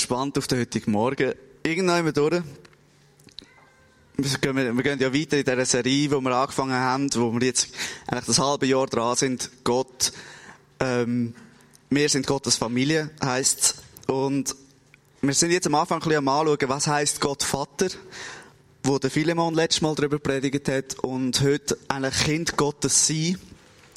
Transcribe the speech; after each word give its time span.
gespannt 0.00 0.38
auf 0.38 0.46
den 0.46 0.60
heutigen 0.60 0.92
Morgen. 0.92 1.34
Irgendwann 1.62 2.10
durch. 2.14 2.42
Wir 4.16 4.38
gehen, 4.40 4.76
wir 4.76 4.82
gehen 4.82 4.98
ja 4.98 5.12
weiter 5.12 5.36
in 5.36 5.44
dieser 5.44 5.66
Serie, 5.66 6.10
wo 6.10 6.22
wir 6.22 6.34
angefangen 6.34 6.72
haben, 6.72 7.14
wo 7.14 7.30
wir 7.34 7.46
jetzt 7.46 7.68
eigentlich 8.06 8.24
das 8.24 8.38
halbe 8.38 8.64
Jahr 8.64 8.86
dran 8.86 9.14
sind. 9.16 9.50
Gott, 9.62 10.12
ähm, 10.78 11.34
wir 11.90 12.08
sind 12.08 12.26
Gottes 12.26 12.56
Familie, 12.56 13.10
heisst 13.22 13.82
Und 14.06 14.56
wir 15.20 15.34
sind 15.34 15.50
jetzt 15.50 15.66
am 15.66 15.74
Anfang 15.74 15.98
ein 15.98 16.08
bisschen 16.08 16.26
am 16.26 16.28
anschauen, 16.28 16.68
was 16.68 16.86
heisst 16.86 17.20
Gott 17.20 17.42
Vater, 17.42 17.88
wo 18.82 18.98
der 18.98 19.10
Philemon 19.10 19.54
letztes 19.54 19.82
Mal 19.82 19.94
darüber 19.94 20.18
predigt 20.18 20.66
hat 20.68 20.98
und 21.00 21.42
heute 21.42 21.76
eigentlich 21.88 22.24
Kind 22.24 22.56
Gottes 22.56 23.06
sein, 23.06 23.38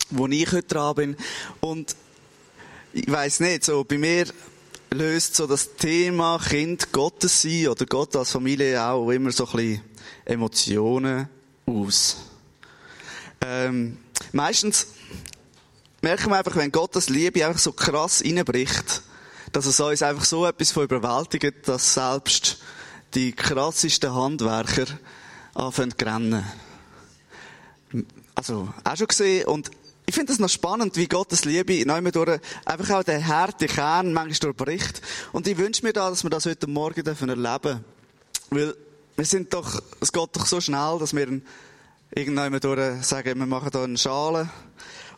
wo 0.09 0.27
ich 0.27 0.51
heute 0.51 0.67
dran 0.67 0.95
bin. 0.95 1.17
Und 1.61 1.95
ich 2.91 3.09
weiß 3.09 3.39
nicht, 3.39 3.63
so 3.63 3.85
bei 3.85 3.97
mir 3.97 4.25
löst 4.93 5.35
so 5.35 5.47
das 5.47 5.75
Thema 5.75 6.39
Kind 6.39 6.91
Gottes 6.91 7.41
sein 7.41 7.67
oder 7.67 7.85
Gott 7.85 8.15
als 8.15 8.31
Familie 8.31 8.83
auch 8.83 9.09
immer 9.09 9.31
so 9.31 9.45
ein 9.45 9.51
bisschen 9.51 9.81
Emotionen 10.25 11.27
aus. 11.65 12.17
Ähm, 13.41 13.97
meistens 14.31 14.87
merken 16.01 16.29
wir 16.29 16.37
einfach, 16.37 16.55
wenn 16.55 16.71
Gottes 16.71 17.09
Liebe 17.09 17.45
einfach 17.45 17.59
so 17.59 17.71
krass 17.71 18.23
reinbricht, 18.23 19.01
dass 19.51 19.65
es 19.65 19.79
uns 19.79 20.01
einfach 20.01 20.25
so 20.25 20.45
etwas 20.45 20.71
von 20.71 20.83
überwältigt, 20.83 21.67
dass 21.67 21.93
selbst 21.93 22.57
die 23.13 23.31
krassesten 23.31 24.13
Handwerker 24.13 24.85
anfangen 25.53 25.93
zu 25.97 26.05
rennen. 26.05 26.43
Also, 28.35 28.73
auch 28.83 28.97
schon 28.97 29.07
gesehen. 29.07 29.45
Und 29.45 29.69
ich 30.05 30.15
finde 30.15 30.33
es 30.33 30.39
noch 30.39 30.49
spannend, 30.49 30.97
wie 30.97 31.07
Gottes 31.07 31.45
Liebe 31.45 31.73
einem 31.91 32.11
durch 32.11 32.39
einfach 32.65 32.89
auch 32.99 33.03
den 33.03 33.25
harten 33.25 33.67
Kern 33.67 34.13
manchmal 34.13 34.53
durchbricht. 34.53 35.01
Und 35.31 35.47
ich 35.47 35.57
wünsche 35.57 35.85
mir 35.85 35.93
da, 35.93 36.09
dass 36.09 36.23
wir 36.23 36.29
das 36.29 36.45
heute 36.45 36.67
Morgen 36.67 37.05
erleben 37.05 37.35
dürfen. 37.37 37.85
Weil 38.49 38.75
wir 39.15 39.25
sind 39.25 39.53
doch, 39.53 39.81
es 39.99 40.11
geht 40.11 40.29
doch 40.33 40.45
so 40.45 40.59
schnell, 40.59 40.97
dass 40.99 41.15
wir 41.15 41.41
irgendwann 42.15 42.59
durch 42.59 43.05
sagen, 43.05 43.39
wir 43.39 43.45
machen 43.45 43.69
da 43.71 43.83
eine 43.83 43.97
Schale 43.97 44.49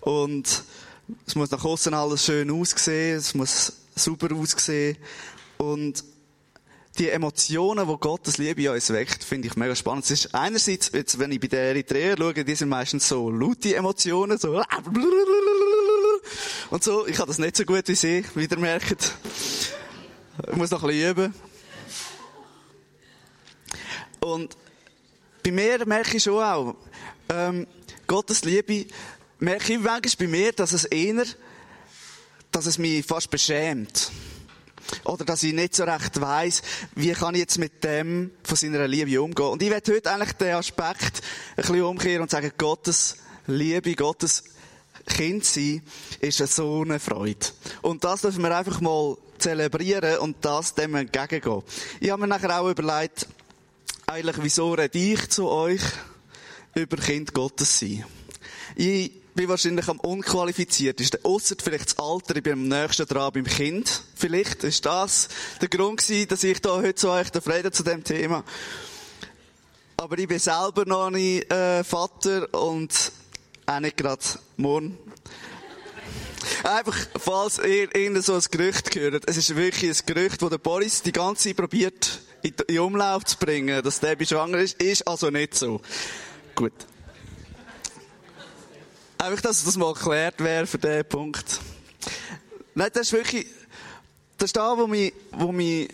und 0.02 0.64
es 1.26 1.36
muss 1.36 1.52
nach 1.52 1.64
außen 1.64 1.94
alles 1.94 2.26
schön 2.26 2.52
aussehen, 2.52 3.18
es 3.18 3.34
muss 3.34 3.74
super 3.96 4.34
aussehen 4.36 4.98
und 5.58 6.04
die 6.98 7.10
Emotionen, 7.10 7.88
die 7.88 7.98
Gottes 7.98 8.38
Liebe 8.38 8.64
in 8.64 8.70
uns 8.70 8.90
weckt, 8.90 9.24
finde 9.24 9.48
ich 9.48 9.56
mega 9.56 9.76
spannend. 9.76 10.06
Es 10.06 10.12
ist 10.12 10.34
einerseits, 10.34 10.92
jetzt, 10.94 11.20
wenn 11.20 11.32
ich 11.32 11.40
bei 11.40 11.48
den 11.48 11.60
Eritreer 11.60 12.16
schaue, 12.18 12.44
die 12.44 12.56
sind 12.56 12.70
meistens 12.70 13.08
so 13.08 13.30
laute 13.30 13.76
Emotionen, 13.76 14.38
so 14.38 14.62
und 16.70 16.84
so. 16.84 17.06
Ich 17.08 17.18
habe 17.20 17.28
das 17.28 17.38
nicht 17.38 17.58
so 17.58 17.66
gut 17.66 17.88
wie 17.88 17.96
Sie, 17.96 18.24
wie 18.36 18.46
ihr 18.46 18.58
merkt. 18.58 19.14
Ich 20.50 20.56
muss 20.56 20.72
noch 20.72 20.84
ein 20.84 20.90
bisschen 20.90 21.12
üben. 21.12 21.34
Und 24.22 24.58
bei 25.44 25.52
mir 25.52 25.86
merke 25.86 26.18
ich 26.18 26.24
schon 26.24 26.42
auch, 26.42 26.76
ähm, 27.30 27.68
Gottes 28.08 28.44
Liebe, 28.44 28.86
merke 29.40 29.74
ich 29.74 29.80
manchmal 29.80 30.02
bei 30.20 30.28
mir, 30.28 30.52
dass 30.54 30.72
es 30.72 30.86
eher, 30.86 31.26
dass 32.52 32.66
es 32.66 32.78
mich 32.78 33.06
fast 33.06 33.30
beschämt. 33.30 34.12
Oder 35.04 35.26
dass 35.26 35.44
ich 35.44 35.54
nicht 35.54 35.76
so 35.76 35.84
recht 35.84 36.20
weiss, 36.22 36.62
wie 36.96 37.12
kann 37.14 37.36
ich 37.36 37.42
jetzt 37.42 37.58
mit 37.58 37.84
dem 37.84 38.32
von 38.44 38.56
seiner 38.58 38.88
Liebe 38.88 39.22
umgehen. 39.22 39.48
Und 39.48 39.62
ich 39.62 39.70
werde 39.70 39.94
heute 39.94 40.12
eigentlich 40.12 40.34
den 40.34 40.56
Aspekt 40.56 41.22
ein 41.56 41.64
bisschen 41.64 41.84
umkehren 41.84 42.22
und 42.22 42.32
sagen, 42.32 42.52
Gottes 42.58 43.18
Liebe, 43.48 43.96
Gottes 43.96 44.44
Kind 45.08 45.46
sein, 45.46 45.84
ist 46.20 46.42
eine 46.42 46.48
so 46.48 46.82
eine 46.82 47.00
Freude. 47.00 47.48
Und 47.82 48.04
das 48.04 48.22
dürfen 48.22 48.44
wir 48.44 48.56
einfach 48.56 48.82
mal 48.82 49.18
zelebrieren 49.38 50.18
und 50.20 50.38
das 50.42 50.74
dem 50.74 50.96
entgegengehen. 50.96 51.62
Ich 52.00 52.10
habe 52.10 52.22
mir 52.22 52.28
nachher 52.28 52.60
auch 52.60 52.70
überlegt, 52.70 53.28
eigentlich, 54.08 54.38
wieso 54.40 54.74
rede 54.74 54.98
ich 54.98 55.30
zu 55.30 55.48
euch 55.48 55.82
über 56.74 56.98
Kind 56.98 57.34
Gottes 57.34 57.80
sein? 57.80 58.06
Ich 58.76 59.12
bin 59.36 59.50
wahrscheinlich 59.50 59.88
am 59.90 60.00
unqualifiziertesten. 60.00 61.24
Ausser 61.24 61.56
vielleicht 61.62 61.88
das 61.88 62.00
Alter, 62.00 62.38
ich 62.38 62.44
bin 62.44 62.54
am 62.54 62.68
nächsten 62.68 63.06
dran 63.06 63.34
beim 63.34 63.44
Kind. 63.44 64.04
Vielleicht 64.16 64.64
ist 64.64 64.86
das 64.86 65.28
der 65.62 65.68
Grund 65.68 66.00
gewesen, 66.00 66.28
dass 66.30 66.44
ich 66.44 66.62
da 66.62 66.78
heute 66.78 66.96
zu 66.96 67.10
euch 67.10 67.28
rede 67.46 67.72
zu 67.72 67.84
dem 67.84 68.04
Thema. 68.04 68.44
Aber 69.98 70.18
ich 70.18 70.28
bin 70.28 70.40
selber 70.40 70.86
noch 70.86 71.10
nicht 71.10 71.52
äh, 71.52 71.84
Vater 71.84 72.54
und 72.54 73.12
auch 73.66 73.80
nicht 73.80 73.98
gerade 73.98 74.24
morgen. 74.58 74.98
Einfach, 76.64 76.96
falls 77.18 77.60
ihr 77.60 77.94
irgend 77.96 78.24
so 78.24 78.36
ein 78.36 78.44
Gerücht 78.52 78.92
gehört. 78.92 79.24
Es 79.28 79.38
ist 79.38 79.56
wirklich 79.56 80.00
ein 80.00 80.06
Gerücht, 80.06 80.42
das 80.42 80.50
der 80.50 80.58
Boris 80.58 81.02
die 81.02 81.12
ganze 81.12 81.50
Zeit 81.50 81.58
probiert, 81.58 82.22
in 82.68 82.80
Umlauf 82.80 83.26
zu 83.26 83.38
bringen, 83.38 83.84
dass 83.84 84.00
der 84.00 84.18
schwanger 84.26 84.60
ist, 84.60 84.82
ist 84.82 85.08
also 85.08 85.30
nicht 85.30 85.56
so. 85.56 85.82
Gut. 86.54 86.74
Einfach, 89.18 89.42
dass 89.42 89.64
das 89.64 89.78
mal 89.78 89.90
erklärt 89.90 90.40
wäre 90.40 90.68
für 90.68 90.78
diesen 90.78 91.06
Punkt. 91.06 91.60
Nein, 92.74 92.90
das 92.94 93.08
ist 93.08 93.14
wirklich, 93.14 93.48
das 94.38 94.48
ist 94.48 94.58
da, 94.58 94.78
wo 94.78 94.86
mich, 94.88 95.14
wo 95.32 95.52
mich, 95.52 95.90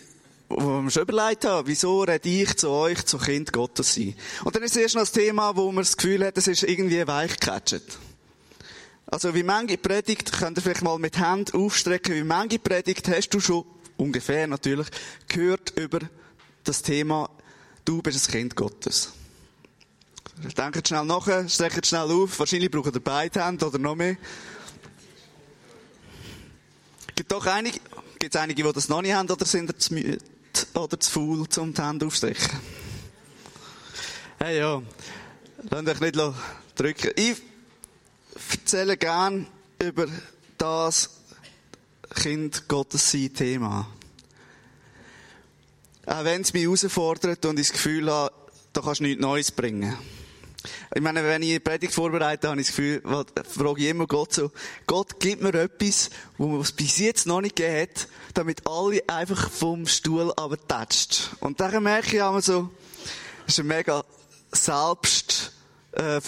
wo 0.48 0.82
ich 0.86 0.92
schon 0.92 1.02
überlegt 1.02 1.44
habe, 1.44 1.68
wieso 1.68 2.02
rede 2.02 2.28
ich 2.28 2.56
zu 2.56 2.70
euch, 2.70 3.04
zu 3.06 3.18
Kind 3.18 3.52
Gottes 3.52 3.94
sein. 3.94 4.14
Und 4.44 4.54
dann 4.54 4.62
ist 4.64 4.76
es 4.76 4.82
erst 4.82 4.94
noch 4.96 5.02
das 5.02 5.12
Thema, 5.12 5.56
wo 5.56 5.70
man 5.70 5.84
das 5.84 5.96
Gefühl 5.96 6.24
hat, 6.26 6.36
es 6.36 6.48
ist 6.48 6.64
irgendwie 6.64 7.06
weichgecatcht. 7.06 7.98
Also, 9.06 9.34
wie 9.34 9.42
manche 9.42 9.78
Predigt, 9.78 10.32
könnt 10.32 10.58
ihr 10.58 10.62
vielleicht 10.62 10.82
mal 10.82 10.98
mit 10.98 11.18
Hand 11.18 11.54
aufstrecken, 11.54 12.14
wie 12.14 12.24
manche 12.24 12.58
Predigt 12.58 13.08
hast 13.08 13.30
du 13.30 13.40
schon, 13.40 13.64
ungefähr 13.96 14.46
natürlich, 14.46 14.88
gehört 15.28 15.78
über 15.78 16.00
das 16.64 16.82
Thema, 16.82 17.30
du 17.84 18.02
bist 18.02 18.28
ein 18.28 18.32
Kind 18.32 18.56
Gottes. 18.56 19.12
Denkt 20.42 20.88
schnell 20.88 21.04
nach, 21.04 21.26
streckt 21.48 21.86
schnell 21.86 22.10
auf. 22.10 22.38
Wahrscheinlich 22.38 22.70
braucht 22.70 22.94
ihr 22.94 23.00
beide 23.00 23.44
Hände 23.44 23.66
oder 23.66 23.78
noch 23.78 23.94
mehr. 23.94 24.16
Gibt 27.14 27.30
doch 27.30 27.46
einige, 27.46 27.78
gibt 28.18 28.34
es 28.34 28.40
einige, 28.40 28.62
die 28.62 28.72
das 28.72 28.88
noch 28.88 29.02
nicht 29.02 29.14
haben 29.14 29.30
oder 29.30 29.44
sind 29.44 29.80
zu 29.80 29.94
müde 29.94 30.18
oder 30.74 30.98
zu 30.98 31.10
faul, 31.10 31.46
um 31.58 31.74
die 31.74 31.82
Hände 31.82 32.06
aufzustrecken? 32.06 32.58
Hey, 34.38 34.58
ja. 34.58 34.82
Lasst 35.70 35.88
euch 35.88 36.00
nicht 36.00 36.18
drücken. 36.74 37.10
Ich 37.14 37.36
erzähle 38.50 38.96
gern 38.96 39.46
über 39.78 40.06
das 40.58 41.10
Kind 42.14 42.66
Gottes 42.66 43.10
sein 43.10 43.32
Thema. 43.32 43.86
Auch 46.06 46.24
wenn 46.24 46.42
es 46.42 46.52
mich 46.52 46.64
herausfordert 46.64 47.44
und 47.46 47.60
ich 47.60 47.68
das 47.68 47.74
Gefühl 47.74 48.10
habe, 48.10 48.34
da 48.72 48.80
kannst 48.80 49.00
du 49.00 49.04
nichts 49.04 49.20
Neues 49.20 49.52
bringen. 49.52 49.96
Ich 50.94 51.00
meine, 51.00 51.24
wenn 51.24 51.42
ich 51.42 51.50
eine 51.50 51.60
Predigt 51.60 51.92
vorbereite, 51.92 52.48
habe 52.48 52.60
ich 52.60 52.68
das 52.68 52.76
Gefühl, 52.76 53.02
frage 53.02 53.80
ich 53.80 53.88
immer 53.88 54.06
Gott 54.06 54.32
so, 54.32 54.50
Gott, 54.86 55.18
gib 55.18 55.42
mir 55.42 55.54
etwas, 55.54 56.10
wo 56.38 56.60
es 56.60 56.72
bis 56.72 56.98
jetzt 56.98 57.26
noch 57.26 57.40
nicht 57.40 57.56
gegeben 57.56 57.82
hat, 57.82 58.08
damit 58.34 58.66
alle 58.66 59.02
einfach 59.08 59.50
vom 59.50 59.86
Stuhl 59.86 60.32
abtatscht. 60.32 61.30
Und 61.40 61.60
dann 61.60 61.82
merke 61.82 62.16
ich 62.16 62.22
einmal 62.22 62.42
so, 62.42 62.70
das 63.46 63.58
ist 63.58 63.60
ein 63.60 63.66
mega 63.66 64.04
selbst, 64.52 65.52
äh, 65.92 66.20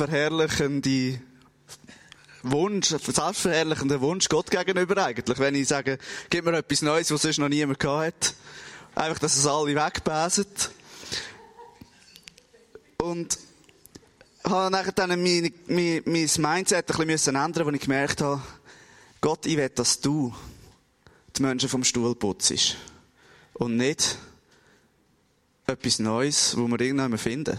Wunsch, 2.44 2.88
selbstverherrlichender 2.88 4.00
Wunsch 4.02 4.28
Gott 4.28 4.50
gegenüber 4.50 5.02
eigentlich. 5.02 5.38
Wenn 5.38 5.54
ich 5.54 5.68
sage, 5.68 5.98
gib 6.28 6.44
mir 6.44 6.58
etwas 6.58 6.82
Neues, 6.82 7.10
was 7.10 7.22
sonst 7.22 7.38
noch 7.38 7.48
niemand 7.48 7.78
gehabt 7.78 8.04
hat. 8.04 8.34
Einfach, 8.94 9.18
dass 9.18 9.36
es 9.36 9.46
alle 9.46 9.74
wegbäsen. 9.74 10.46
Und 12.98 13.38
habe 14.44 14.70
nachher 14.70 14.92
dann 14.92 15.10
mein, 15.10 15.52
mein, 15.66 16.02
mein 16.04 16.30
Mindset 16.38 16.90
ein 16.90 17.06
bisschen 17.06 17.36
ändern, 17.36 17.66
wo 17.66 17.70
ich 17.70 17.80
gemerkt 17.80 18.20
habe, 18.20 18.42
Gott, 19.20 19.46
ich 19.46 19.56
will, 19.56 19.70
dass 19.70 20.00
du 20.00 20.34
die 21.36 21.42
Menschen 21.42 21.68
vom 21.68 21.82
Stuhl 21.82 22.14
putzt. 22.14 22.76
Und 23.54 23.76
nicht 23.76 24.18
etwas 25.66 25.98
Neues, 25.98 26.56
wo 26.56 26.68
wir 26.68 26.80
irgendwann 26.80 27.16
finden. 27.16 27.58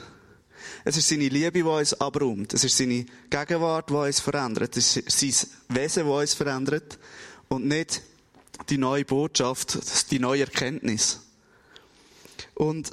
Es 0.84 0.98
ist 0.98 1.10
seine 1.10 1.28
Liebe, 1.28 1.52
die 1.52 1.64
uns 1.64 2.00
abräumt. 2.00 2.54
Es 2.54 2.64
ist 2.64 2.78
seine 2.78 3.06
Gegenwart, 3.30 3.90
die 3.90 3.94
uns 3.94 4.20
verändert. 4.20 4.78
Es 4.78 4.98
ist 4.98 5.20
sein 5.20 5.50
Wesen, 5.70 6.06
das 6.06 6.22
uns 6.22 6.34
verändert. 6.36 7.00
Und 7.48 7.66
nicht 7.66 8.02
die 8.70 8.78
neue 8.78 9.06
Botschaft, 9.06 9.80
die 10.12 10.20
neue 10.20 10.42
Erkenntnis. 10.42 11.22
Und 12.54 12.92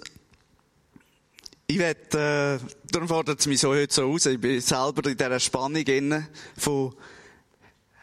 ich 1.73 1.79
werde, 1.79 2.61
äh, 2.61 2.73
darum 2.91 3.09
fordert 3.09 3.41
es 3.41 3.47
mich 3.47 3.59
so 3.59 3.71
heute 3.71 3.95
so 3.95 4.05
aus. 4.05 4.27
Ich 4.27 4.39
bin 4.39 4.61
selber 4.61 5.09
in 5.09 5.17
dieser 5.17 5.41
Spannung 5.41 5.83
inne 5.83 6.29
von, 6.55 6.95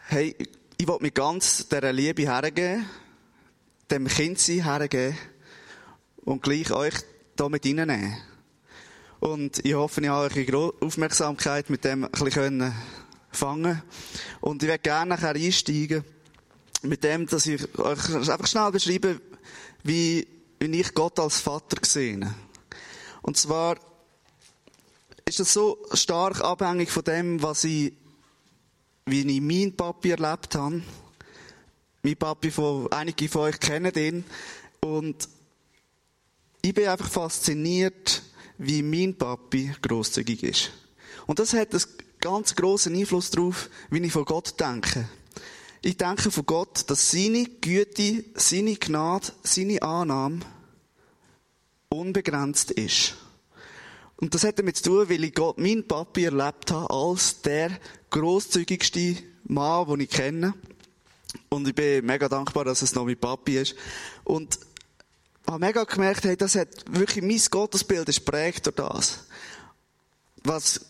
hey, 0.08 0.34
ich 0.76 0.88
will 0.88 0.98
mich 1.00 1.14
ganz 1.14 1.68
dieser 1.68 1.92
Liebe 1.92 2.22
hergeben, 2.22 2.84
dem 3.88 4.08
Kindsein 4.08 4.64
hergeben 4.64 5.16
und 6.24 6.42
gleich 6.42 6.72
euch 6.72 6.94
da 7.36 7.48
mit 7.48 7.64
reinnehmen. 7.64 8.16
Und 9.20 9.64
ich 9.64 9.74
hoffe, 9.74 10.00
ich 10.00 10.08
habe 10.08 10.34
eure 10.34 10.74
Aufmerksamkeit 10.80 11.70
mit 11.70 11.84
dem 11.84 12.04
ein 12.06 12.10
bisschen 12.10 12.74
fangen 13.30 13.82
Und 14.40 14.64
ich 14.64 14.68
werde 14.68 14.82
gerne 14.82 15.10
nachher 15.10 15.36
einsteigen 15.36 16.02
mit 16.82 17.04
dem, 17.04 17.26
dass 17.26 17.46
ich 17.46 17.78
euch 17.78 18.14
einfach 18.14 18.48
schnell 18.48 18.72
beschreibe, 18.72 19.20
wie, 19.84 20.26
wie 20.58 20.80
ich 20.80 20.92
Gott 20.92 21.20
als 21.20 21.38
Vater 21.38 21.76
gesehen. 21.76 22.34
Und 23.22 23.36
zwar 23.36 23.78
ist 25.24 25.40
es 25.40 25.52
so 25.52 25.78
stark 25.92 26.40
abhängig 26.42 26.90
von 26.90 27.04
dem, 27.04 27.42
was 27.42 27.64
ich, 27.64 27.92
wie 29.06 29.20
ich 29.20 29.40
meinen 29.40 29.76
Papi 29.76 30.10
erlebt 30.10 30.54
habe. 30.54 30.82
Mein 32.02 32.16
Papi, 32.16 32.50
von, 32.50 32.90
einige 32.92 33.28
von 33.28 33.42
euch 33.42 33.60
kennen 33.60 33.94
ihn. 33.94 34.24
Und 34.80 35.28
ich 36.62 36.74
bin 36.74 36.88
einfach 36.88 37.10
fasziniert, 37.10 38.22
wie 38.58 38.82
mein 38.82 39.16
Papi 39.16 39.74
großzügig 39.82 40.42
ist. 40.42 40.70
Und 41.26 41.38
das 41.38 41.52
hat 41.52 41.72
einen 41.72 41.84
ganz 42.18 42.54
großen 42.54 42.94
Einfluss 42.94 43.30
darauf, 43.30 43.70
wie 43.90 44.00
ich 44.00 44.12
von 44.12 44.24
Gott 44.24 44.58
denke. 44.58 45.08
Ich 45.82 45.96
denke 45.96 46.30
von 46.30 46.44
Gott, 46.44 46.90
dass 46.90 47.10
seine 47.10 47.44
Güte, 47.44 48.24
seine 48.34 48.76
Gnade, 48.76 49.32
seine 49.42 49.80
Annahme 49.80 50.40
unbegrenzt 51.92 52.70
ist. 52.70 53.14
Und 54.16 54.34
das 54.34 54.44
hat 54.44 54.58
damit 54.58 54.76
zu 54.76 54.84
tun, 54.84 55.08
weil 55.08 55.24
ich 55.24 55.34
Gott, 55.34 55.58
meinen 55.58 55.86
Papi 55.88 56.24
erlebt 56.24 56.70
habe, 56.70 56.88
als 56.88 57.42
der 57.42 57.70
großzügigste 58.10 59.16
Mann, 59.44 59.88
den 59.88 60.00
ich 60.00 60.10
kenne. 60.10 60.54
Und 61.48 61.66
ich 61.66 61.74
bin 61.74 62.06
mega 62.06 62.28
dankbar, 62.28 62.64
dass 62.64 62.82
es 62.82 62.94
noch 62.94 63.04
mein 63.04 63.18
Papi 63.18 63.58
ist. 63.58 63.74
Und 64.22 64.60
habe 65.48 65.58
mega 65.58 65.82
gemerkt, 65.82 66.24
hey, 66.24 66.36
das 66.36 66.54
hat 66.54 66.68
wirklich, 66.90 67.24
mein 67.24 67.40
Gottesbild 67.50 68.08
ist 68.08 68.24
prägt 68.24 68.66
durch 68.66 68.76
das. 68.76 69.26
Was 70.44 70.80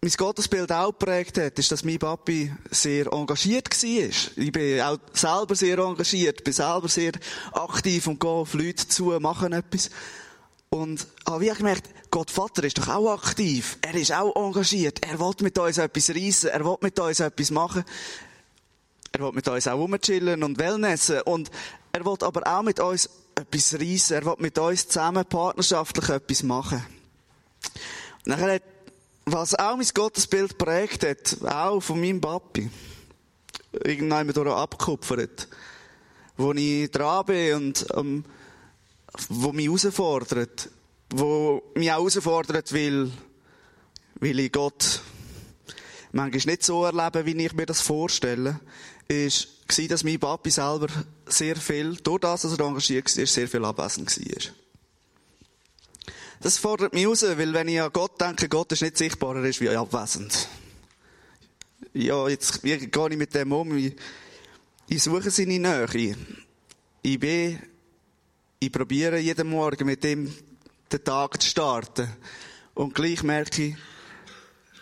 mein 0.00 0.12
Gottesbild 0.12 0.72
auch 0.72 0.88
geprägt 0.88 1.38
hat, 1.38 1.58
ist, 1.58 1.70
dass 1.70 1.84
mein 1.84 2.00
Papi 2.00 2.52
sehr 2.70 3.12
engagiert 3.12 3.70
war. 3.70 4.42
Ich 4.44 4.52
bin 4.52 4.80
auch 4.80 4.98
selber 5.12 5.54
sehr 5.54 5.78
engagiert, 5.78 6.42
bin 6.42 6.52
selber 6.52 6.88
sehr 6.88 7.12
aktiv 7.52 8.08
und 8.08 8.18
gehe 8.18 8.30
auf 8.30 8.54
Leute 8.54 8.88
zu, 8.88 9.18
machen 9.20 9.52
etwas. 9.52 9.90
Und 10.70 11.06
habe 11.26 11.46
ich 11.46 11.54
gemerkt, 11.54 11.88
Gott 12.10 12.30
Vater 12.30 12.64
ist 12.64 12.78
doch 12.78 12.88
auch 12.88 13.12
aktiv. 13.12 13.78
Er 13.80 13.94
ist 13.94 14.12
auch 14.12 14.34
engagiert. 14.36 15.04
Er 15.04 15.18
will 15.18 15.32
mit 15.40 15.58
uns 15.58 15.78
etwas 15.78 16.10
reissen. 16.10 16.50
Er 16.50 16.64
will 16.64 16.76
mit 16.80 16.98
uns 16.98 17.20
etwas 17.20 17.50
machen. 17.50 17.84
Er 19.12 19.20
will 19.20 19.32
mit 19.32 19.48
uns 19.48 19.66
auch 19.66 19.78
rumchillen 19.78 20.42
und 20.42 20.58
wellnessen. 20.58 21.22
Und 21.22 21.50
er 21.92 22.04
will 22.04 22.16
aber 22.20 22.46
auch 22.46 22.62
mit 22.62 22.80
uns 22.80 23.08
etwas 23.34 23.74
reissen. 23.74 24.16
Er 24.16 24.24
will 24.26 24.36
mit 24.38 24.58
uns 24.58 24.88
zusammen 24.88 25.24
partnerschaftlich 25.24 26.08
etwas 26.10 26.42
machen. 26.42 26.84
Und 28.24 28.26
nachher 28.26 28.54
hat 28.54 28.62
was 29.32 29.54
auch 29.54 29.76
mein 29.76 29.86
Gottesbild 29.92 30.58
prägt 30.58 31.04
hat, 31.04 31.36
auch 31.44 31.80
von 31.80 32.00
meinem 32.00 32.20
Papi, 32.20 32.70
irgendwann 33.84 34.28
durch 34.28 34.48
abgekupfert, 34.48 35.48
wo 36.36 36.52
ich 36.52 36.90
dran 36.90 37.26
bin 37.26 37.54
und 37.54 37.86
ähm, 37.94 38.24
wo 39.28 39.52
mich 39.52 39.66
herausfordert, 39.66 40.70
wo 41.10 41.62
mich 41.74 41.90
auch 41.90 41.98
herausfordert, 41.98 42.72
weil, 42.72 43.10
weil 44.20 44.38
ich 44.38 44.52
Gott 44.52 45.00
manchmal 46.12 46.54
nicht 46.54 46.64
so 46.64 46.84
erlebe, 46.84 47.26
wie 47.26 47.44
ich 47.44 47.52
mir 47.52 47.66
das 47.66 47.80
vorstelle, 47.80 48.60
ist, 49.08 49.48
dass 49.88 50.04
mein 50.04 50.18
Papi 50.18 50.50
selber 50.50 50.88
sehr 51.26 51.56
viel, 51.56 51.96
durch 51.96 52.20
das, 52.20 52.42
dass 52.42 52.58
er 52.58 52.64
engagiert 52.64 53.16
war, 53.16 53.26
sehr 53.26 53.48
viel 53.48 53.64
abwesend 53.64 54.18
war. 54.18 54.52
Das 56.40 56.58
fordert 56.58 56.94
mich 56.94 57.06
raus, 57.06 57.22
weil 57.22 57.52
wenn 57.52 57.68
ich 57.68 57.80
an 57.80 57.92
Gott 57.92 58.20
denke, 58.20 58.48
Gott 58.48 58.72
ist 58.72 58.82
nicht 58.82 58.96
sichtbar, 58.96 59.36
er 59.36 59.44
ist 59.44 59.60
wie 59.60 59.70
abwesend. 59.70 60.48
Ja, 61.92 62.28
jetzt 62.28 62.62
wie 62.62 62.76
gehe 62.76 63.08
ich 63.10 63.16
mit 63.16 63.34
dem 63.34 63.52
um? 63.52 63.76
Ich, 63.76 63.96
ich 64.88 65.02
suche 65.02 65.30
seine 65.30 65.58
Nähe. 65.58 66.16
Ich 67.02 67.18
bin, 67.18 67.58
ich 68.60 68.72
probiere 68.72 69.18
jeden 69.18 69.50
Morgen 69.50 69.86
mit 69.86 70.04
ihm 70.04 70.32
den 70.90 71.04
Tag 71.04 71.40
zu 71.40 71.48
starten. 71.48 72.08
Und 72.74 72.94
gleich 72.94 73.22
merke 73.22 73.62
ich, 73.62 73.76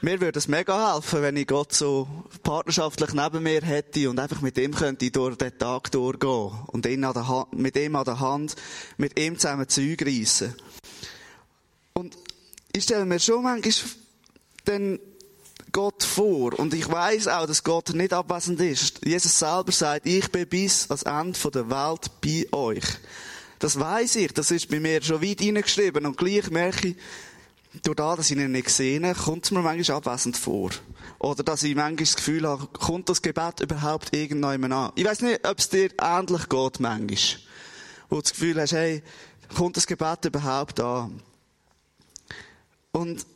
mir 0.02 0.20
würde 0.20 0.38
es 0.38 0.49
mega 0.49 0.94
helfen, 0.94 1.23
wenn 1.23 1.37
ich 1.37 1.46
Gott 1.46 1.73
so 1.73 2.06
partnerschaftlich 2.43 3.12
neben 3.12 3.43
mir 3.43 3.62
hätte 3.62 4.11
und 4.11 4.19
einfach 4.19 4.40
mit 4.40 4.58
ihm 4.58 4.75
könnte 4.75 5.06
ich 5.06 5.12
durch 5.12 5.37
den 5.37 5.58
Tag 5.58 5.90
durchgehen 5.90 6.52
und 6.67 6.87
ihn 6.87 7.05
an 7.05 7.14
der 7.14 7.28
Hand, 7.28 7.55
mit 7.55 7.76
ihm 7.76 7.96
an 7.96 8.05
der 8.05 8.20
Hand, 8.20 8.56
mit 8.99 9.19
ihm 9.19 9.38
zusammen 9.38 9.69
Zeug 9.69 10.02
reissen. 10.02 10.55
Und 11.94 12.17
ich 12.73 12.84
stelle 12.84 13.06
mir 13.06 13.19
schon 13.19 13.43
manchmal 13.43 13.73
den 14.67 15.00
Gott 15.73 16.02
vor. 16.02 16.58
Und 16.58 16.75
ich 16.75 16.88
weiß 16.88 17.28
auch, 17.28 17.46
dass 17.46 17.64
Gott 17.64 17.90
nicht 17.90 18.12
abwesend 18.12 18.61
ist. 18.61 19.05
Jesus 19.05 19.38
selber 19.38 19.73
sagt, 19.73 20.06
ich 20.06 20.31
bin 20.31 20.46
bis 20.46 20.90
ans 20.90 21.02
Ende 21.02 21.50
der 21.50 21.70
Welt 21.70 22.11
bei 22.20 22.46
euch. 22.52 22.84
Das 23.58 23.79
weiß 23.79 24.17
ich. 24.17 24.32
Das 24.32 24.50
ist 24.50 24.69
bei 24.69 24.81
mir 24.81 25.03
schon 25.03 25.23
weit 25.23 25.41
hineingeschrieben. 25.41 26.06
Und 26.06 26.17
gleich 26.17 26.50
merke 26.50 26.88
ich, 26.88 26.97
durch 27.82 27.97
das, 27.97 28.17
dass 28.17 28.31
ich 28.31 28.37
ihn 28.37 28.53
nicht 28.53 28.70
sehe, 28.70 29.14
kommt 29.14 29.44
es 29.44 29.50
mir 29.50 29.61
manchmal 29.61 29.99
abwesend 29.99 30.37
vor. 30.37 30.70
Oder 31.19 31.43
dass 31.43 31.62
ich 31.62 31.75
manchmal 31.75 32.05
das 32.05 32.17
Gefühl 32.17 32.49
habe, 32.49 32.67
kommt 32.67 33.08
das 33.08 33.23
Gebet 33.23 33.61
überhaupt 33.61 34.14
irgendjemand 34.14 34.73
an? 34.73 34.93
Ich 34.94 35.05
weiß 35.05 35.23
nicht, 35.23 35.47
ob 35.47 35.58
es 35.58 35.69
dir 35.69 35.91
ähnlich 36.00 36.49
geht 36.49 36.81
manchmal. 36.81 37.41
Wo 38.08 38.17
du 38.17 38.23
das 38.23 38.32
Gefühl 38.32 38.61
hast, 38.61 38.73
hey, 38.73 39.03
kommt 39.55 39.76
das 39.76 39.87
Gebet 39.87 40.25
überhaupt 40.25 40.81
an? 40.81 41.20
Und 42.93 43.26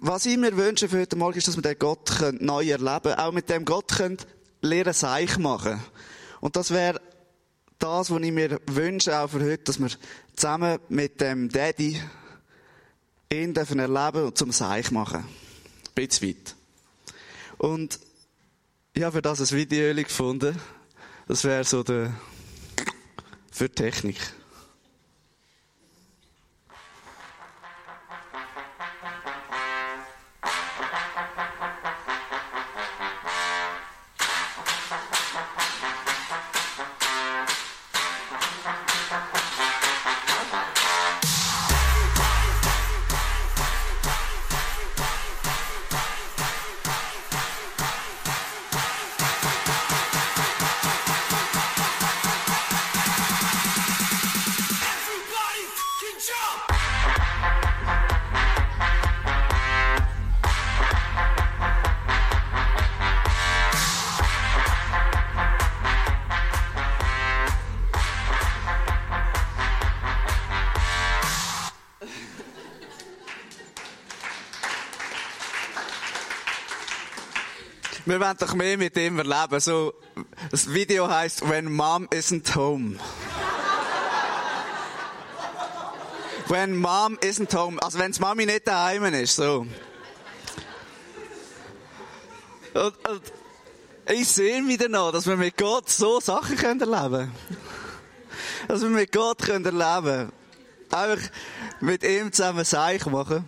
was 0.00 0.26
ich 0.26 0.36
mir 0.36 0.56
wünsche 0.56 0.88
für 0.88 1.00
heute 1.00 1.16
Morgen 1.16 1.38
ist, 1.38 1.48
dass 1.48 1.56
wir 1.56 1.62
den 1.62 1.78
Gott 1.78 2.12
neu 2.40 2.68
erleben 2.68 3.02
können. 3.02 3.18
Auch 3.18 3.32
mit 3.32 3.48
dem 3.48 3.64
Gott 3.64 3.88
können 3.88 4.18
lernen 4.60 4.92
Seich 4.92 5.38
machen. 5.38 5.82
Und 6.40 6.56
das 6.56 6.70
wäre 6.70 7.00
das, 7.78 8.10
was 8.10 8.22
ich 8.22 8.32
mir 8.32 8.60
wünsche, 8.66 9.18
auch 9.18 9.28
für 9.28 9.40
heute, 9.40 9.64
dass 9.64 9.78
wir 9.78 9.90
zusammen 10.34 10.78
mit 10.88 11.20
dem 11.20 11.48
Daddy 11.48 12.00
ihn 13.32 13.54
dürfen 13.54 13.78
erleben 13.78 14.24
und 14.26 14.38
zum 14.38 14.52
Seich 14.52 14.90
machen. 14.90 15.20
Ein 15.20 15.94
bisschen 15.94 16.28
weit. 16.28 16.56
Und 17.58 18.00
ich 18.94 19.02
habe 19.02 19.16
für 19.16 19.22
das 19.22 19.40
ein 19.40 19.56
Video 19.56 19.94
gefunden. 19.94 20.58
Das 21.26 21.44
wäre 21.44 21.64
so 21.64 21.82
der, 21.82 22.14
für 23.50 23.70
Technik. 23.70 24.16
Wir 78.08 78.20
wollen 78.20 78.36
doch 78.38 78.54
mehr 78.54 78.78
mit 78.78 78.96
ihm 78.96 79.18
erleben. 79.18 79.60
So, 79.60 79.92
das 80.50 80.72
Video 80.72 81.10
heißt 81.10 81.46
When 81.46 81.70
Mom 81.70 82.08
Isn't 82.10 82.56
Home. 82.56 82.96
When 86.48 86.76
Mom 86.76 87.18
Isn't 87.20 87.54
Home. 87.54 87.78
Also 87.82 87.98
wenn 87.98 88.14
Mami 88.18 88.46
nicht 88.46 88.66
daheim 88.66 89.04
ist, 89.14 89.36
so. 89.36 89.66
Und, 92.74 93.08
und 93.08 93.22
ich 94.10 94.28
sehe 94.28 94.66
wieder 94.66 94.88
noch, 94.88 95.12
dass 95.12 95.26
wir 95.26 95.36
mit 95.36 95.58
Gott 95.58 95.90
so 95.90 96.20
Sachen 96.20 96.56
können 96.56 96.80
erleben. 96.80 97.30
Dass 98.66 98.80
wir 98.80 98.88
mit 98.88 99.12
Gott 99.12 99.38
können 99.42 99.64
erleben. 99.64 100.32
Einfach 100.90 101.30
mit 101.80 102.02
ihm 102.02 102.32
zusammen 102.32 102.64
Seich 102.64 103.04
machen. 103.06 103.44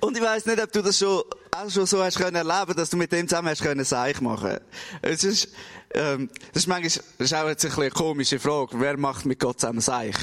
Und 0.00 0.16
ich 0.16 0.22
weiss 0.22 0.44
nicht, 0.44 0.62
ob 0.62 0.70
du 0.72 0.82
das 0.82 0.98
schon 0.98 1.22
auch 1.54 1.70
schon 1.70 1.86
so 1.86 2.02
hast 2.02 2.18
können 2.18 2.36
erleben, 2.36 2.74
dass 2.76 2.90
du 2.90 2.96
mit 2.98 3.12
dem 3.12 3.28
zusammen 3.28 3.48
hast 3.48 3.62
können 3.62 3.84
Seich 3.84 4.20
machen. 4.20 4.58
Es 5.00 5.24
ist, 5.24 5.48
ähm, 5.94 6.28
das 6.52 6.64
ist 6.64 6.66
manchmal, 6.66 7.04
das 7.18 7.26
ist 7.26 7.34
auch 7.34 7.48
jetzt 7.48 7.64
ein 7.64 7.72
eine 7.72 7.90
komische 7.90 8.38
Frage. 8.38 8.78
Wer 8.78 8.98
macht 8.98 9.24
mit 9.24 9.38
Gott 9.38 9.60
zusammen 9.60 9.80
Seich? 9.80 10.16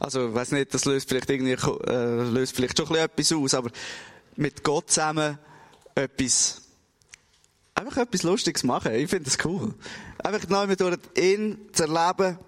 Also, 0.00 0.28
ich 0.28 0.34
weiss 0.34 0.52
nicht, 0.52 0.74
das 0.74 0.84
löst 0.84 1.08
vielleicht 1.08 1.30
irgendwie, 1.30 1.52
äh, 1.52 2.22
löst 2.28 2.54
vielleicht 2.56 2.78
schon 2.78 2.94
etwas 2.96 3.32
aus, 3.32 3.54
aber 3.54 3.70
mit 4.36 4.62
Gott 4.64 4.90
zusammen 4.90 5.38
etwas, 5.94 6.62
einfach 7.74 7.98
etwas 7.98 8.22
Lustiges 8.22 8.64
machen. 8.64 8.92
Ich 8.94 9.08
finde 9.08 9.24
das 9.24 9.38
cool. 9.44 9.74
Einfach 10.18 10.48
neu 10.48 10.66
mit 10.66 10.80
ihn 11.16 11.58
zu 11.72 11.84
erleben, 11.84 12.38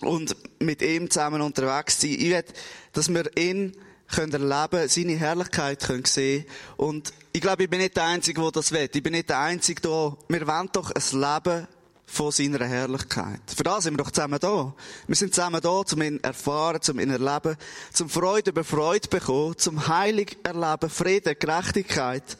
und 0.00 0.36
mit 0.60 0.82
ihm 0.82 1.10
zusammen 1.10 1.40
unterwegs 1.40 2.00
sein. 2.00 2.10
Ich 2.10 2.30
will, 2.30 2.44
dass 2.92 3.08
wir 3.08 3.36
ihn 3.36 3.76
können 4.08 4.32
erleben, 4.32 4.88
seine 4.88 5.16
Herrlichkeit 5.16 5.80
können 5.80 6.04
sehen. 6.04 6.44
Und 6.76 7.12
ich 7.32 7.40
glaube, 7.40 7.64
ich 7.64 7.70
bin 7.70 7.80
nicht 7.80 7.96
der 7.96 8.04
Einzige, 8.04 8.40
der 8.40 8.50
das 8.50 8.72
will. 8.72 8.88
Ich 8.92 9.02
bin 9.02 9.12
nicht 9.12 9.28
der 9.28 9.40
Einzige 9.40 9.80
da. 9.80 10.16
Wir 10.28 10.46
wollen 10.46 10.68
doch 10.72 10.90
ein 10.90 11.20
Leben 11.20 11.66
von 12.06 12.30
seiner 12.30 12.64
Herrlichkeit. 12.66 13.40
Für 13.54 13.62
das 13.62 13.84
sind 13.84 13.94
wir 13.94 14.04
doch 14.04 14.10
zusammen 14.10 14.38
da. 14.38 14.74
Wir 15.06 15.16
sind 15.16 15.34
zusammen 15.34 15.60
da, 15.60 15.68
um 15.70 16.02
ihn 16.02 16.22
erfahren, 16.22 16.80
um 16.90 17.00
ihn 17.00 17.10
erleben, 17.10 17.56
zum 17.92 18.08
Freude 18.08 18.50
über 18.50 18.64
Freude 18.64 19.08
bekommen, 19.08 19.56
zum 19.58 19.88
Heilig 19.88 20.36
erleben, 20.42 20.90
Frieden, 20.90 21.34
Gerechtigkeit, 21.38 22.36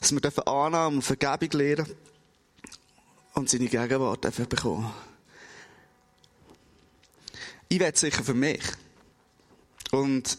dass 0.00 0.12
wir 0.12 0.20
dürfen 0.20 0.46
Annahme 0.46 0.96
und 0.96 1.02
Vergebung 1.02 1.58
lernen 1.58 1.86
und 3.34 3.48
seine 3.48 3.66
Gegenwart 3.66 4.24
dürfen 4.24 4.48
bekommen. 4.48 4.92
Ich 7.68 7.80
werde 7.80 7.98
sicher 7.98 8.22
für 8.22 8.34
mich. 8.34 8.62
Und 9.90 10.38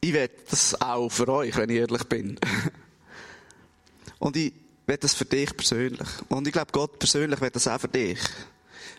ich 0.00 0.12
werde 0.12 0.34
das 0.50 0.80
auch 0.80 1.08
für 1.08 1.28
euch, 1.28 1.56
wenn 1.56 1.70
ich 1.70 1.76
ehrlich 1.76 2.04
bin. 2.04 2.38
Und 4.18 4.36
ich 4.36 4.52
werde 4.88 5.02
das 5.02 5.14
für 5.14 5.26
dich 5.26 5.54
persönlich. 5.54 6.08
Und 6.28 6.46
ich 6.46 6.52
glaube, 6.52 6.72
Gott 6.72 6.98
persönlich 6.98 7.40
wird 7.40 7.54
das 7.54 7.68
auch 7.68 7.80
für 7.80 7.88
dich. 7.88 8.18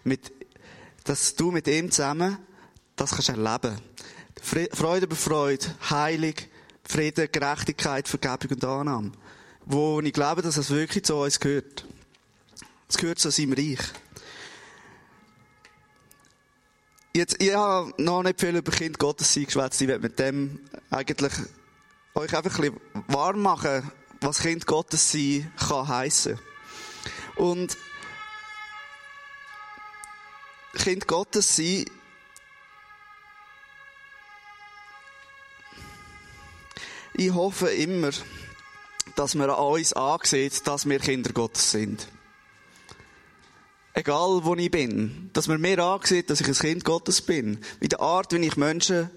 Mit, 0.04 0.32
dass 1.04 1.36
du 1.36 1.52
mit 1.52 1.68
ihm 1.68 1.92
zusammen 1.92 2.38
das 2.96 3.12
kannst 3.12 3.30
erleben. 3.30 3.80
Freude 4.72 5.06
über 5.06 5.16
Freude, 5.16 5.66
Heilig, 5.90 6.50
Frieden, 6.84 7.28
Gerechtigkeit, 7.32 8.08
Vergebung 8.08 8.52
und 8.52 8.64
Annahme. 8.64 9.12
Wo 9.66 10.00
ich 10.00 10.14
glaube, 10.14 10.42
dass 10.42 10.58
es 10.58 10.70
wirklich 10.70 11.06
zu 11.06 11.16
uns 11.16 11.40
gehört. 11.40 11.86
Es 12.88 12.98
gehört 12.98 13.20
zu 13.20 13.32
seinem 13.32 13.54
Reich. 13.54 13.80
Jetzt, 17.16 17.42
ich 17.42 17.54
habe 17.54 17.94
noch 17.98 18.24
nicht 18.24 18.40
viel 18.40 18.56
über 18.56 18.72
Kind 18.72 19.00
Gottes 19.00 19.34
sein 19.34 19.46
geschwätzt. 19.46 19.82
Ich 19.82 19.88
werde 19.88 20.04
mit 20.04 20.20
dem 20.20 20.60
eigentlich 20.92 21.34
euch 22.14 22.36
einfach 22.36 22.60
ein 22.60 22.74
bisschen 22.74 22.82
warm 23.08 23.42
machen, 23.42 23.92
was 24.22 24.40
Kind 24.40 24.66
Gottes 24.66 25.12
sein 25.12 25.52
kann 25.58 25.88
heissen. 25.88 26.40
Und 27.36 27.78
Kind 30.76 31.08
Gottes 31.08 31.56
sein 31.56 31.86
ich 37.14 37.34
hoffe 37.34 37.70
immer, 37.70 38.12
dass 39.16 39.36
man 39.36 39.50
an 39.50 39.58
uns 39.58 39.94
ansieht, 39.94 40.66
dass 40.66 40.88
wir 40.88 41.00
Kinder 41.00 41.34
Gottes 41.34 41.72
sind 41.72 42.08
egal 44.00 44.44
wo 44.44 44.56
ich 44.56 44.72
bin, 44.72 45.30
dass 45.34 45.48
man 45.48 45.60
mir 45.60 45.80
ansieht, 45.80 46.30
dass 46.30 46.42
ich 46.42 46.48
ein 46.48 46.54
Kind 46.54 46.86
Gottes 46.86 47.22
bin. 47.22 47.60
In 47.82 47.90
der 47.90 48.00
Art, 48.00 48.32
wie 48.32 48.46
ich 48.46 48.56
Menschen 48.56 49.10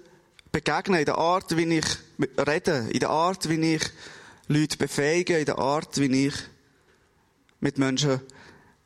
begegne, 0.51 0.99
in 0.99 1.05
der 1.05 1.19
Art, 1.19 1.57
wie 1.57 1.79
ich 1.79 1.87
rede, 2.37 2.89
in 2.91 3.01
der 3.01 3.11
Art, 3.11 3.49
wie 3.49 3.75
ich 3.75 3.83
Leute 4.53 4.77
befähige, 4.77 5.39
in 5.39 5.47
der 5.47 5.59
Art, 5.59 5.99
wie 5.99 6.27
ich 6.27 6.35
mit 7.61 7.79
Menschen, 7.79 8.21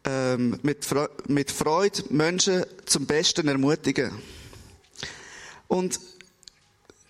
ähm, 0.04 0.60
mit, 0.62 0.84
Fre 0.84 1.10
mit 1.26 1.50
Freude 1.50 2.04
Menschen 2.10 2.64
zum 2.84 3.06
Besten 3.06 3.48
ermutige. 3.48 4.12
Und 5.66 5.98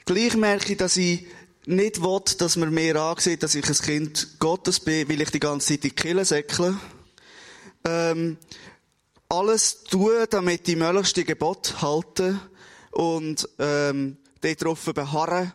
gleich 0.06 0.36
merke 0.36 0.72
ich, 0.72 0.78
dass 0.78 0.96
ich 0.96 1.26
nicht 1.66 2.00
will, 2.00 2.22
dass 2.38 2.56
man 2.56 2.72
mir 2.72 2.96
ansieht, 2.96 3.42
dass 3.42 3.54
ich 3.54 3.68
ein 3.68 3.74
Kind 3.74 4.38
Gottes 4.38 4.80
bin, 4.80 5.08
weil 5.08 5.20
ich 5.20 5.30
die 5.30 5.40
ganze 5.40 5.68
Zeit 5.68 5.84
in 5.84 5.90
die 5.90 5.96
Kille 5.96 6.24
säckle. 6.24 6.78
Ähm, 7.84 8.38
alles 9.28 9.82
tun, 9.84 10.24
damit 10.30 10.66
die 10.66 10.76
möglichst 10.76 11.16
die 11.16 11.24
Gebote 11.24 11.82
halten 11.82 12.40
und 12.92 13.46
ähm, 13.58 14.16
darauf 14.40 14.84
beharren 14.94 15.52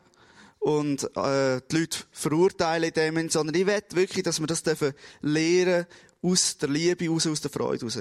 und 0.62 1.04
äh, 1.18 1.60
die 1.72 1.76
Leute 1.76 1.98
verurteilen 2.12 2.92
in 2.94 3.16
dem, 3.16 3.30
sondern 3.30 3.56
ich 3.56 3.66
will 3.66 3.82
wirklich, 3.94 4.24
dass 4.24 4.40
wir 4.40 4.46
das 4.46 4.62
dürfen 4.62 4.94
lernen 5.22 5.88
aus 6.22 6.58
der 6.58 6.70
Liebe, 6.70 7.10
aus, 7.10 7.26
aus 7.26 7.42
der 7.42 7.50
Freude 7.50 7.84
raus. 7.84 7.98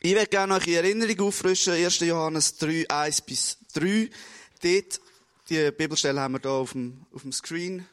Ich 0.00 0.14
will 0.14 0.26
gerne 0.26 0.54
noch 0.54 0.66
in 0.66 0.74
Erinnerung 0.74 1.28
auffrischen, 1.28 1.74
1. 1.74 2.00
Johannes 2.00 2.56
3, 2.56 2.90
1 2.90 3.20
bis 3.22 3.58
3. 3.74 4.10
Dort, 4.62 5.00
die 5.48 5.70
Bibelstelle 5.70 6.20
haben 6.20 6.34
wir 6.34 6.40
hier 6.40 6.50
auf 6.50 6.72
dem, 6.72 7.06
auf 7.12 7.22
dem 7.22 7.32
Screen. 7.32 7.86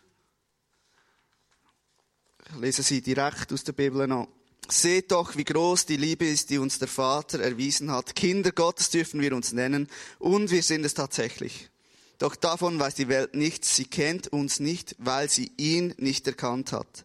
Ich 2.50 2.60
lese 2.60 2.82
sie 2.82 3.02
direkt 3.02 3.54
aus 3.54 3.64
der 3.64 3.74
Bibel 3.74 4.08
noch. 4.08 4.28
Seht 4.68 5.12
doch, 5.12 5.38
wie 5.38 5.44
groß 5.44 5.86
die 5.86 5.98
Liebe 5.98 6.26
ist, 6.26 6.50
die 6.50 6.58
uns 6.58 6.80
der 6.80 6.88
Vater 6.88 7.40
erwiesen 7.42 7.92
hat. 7.92 8.16
Kinder 8.16 8.52
Gottes 8.52 8.90
dürfen 8.90 9.22
wir 9.22 9.36
uns 9.36 9.54
nennen 9.54 9.88
und 10.18 10.50
wir 10.50 10.64
sind 10.64 10.84
es 10.84 10.96
tatsächlich. 10.96 11.70
Doch 12.24 12.38
davon 12.38 12.80
weiß 12.80 12.96
die 12.96 13.10
Welt 13.10 13.36
nichts. 13.36 13.76
Sie 13.76 13.84
kennt 13.84 14.30
uns 14.30 14.62
nicht, 14.62 14.96
weil 14.98 15.30
sie 15.30 15.52
ihn 15.58 15.94
nicht 15.98 16.26
erkannt 16.26 16.72
hat. 16.72 17.04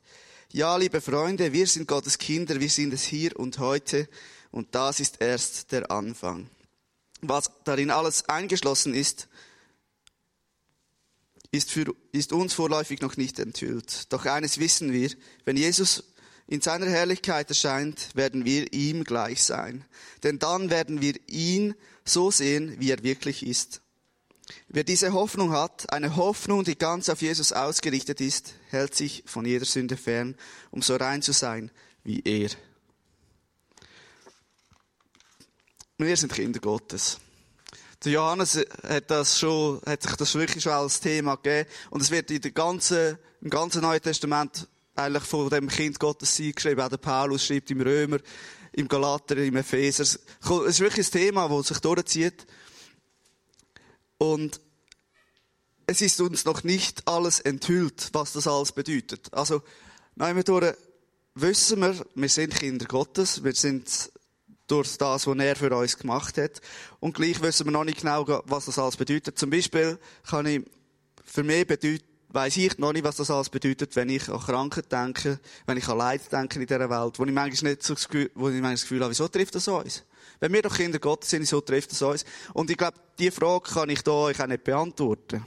Ja, 0.52 0.76
liebe 0.76 1.00
Freunde, 1.00 1.52
wir 1.52 1.66
sind 1.66 1.88
Gottes 1.88 2.18
Kinder, 2.18 2.60
wir 2.60 2.70
sind 2.70 2.92
es 2.92 3.02
hier 3.02 3.36
und 3.36 3.58
heute 3.58 4.08
und 4.52 4.76
das 4.76 5.00
ist 5.00 5.20
erst 5.20 5.72
der 5.72 5.90
Anfang. 5.90 6.48
Was 7.20 7.50
darin 7.64 7.90
alles 7.90 8.28
eingeschlossen 8.28 8.94
ist, 8.94 9.26
ist, 11.50 11.72
für, 11.72 11.92
ist 12.12 12.32
uns 12.32 12.54
vorläufig 12.54 13.00
noch 13.00 13.16
nicht 13.16 13.40
enthüllt. 13.40 14.12
Doch 14.12 14.24
eines 14.24 14.60
wissen 14.60 14.92
wir, 14.92 15.10
wenn 15.44 15.56
Jesus 15.56 16.04
in 16.46 16.60
seiner 16.60 16.86
Herrlichkeit 16.86 17.48
erscheint, 17.48 18.14
werden 18.14 18.44
wir 18.44 18.72
ihm 18.72 19.02
gleich 19.02 19.42
sein. 19.42 19.84
Denn 20.22 20.38
dann 20.38 20.70
werden 20.70 21.00
wir 21.00 21.16
ihn 21.26 21.74
so 22.04 22.30
sehen, 22.30 22.76
wie 22.78 22.92
er 22.92 23.02
wirklich 23.02 23.44
ist. 23.44 23.82
Wer 24.68 24.84
diese 24.84 25.12
Hoffnung 25.12 25.52
hat, 25.52 25.92
eine 25.92 26.16
Hoffnung, 26.16 26.64
die 26.64 26.76
ganz 26.76 27.08
auf 27.08 27.22
Jesus 27.22 27.52
ausgerichtet 27.52 28.20
ist, 28.20 28.54
hält 28.70 28.94
sich 28.94 29.22
von 29.26 29.44
jeder 29.44 29.64
Sünde 29.64 29.96
fern, 29.96 30.36
um 30.70 30.82
so 30.82 30.96
rein 30.96 31.22
zu 31.22 31.32
sein 31.32 31.70
wie 32.04 32.22
er. 32.24 32.50
Wir 35.98 36.16
sind 36.16 36.32
Kinder 36.32 36.60
Gottes. 36.60 37.18
Der 38.04 38.12
Johannes 38.12 38.64
hat 38.86 39.10
das 39.10 39.38
schon, 39.38 39.80
hat 39.84 40.02
sich 40.02 40.12
das 40.12 40.34
wirklich 40.36 40.62
schon 40.62 40.72
als 40.72 41.00
Thema 41.00 41.34
gegeben. 41.34 41.68
Und 41.90 42.00
es 42.00 42.10
wird 42.10 42.30
in 42.30 42.40
der 42.40 42.52
ganzen, 42.52 43.18
im 43.40 43.50
ganzen 43.50 43.82
Neuen 43.82 44.00
Testament 44.00 44.68
eigentlich 44.94 45.24
von 45.24 45.50
dem 45.50 45.68
Kind 45.68 45.98
Gottes 45.98 46.36
sein 46.36 46.54
geschrieben. 46.54 46.80
Auch 46.80 46.88
der 46.88 46.98
Paulus 46.98 47.44
schreibt 47.44 47.70
im 47.72 47.80
Römer, 47.80 48.18
im 48.72 48.86
Galater, 48.86 49.36
im 49.38 49.56
Epheser. 49.56 50.04
Es 50.04 50.20
ist 50.66 50.80
wirklich 50.80 51.08
ein 51.08 51.12
Thema, 51.12 51.48
das 51.48 51.68
sich 51.68 51.78
durchzieht. 51.80 52.46
Und 54.18 54.60
es 55.86 56.02
ist 56.02 56.20
uns 56.20 56.44
noch 56.44 56.64
nicht 56.64 57.08
alles 57.08 57.40
enthüllt, 57.40 58.10
was 58.12 58.32
das 58.32 58.46
alles 58.46 58.72
bedeutet. 58.72 59.32
Also, 59.32 59.62
nein, 60.16 60.40
durch 60.44 60.74
wissen 61.34 61.80
wir, 61.80 61.94
wir 62.14 62.28
sind 62.28 62.54
Kinder 62.54 62.84
Gottes, 62.86 63.42
wir 63.42 63.54
sind 63.54 64.10
durch 64.66 64.98
das, 64.98 65.26
was 65.26 65.38
er 65.38 65.56
für 65.56 65.74
uns 65.74 65.96
gemacht 65.96 66.36
hat. 66.36 66.60
Und 67.00 67.14
gleich 67.14 67.40
wissen 67.40 67.66
wir 67.66 67.72
noch 67.72 67.84
nicht 67.84 68.00
genau, 68.00 68.26
was 68.44 68.66
das 68.66 68.78
alles 68.78 68.96
bedeutet. 68.96 69.38
Zum 69.38 69.50
Beispiel 69.50 69.98
kann 70.28 70.46
ich 70.46 70.62
für 71.24 71.42
mich 71.42 71.66
bedeuten, 71.66 72.04
weiss 72.28 72.56
ich 72.56 72.76
noch 72.78 72.92
nicht, 72.92 73.04
was 73.04 73.16
das 73.16 73.30
alles 73.30 73.48
bedeutet, 73.48 73.96
wenn 73.96 74.10
ich 74.10 74.28
an 74.28 74.40
Krankheit 74.40 74.92
denke, 74.92 75.40
wenn 75.66 75.78
ich 75.78 75.88
an 75.88 75.98
Leid 75.98 76.30
denke 76.30 76.60
in 76.60 76.66
dieser 76.66 76.90
Welt, 76.90 77.18
wo 77.18 77.24
ich 77.24 77.32
manchmal 77.32 77.72
nicht 77.72 77.82
so 77.82 77.94
wo 78.34 78.48
ich 78.48 78.54
manchmal 78.54 78.72
das 78.72 78.82
Gefühl 78.82 79.00
habe, 79.00 79.10
wieso 79.10 79.28
trifft 79.28 79.54
das 79.54 79.68
uns? 79.68 80.04
Wenn 80.40 80.52
wir 80.52 80.62
doch 80.62 80.76
Kinder 80.76 80.98
Gottes 80.98 81.30
sind, 81.30 81.42
wieso 81.42 81.60
trifft 81.60 81.92
das 81.92 82.02
uns? 82.02 82.24
Und 82.52 82.70
ich 82.70 82.76
glaube, 82.76 82.98
diese 83.18 83.32
Frage 83.32 83.70
kann 83.70 83.90
ich 83.90 84.02
da 84.02 84.12
euch 84.12 84.40
auch 84.40 84.46
nicht 84.46 84.64
beantworten. 84.64 85.44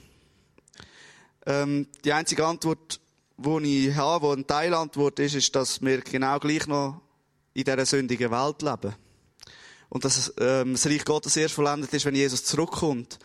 Ähm, 1.46 1.88
die 2.04 2.12
einzige 2.12 2.46
Antwort, 2.46 3.00
die 3.36 3.88
ich 3.88 3.96
habe, 3.96 4.26
die 4.28 4.32
eine 4.32 4.46
Teilantwort 4.46 5.18
ist, 5.18 5.34
ist, 5.34 5.56
dass 5.56 5.80
wir 5.80 6.00
genau 6.00 6.38
gleich 6.38 6.66
noch 6.66 7.00
in 7.54 7.64
dieser 7.64 7.86
sündigen 7.86 8.30
Welt 8.30 8.62
leben. 8.62 8.94
Und 9.88 10.04
dass 10.04 10.32
ähm, 10.38 10.72
das 10.72 10.86
Reich 10.86 11.04
Gottes 11.04 11.36
erst 11.36 11.54
vollendet 11.54 11.92
ist, 11.92 12.04
wenn 12.04 12.14
Jesus 12.14 12.44
zurückkommt. 12.44 13.18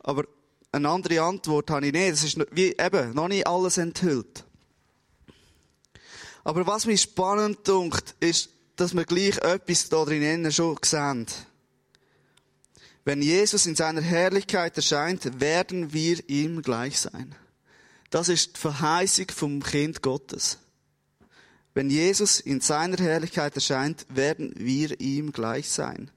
Aber 0.00 0.24
eine 0.72 0.88
andere 0.88 1.22
Antwort 1.22 1.70
habe 1.70 1.86
ich 1.86 1.92
nicht. 1.92 2.12
Es 2.12 2.24
ist 2.24 2.38
wie 2.52 2.76
eben 2.78 3.14
noch 3.14 3.28
nicht 3.28 3.46
alles 3.46 3.78
enthüllt. 3.78 4.44
Aber 6.44 6.66
was 6.66 6.86
mich 6.86 7.02
spannend 7.02 7.66
dunkt, 7.66 8.14
ist, 8.20 8.50
dass 8.76 8.94
wir 8.94 9.04
gleich 9.04 9.38
etwas 9.38 9.88
da 9.88 10.04
drinnen 10.04 10.52
schon 10.52 10.76
sehen. 10.82 11.46
Wenn 13.04 13.22
Jesus 13.22 13.66
in 13.66 13.76
seiner 13.76 14.02
Herrlichkeit 14.02 14.76
erscheint, 14.76 15.40
werden 15.40 15.92
wir 15.92 16.28
ihm 16.28 16.62
gleich 16.62 17.00
sein. 17.00 17.34
Das 18.10 18.28
ist 18.28 18.56
die 18.56 18.60
Verheißung 18.60 19.26
vom 19.34 19.62
Kind 19.62 20.02
Gottes. 20.02 20.58
Wenn 21.74 21.90
Jesus 21.90 22.40
in 22.40 22.60
seiner 22.60 22.96
Herrlichkeit 22.96 23.54
erscheint, 23.54 24.06
werden 24.08 24.52
wir 24.56 25.00
ihm 25.00 25.32
gleich 25.32 25.70
sein 25.70 26.10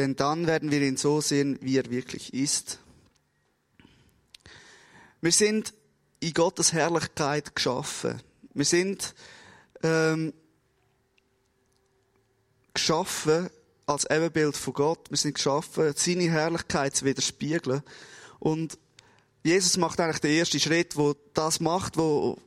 denn 0.00 0.16
dann 0.16 0.46
werden 0.46 0.70
wir 0.70 0.80
ihn 0.80 0.96
so 0.96 1.20
sehen, 1.20 1.58
wie 1.60 1.76
er 1.76 1.90
wirklich 1.90 2.32
ist. 2.32 2.78
Wir 5.20 5.30
sind 5.30 5.74
in 6.20 6.32
Gottes 6.32 6.72
Herrlichkeit 6.72 7.54
geschaffen. 7.54 8.18
Wir 8.54 8.64
sind 8.64 9.14
ähm, 9.82 10.32
geschaffen 12.74 13.50
als 13.86 14.08
Ebenbild 14.08 14.56
von 14.56 14.72
Gott. 14.74 15.10
Wir 15.10 15.16
sind 15.16 15.34
geschaffen, 15.34 15.92
seine 15.96 16.30
Herrlichkeit 16.30 16.94
zu 16.94 17.04
widerspiegeln. 17.04 17.82
Und 18.38 18.78
Jesus 19.42 19.76
macht 19.76 20.00
eigentlich 20.00 20.20
den 20.20 20.38
ersten 20.38 20.60
Schritt, 20.60 20.96
wo 20.96 21.14
das 21.34 21.60
macht, 21.60 21.96
wo, 21.96 22.38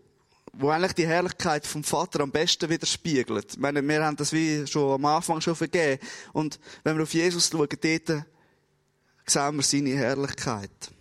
wo 0.53 0.69
eigentlich 0.69 0.93
die 0.93 1.07
Herrlichkeit 1.07 1.65
vom 1.65 1.83
Vater 1.83 2.21
am 2.21 2.31
besten 2.31 2.69
widerspiegelt. 2.69 3.53
Ich 3.53 3.59
meine, 3.59 3.85
wir 3.87 4.05
haben 4.05 4.15
das 4.15 4.31
wie 4.31 4.65
schon 4.67 4.93
am 4.93 5.05
Anfang 5.05 5.41
schon 5.41 5.55
vergeben. 5.55 6.01
Und 6.31 6.59
wenn 6.83 6.95
wir 6.95 7.03
auf 7.03 7.13
Jesus 7.13 7.49
schauen, 7.49 7.67
dort 7.67 8.25
sehen 9.25 9.55
wir 9.55 9.63
seine 9.63 9.95
Herrlichkeit. 9.95 10.91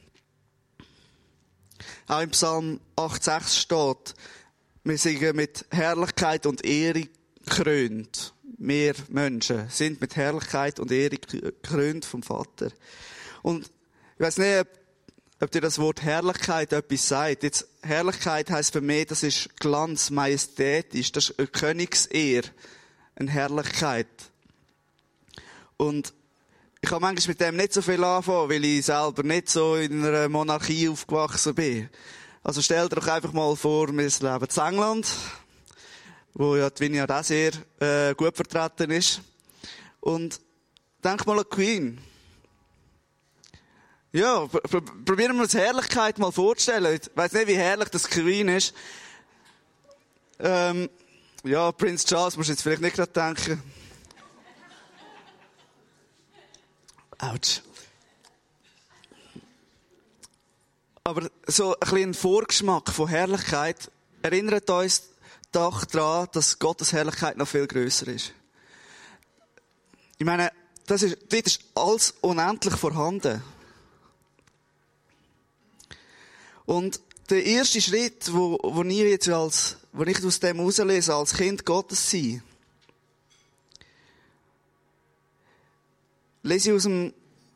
Auch 2.09 2.21
im 2.21 2.31
Psalm 2.31 2.81
8,6 2.97 3.61
steht, 3.61 4.15
wir 4.85 4.99
singen 4.99 5.37
mit 5.37 5.65
Herrlichkeit 5.71 6.47
und 6.47 6.65
Ehre 6.65 7.05
krönt. 7.47 8.35
Wir 8.59 8.95
Menschen 9.09 9.69
sind 9.69 10.01
mit 10.01 10.17
Herrlichkeit 10.17 10.81
und 10.81 10.91
Ehre 10.91 11.17
krönt 11.63 12.05
vom 12.05 12.23
Vater. 12.23 12.71
Und 13.43 13.67
ich 13.67 14.21
weiß 14.21 14.39
nicht, 14.39 14.61
ob, 14.61 14.69
ob 15.41 15.51
dir 15.51 15.61
das 15.61 15.79
Wort 15.79 16.03
Herrlichkeit 16.03 16.73
etwas 16.73 17.09
sagt. 17.09 17.43
Jetzt, 17.43 17.69
Herrlichkeit 17.83 18.51
heißt 18.51 18.73
für 18.73 18.81
mich, 18.81 19.07
das 19.07 19.23
ist 19.23 19.57
Glanz, 19.59 20.11
majestätisch, 20.11 21.13
das 21.13 21.31
ist 21.31 21.39
eine 21.39 21.49
Königsehr, 21.49 22.43
eine 23.17 23.31
Herrlichkeit. 23.31 24.09
Und 25.77 26.13
ich 26.81 26.91
habe 26.91 27.01
manchmal 27.01 27.29
mit 27.29 27.41
dem 27.41 27.57
nicht 27.57 27.73
so 27.73 27.83
viel 27.83 28.03
anfangen, 28.03 28.51
weil 28.51 28.65
ich 28.65 28.87
selber 28.87 29.23
nicht 29.23 29.49
so 29.49 29.77
in 29.77 30.05
einer 30.05 30.29
Monarchie 30.29 30.89
aufgewachsen 30.89 31.55
bin. 31.55 31.89
Also 32.45 32.61
stell 32.61 32.89
dir 32.89 32.97
doch 32.97 33.07
einfach 33.07 33.33
mal 33.33 33.55
vor, 33.55 33.89
wir 33.89 33.95
leben 33.95 34.19
in 34.21 34.63
England, 34.63 35.07
wo 36.35 36.57
ja 36.57 36.71
die 36.71 36.81
Vineyard 36.81 37.13
auch 37.13 37.23
sehr 37.23 37.53
äh, 37.79 38.15
gut 38.17 38.35
vertreten 38.35 38.91
ist. 38.91 39.21
Und 40.01 40.41
denk 41.05 41.25
mal 41.25 41.39
an 41.39 41.49
Queen. 41.49 42.01
Ja, 44.11 44.47
probieren 45.05 45.37
wir 45.37 45.43
uns 45.45 45.55
Herrlichkeit 45.55 46.19
mal 46.19 46.33
vorzustellen. 46.33 47.01
Ich 47.01 47.11
weiss 47.15 47.33
nicht, 47.33 47.47
wie 47.47 47.57
herrlich 47.57 47.89
das 47.91 48.09
Queen 48.09 48.49
ist. 48.49 48.75
Ähm, 50.41 50.91
ja, 51.45 51.71
Prinz 51.71 52.05
Charles 52.05 52.37
musst 52.37 52.49
du 52.49 52.55
jetzt 52.55 52.63
vielleicht 52.63 52.83
nicht 52.83 52.97
gerade 52.97 53.13
denken. 53.13 53.63
Autsch. 57.19 57.63
Aber 61.05 61.29
so 61.47 61.75
ein 61.75 61.81
bisschen 61.81 62.15
Vorgeschmack 62.15 62.91
von 62.91 63.09
Herrlichkeit 63.09 63.91
erinnert 64.23 64.71
uns 64.71 65.11
doch 65.51 65.85
daran, 65.85 66.29
dass 66.33 66.59
Gottes 66.59 66.93
Herrlichkeit 66.93 67.37
noch 67.37 67.49
viel 67.49 67.67
größer 67.67 68.07
ist. 68.07 68.33
Ich 70.19 70.25
meine, 70.25 70.53
das 70.87 71.03
ist, 71.03 71.19
dort 71.29 71.47
ist 71.47 71.61
alles 71.75 72.15
unendlich 72.21 72.77
vorhanden. 72.77 73.43
Und 76.65 77.01
der 77.31 77.45
erste 77.45 77.81
Schritt, 77.81 78.33
wo, 78.33 78.59
wo 78.63 78.83
ich 78.83 78.99
jetzt 78.99 79.29
als, 79.29 79.79
wo 79.93 80.05
ich 80.05 80.25
aus 80.25 80.39
dem 80.39 80.59
herauslese, 80.59 81.15
als 81.15 81.35
Kind 81.35 81.67
Gottes 81.67 82.11
sein, 82.11 82.43
lese 86.45 86.71
ich 86.71 86.77
aus 86.77 86.85
dem 86.85 87.13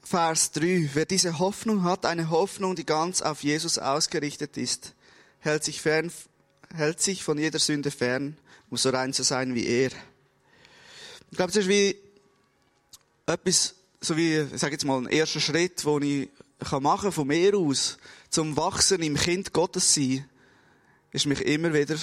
Vers 0.09 0.53
3. 0.53 0.91
Wer 0.95 1.05
diese 1.05 1.41
Hoffnung 1.41 1.83
hat, 1.83 2.07
eine 2.07 2.31
Hoffnung, 2.31 2.77
die 2.77 2.87
ganz 2.87 3.23
auf 3.23 3.43
Jesus 3.43 3.77
ausgerichtet 3.77 4.57
ist, 4.57 4.95
hält 5.41 5.65
sich 5.65 5.83
fern, 5.83 6.13
hält 6.73 7.01
sich 7.01 7.25
von 7.25 7.37
jeder 7.39 7.59
Sünde 7.59 7.91
fern, 7.91 8.39
muss 8.71 8.83
so 8.83 8.91
rein 8.91 9.13
zu 9.13 9.25
sein 9.25 9.57
wie 9.57 9.67
er. 9.67 9.91
Ich 11.33 11.37
glaube, 11.37 11.51
es 11.51 11.57
ist 11.57 11.69
wie 11.69 11.97
etwas, 13.27 13.75
so 14.01 14.17
wie, 14.17 14.37
ich 14.37 14.61
sage 14.61 14.75
jetzt 14.75 14.85
mal, 14.85 14.99
ein 14.99 15.09
erster 15.09 15.41
Schritt, 15.41 15.85
den 15.85 16.03
ich 16.03 16.29
kann 16.61 16.85
machen 16.85 17.11
von 17.11 17.27
mir 17.27 17.57
aus, 17.57 17.99
zum 18.31 18.57
Wachsen 18.57 19.03
im 19.03 19.17
Kind 19.17 19.53
Gottes 19.53 19.93
sein, 19.93 20.25
ist 21.11 21.27
mich 21.27 21.41
immer 21.41 21.75
wieder 21.75 21.97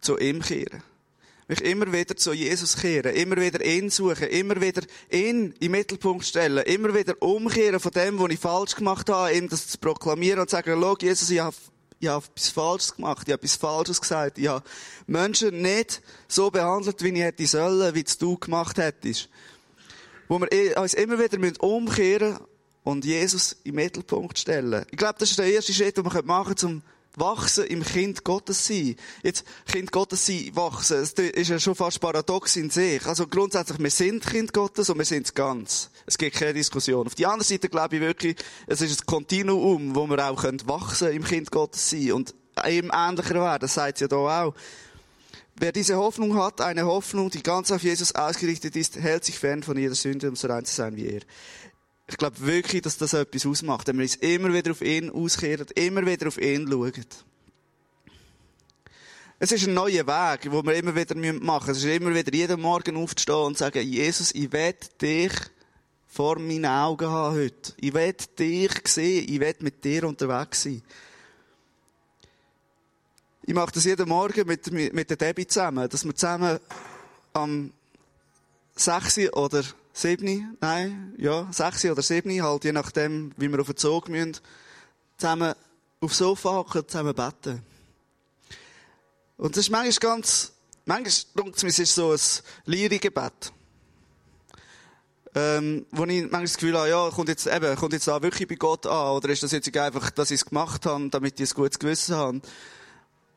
zu 0.00 0.16
ihm 0.16 0.40
kehren 0.40 0.82
mich 1.48 1.60
immer 1.60 1.92
wieder 1.92 2.16
zu 2.16 2.32
Jesus 2.32 2.76
kehren, 2.76 3.14
immer 3.14 3.36
wieder 3.36 3.64
ihn 3.64 3.88
suchen, 3.90 4.28
immer 4.28 4.60
wieder 4.60 4.82
ihn 5.10 5.54
im 5.60 5.72
Mittelpunkt 5.72 6.24
stellen, 6.24 6.64
immer 6.64 6.94
wieder 6.94 7.14
umkehren 7.20 7.78
von 7.78 7.92
dem, 7.92 8.18
was 8.18 8.30
ich 8.30 8.40
falsch 8.40 8.74
gemacht 8.74 9.08
habe, 9.08 9.32
ihm 9.32 9.48
das 9.48 9.68
zu 9.68 9.78
proklamieren 9.78 10.40
und 10.40 10.50
zu 10.50 10.56
sagen, 10.56 10.76
schau, 10.80 10.96
Jesus, 11.00 11.30
ich 11.30 11.38
habe, 11.38 11.54
ich 12.00 12.08
habe 12.08 12.24
etwas 12.26 12.48
Falsches 12.48 12.96
gemacht, 12.96 13.28
ich 13.28 13.32
habe 13.32 13.42
etwas 13.42 13.56
Falsches 13.56 14.00
gesagt, 14.00 14.38
ich 14.38 14.48
habe 14.48 14.64
Menschen 15.06 15.62
nicht 15.62 16.02
so 16.26 16.50
behandelt, 16.50 17.02
wie 17.02 17.10
ich 17.10 17.22
hätte 17.22 17.46
sollen, 17.46 17.94
wie 17.94 18.04
es 18.04 18.18
du 18.18 18.36
gemacht 18.36 18.78
hättest. 18.78 19.28
Wo 20.28 20.40
wir 20.40 20.76
uns 20.78 20.94
immer 20.94 21.18
wieder 21.20 21.38
umkehren 21.62 22.38
und 22.82 23.04
Jesus 23.04 23.56
im 23.62 23.76
Mittelpunkt 23.76 24.36
stellen. 24.36 24.84
Ich 24.90 24.98
glaube, 24.98 25.14
das 25.20 25.30
ist 25.30 25.38
der 25.38 25.46
erste 25.46 25.72
Schritt, 25.72 25.96
den 25.96 26.04
wir 26.04 26.22
machen 26.24 26.56
können, 26.56 26.74
um 26.74 26.82
Wachsen 27.16 27.64
im 27.64 27.82
Kind 27.82 28.24
Gottes 28.24 28.66
sein. 28.66 28.94
Jetzt, 29.22 29.44
Kind 29.66 29.90
Gottes 29.90 30.26
sein, 30.26 30.50
wachsen, 30.54 30.98
das 30.98 31.12
ist 31.12 31.48
ja 31.48 31.58
schon 31.58 31.74
fast 31.74 31.98
paradox 31.98 32.56
in 32.56 32.70
sich. 32.70 33.04
Also 33.06 33.26
grundsätzlich, 33.26 33.78
wir 33.78 33.90
sind 33.90 34.24
Kind 34.24 34.52
Gottes 34.52 34.90
und 34.90 34.98
wir 34.98 35.04
sind 35.06 35.34
ganz. 35.34 35.90
Es 36.04 36.18
gibt 36.18 36.36
keine 36.36 36.54
Diskussion. 36.54 37.06
Auf 37.06 37.14
die 37.14 37.26
andere 37.26 37.44
Seite 37.44 37.68
glaube 37.70 37.96
ich 37.96 38.02
wirklich, 38.02 38.36
es 38.66 38.82
ist 38.82 39.02
ein 39.02 39.06
Kontinuum, 39.06 39.94
wo 39.94 40.06
wir 40.06 40.30
auch 40.30 40.44
wachsen 40.66 41.08
im 41.08 41.24
Kind 41.24 41.50
Gottes 41.50 41.90
sein 41.90 42.12
und 42.12 42.34
ihm 42.68 42.90
ähnlicher 42.94 43.34
werden. 43.34 43.60
Das 43.60 43.74
sagt 43.74 44.00
ja 44.00 44.08
da 44.08 44.16
auch. 44.44 44.54
Wer 45.58 45.72
diese 45.72 45.96
Hoffnung 45.96 46.36
hat, 46.36 46.60
eine 46.60 46.84
Hoffnung, 46.84 47.30
die 47.30 47.42
ganz 47.42 47.72
auf 47.72 47.82
Jesus 47.82 48.14
ausgerichtet 48.14 48.76
ist, 48.76 48.96
hält 48.96 49.24
sich 49.24 49.38
fern 49.38 49.62
von 49.62 49.78
jeder 49.78 49.94
Sünde, 49.94 50.28
um 50.28 50.36
so 50.36 50.48
rein 50.48 50.66
zu 50.66 50.74
sein 50.74 50.96
wie 50.96 51.08
er 51.08 51.22
ich 52.08 52.16
glaube 52.16 52.40
wirklich, 52.40 52.82
dass 52.82 52.98
das 52.98 53.14
etwas 53.14 53.46
ausmacht, 53.46 53.88
wenn 53.88 53.96
wir 53.96 54.04
uns 54.04 54.16
immer 54.16 54.52
wieder 54.52 54.70
auf 54.70 54.80
ihn 54.80 55.10
auskehren, 55.10 55.66
immer 55.74 56.06
wieder 56.06 56.28
auf 56.28 56.38
ihn 56.38 56.68
schauen. 56.68 56.92
Es 59.38 59.52
ist 59.52 59.66
ein 59.66 59.74
neuer 59.74 60.06
Weg, 60.06 60.42
den 60.42 60.52
wir 60.52 60.74
immer 60.74 60.94
wieder 60.94 61.14
machen 61.14 61.66
müssen. 61.66 61.70
Es 61.70 61.84
ist 61.84 61.84
immer 61.84 62.14
wieder 62.14 62.32
jeden 62.32 62.60
Morgen 62.60 62.96
aufzustehen 62.96 63.38
und 63.38 63.58
sagen, 63.58 63.82
Jesus, 63.82 64.32
ich 64.34 64.50
will 64.50 64.74
dich 65.00 65.32
vor 66.06 66.38
meinen 66.38 66.64
Augen 66.64 67.10
haben 67.10 67.36
heute. 67.36 67.74
Ich 67.78 67.92
will 67.92 68.14
dich 68.38 68.72
sehen. 68.86 69.26
Ich 69.28 69.38
will 69.38 69.54
mit 69.60 69.84
dir 69.84 70.04
unterwegs 70.04 70.62
sein. 70.62 70.82
Ich 73.42 73.54
mache 73.54 73.72
das 73.72 73.84
jeden 73.84 74.08
Morgen 74.08 74.46
mit, 74.46 74.72
mit 74.72 75.10
der 75.10 75.16
Debbie 75.18 75.46
zusammen, 75.46 75.88
dass 75.88 76.04
wir 76.04 76.14
zusammen 76.14 76.58
am 77.34 77.72
6 78.74 79.32
oder 79.34 79.62
sieben, 79.96 80.56
nein, 80.60 81.14
ja, 81.16 81.48
sechs 81.52 81.84
oder 81.84 82.02
sieben, 82.02 82.42
halt 82.42 82.64
je 82.64 82.72
nachdem, 82.72 83.32
wie 83.36 83.50
wir 83.50 83.60
auf 83.60 83.66
den 83.66 83.76
Zug 83.76 84.08
müssen, 84.08 84.36
zusammen 85.16 85.54
aufs 86.00 86.18
Sofa 86.18 86.50
hocken, 86.50 86.86
zusammen 86.86 87.14
beten. 87.14 87.62
Und 89.38 89.56
das 89.56 89.64
ist 89.64 89.70
manchmal 89.70 90.12
ganz, 90.12 90.52
manchmal 90.84 91.44
denkt 91.44 91.64
es 91.64 91.78
ist 91.78 91.94
so 91.94 92.12
ein 92.12 92.18
Lyrikgebet. 92.66 93.52
Ähm, 95.34 95.84
wo 95.90 96.04
ich 96.04 96.22
manchmal 96.22 96.42
das 96.42 96.54
Gefühl 96.54 96.78
habe, 96.78 96.88
ja, 96.88 97.10
kommt 97.10 97.28
jetzt 97.28 97.46
eben, 97.46 97.76
kommt 97.76 97.92
jetzt 97.92 98.08
da 98.08 98.22
wirklich 98.22 98.48
bei 98.48 98.54
Gott 98.54 98.86
an, 98.86 99.16
oder 99.16 99.28
ist 99.28 99.42
das 99.42 99.52
jetzt 99.52 99.74
einfach, 99.76 100.10
dass 100.10 100.30
ich 100.30 100.40
es 100.40 100.46
gemacht 100.46 100.86
habe, 100.86 101.08
damit 101.10 101.40
ich 101.40 101.50
ein 101.50 101.54
gutes 101.54 101.78
Gewissen 101.78 102.16
habe? 102.16 102.40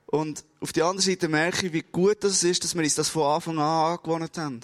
Und 0.05 0.43
auf 0.61 0.71
der 0.71 0.85
anderen 0.85 1.05
Seite 1.05 1.27
merke 1.27 1.67
ich, 1.67 1.73
wie 1.73 1.83
gut 1.83 2.23
das 2.23 2.43
ist, 2.43 2.63
dass 2.63 2.73
wir 2.73 2.83
uns 2.83 2.95
das 2.95 3.09
von 3.09 3.23
Anfang 3.23 3.59
an 3.59 3.97
angewohnt 3.97 4.37
haben 4.37 4.61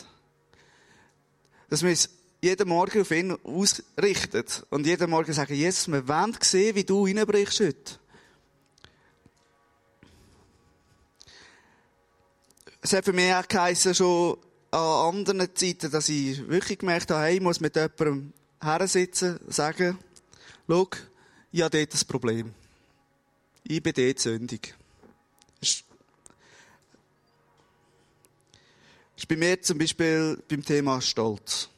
dass 1.69 1.81
wir 1.81 1.89
uns 1.89 2.09
jeden 2.41 2.67
Morgen 2.67 3.01
auf 3.01 3.11
ihn 3.11 3.31
ausrichten 3.43 4.45
und 4.69 4.85
jeden 4.85 5.09
Morgen 5.09 5.33
sagen, 5.33 5.55
Jesus, 5.55 5.87
wir 5.87 6.07
wollen 6.07 6.37
sehen, 6.41 6.75
wie 6.75 6.83
du 6.83 7.05
reinbrichst 7.05 7.59
heute. 7.59 7.99
Es 12.81 12.93
hat 12.93 13.05
für 13.05 13.13
mich 13.13 13.33
auch 13.33 13.47
geheißen, 13.47 13.95
schon 13.95 14.37
an 14.69 15.15
anderen 15.15 15.55
Zeiten, 15.55 15.89
dass 15.89 16.09
ich 16.09 16.47
wirklich 16.47 16.77
gemerkt 16.77 17.09
habe, 17.09 17.23
hey, 17.23 17.35
ich 17.35 17.41
muss 17.41 17.59
mit 17.59 17.75
jemandem 17.75 18.33
hersitzen, 18.61 19.39
sagen, 19.47 19.97
schau, 20.67 20.89
ich 21.51 21.61
habe 21.61 21.77
dort 21.77 21.93
ein 21.95 22.07
Problem. 22.07 22.53
Ich 23.63 23.81
bin 23.81 23.93
dort 23.93 24.19
sündig. 24.19 24.75
Bei 29.27 29.37
mir 29.37 29.61
zum 29.61 29.77
Beispiel 29.77 30.41
beim 30.47 30.63
Thema 30.63 31.01
Stolz. 31.01 31.69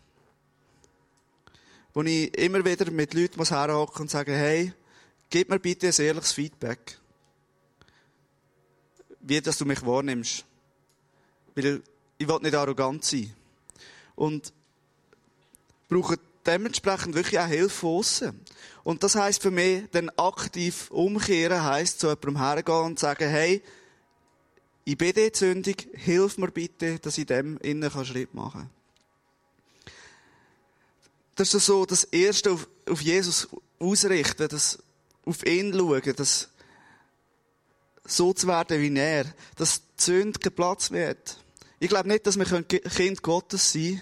Wo 1.93 2.01
ich 2.01 2.35
immer 2.37 2.65
wieder 2.65 2.89
mit 2.91 3.13
Leuten 3.13 3.37
muss 3.37 3.51
herhocken 3.51 4.01
und 4.01 4.11
sagen, 4.11 4.33
hey, 4.33 4.73
gib 5.29 5.49
mir 5.49 5.59
bitte 5.59 5.87
ein 5.87 6.05
ehrliches 6.05 6.31
Feedback. 6.31 6.97
Wie, 9.21 9.41
dass 9.41 9.57
du 9.57 9.65
mich 9.65 9.85
wahrnimmst. 9.85 10.45
Weil 11.55 11.81
ich 12.17 12.27
will 12.27 12.39
nicht 12.41 12.55
arrogant 12.55 13.03
sein. 13.03 13.33
Und 14.15 14.51
brauche 15.89 16.17
dementsprechend 16.45 17.13
wirklich 17.13 17.39
auch 17.39 17.47
Hilfe 17.47 17.69
von 17.69 17.97
aussen. 17.97 18.41
Und 18.83 19.03
das 19.03 19.15
heisst 19.15 19.41
für 19.41 19.51
mich, 19.51 19.83
dann 19.91 20.09
aktiv 20.17 20.89
umkehren 20.91 21.63
heisst, 21.63 21.99
zu 21.99 22.07
jemandem 22.07 22.37
hergehen 22.37 22.85
und 22.85 22.99
sagen, 22.99 23.29
hey, 23.29 23.61
dort 24.95 25.35
sündig, 25.35 25.89
hilf 25.93 26.37
mir 26.37 26.51
bitte, 26.51 26.99
dass 26.99 27.17
ich 27.17 27.25
dem 27.25 27.57
innen 27.57 27.91
Schritt 28.05 28.33
machen 28.33 28.61
kann. 28.61 28.69
das 31.37 31.53
ist 31.53 31.67
so 31.67 31.85
das 31.85 32.03
Erste 32.05 32.51
auf, 32.51 32.67
auf 32.89 33.01
Jesus 33.01 33.47
ausrichten, 33.79 34.47
das 34.49 34.79
auf 35.23 35.45
ihn 35.45 35.71
schauen, 35.71 36.13
das 36.15 36.49
so 38.03 38.33
zu 38.33 38.47
werden 38.47 38.81
wie 38.81 38.97
er, 38.97 39.25
dass 39.55 39.81
die 39.81 40.03
Sünde 40.03 40.51
Platz 40.51 40.91
wird. 40.91 41.37
Ich 41.79 41.89
glaube 41.89 42.07
nicht, 42.07 42.25
dass 42.25 42.39
wir 42.39 42.63
Kind 42.63 43.21
Gottes 43.21 43.71
sein 43.71 44.01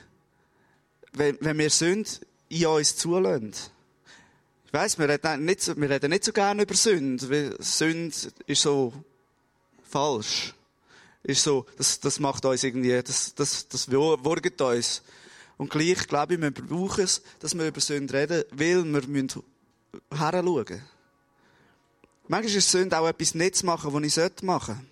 können, 1.14 1.38
wenn, 1.42 1.58
wir 1.58 1.70
Sünde 1.70 2.10
in 2.48 2.66
uns 2.68 2.96
zulassen. 2.96 3.54
Ich 4.66 4.74
weiss, 4.74 4.98
wir 4.98 5.10
reden 5.10 5.44
nicht 5.44 5.62
so, 5.62 5.76
wir 5.76 5.90
reden 5.90 6.12
nicht 6.12 6.24
so 6.24 6.32
gerne 6.32 6.64
über 6.64 6.76
Sünde, 6.76 7.30
weil 7.30 7.62
Sünde 7.62 8.16
ist 8.48 8.62
so 8.62 8.94
falsch. 9.84 10.54
Ist 11.26 11.44
so, 11.44 11.66
das, 11.76 12.00
das 12.00 12.20
macht 12.20 12.46
uns 12.46 12.64
irgendwie, 12.64 13.02
das, 13.02 13.34
das, 13.34 13.68
das 13.68 13.92
wurgt 13.92 14.62
uns. 14.62 15.02
Und 15.58 15.72
gleich, 15.72 16.08
glaube 16.08 16.36
ich, 16.36 16.42
wir 16.42 16.52
brauchen 16.52 17.04
es, 17.04 17.24
dass 17.40 17.58
wir 17.58 17.68
über 17.68 17.82
Sünde 17.82 18.14
reden, 18.14 18.44
weil 18.52 18.84
wir 18.84 19.08
müssen 19.08 19.42
heranschauen. 20.12 20.84
Manchmal 22.28 22.56
ist 22.56 22.70
Sünde 22.70 23.00
auch 23.00 23.08
etwas 23.08 23.34
nicht 23.34 23.56
zu 23.56 23.66
machen, 23.66 23.92
was 23.92 24.04
ich 24.04 24.44
machen 24.44 24.76
sollte. 24.76 24.86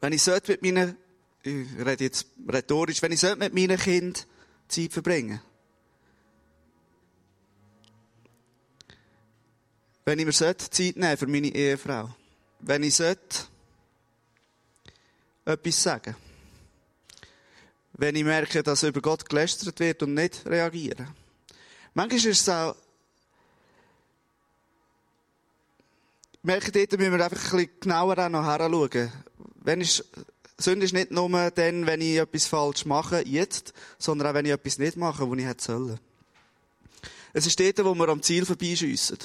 Wenn 0.00 0.12
ich 0.14 0.22
sollte 0.22 0.52
mit 0.52 0.62
meinen, 0.62 0.96
ich 1.42 1.66
rede 1.84 2.04
jetzt 2.04 2.26
rhetorisch, 2.48 3.02
wenn 3.02 3.12
ich 3.12 3.20
sollte 3.20 3.38
mit 3.38 3.52
meinen 3.52 3.78
Kindern 3.78 4.22
Zeit 4.68 4.92
verbringen. 4.92 5.40
Wenn 10.06 10.18
ich 10.18 10.24
mir 10.24 10.32
Zeit 10.32 10.70
nehmen 10.78 11.16
für 11.18 11.26
meine 11.26 11.48
Ehefrau. 11.48 12.14
Wenn 12.60 12.84
ich 12.84 12.94
sollte 12.94 13.48
etwas 15.46 15.82
sagen. 15.82 16.16
Wenn 17.94 18.14
ich 18.16 18.24
merke, 18.24 18.62
dass 18.62 18.82
über 18.82 19.00
Gott 19.00 19.26
gelästert 19.26 19.80
wird 19.80 20.02
und 20.02 20.12
nicht 20.12 20.44
reagieren. 20.44 21.08
Manchmal 21.94 22.18
ist 22.18 22.42
es 22.42 22.48
auch 22.48 22.76
merke, 26.46 26.70
dort 26.70 26.92
müssen 26.92 27.12
wir 27.12 27.24
einfach 27.24 27.52
ein 27.52 27.58
bisschen 27.58 27.80
genauer 27.80 28.18
auch 28.18 28.28
noch 28.28 28.44
heranschauen. 28.44 29.12
Wenn 29.62 29.80
ich, 29.80 30.02
Sünde 30.58 30.84
ist 30.84 30.92
nicht 30.92 31.10
nur 31.10 31.50
dann, 31.50 31.86
wenn 31.86 32.00
ich 32.00 32.16
etwas 32.16 32.46
falsch 32.46 32.84
mache, 32.84 33.26
jetzt, 33.26 33.74
sondern 33.98 34.28
auch 34.28 34.34
wenn 34.34 34.46
ich 34.46 34.52
etwas 34.52 34.78
nicht 34.78 34.96
mache, 34.96 35.28
was 35.28 35.38
ich 35.38 35.44
hätte 35.44 35.64
sollen. 35.64 36.00
Es 37.32 37.46
ist 37.46 37.58
dort, 37.58 37.84
wo 37.84 37.94
wir 37.94 38.08
am 38.08 38.22
Ziel 38.22 38.46
vorbeischiessen. 38.46 39.18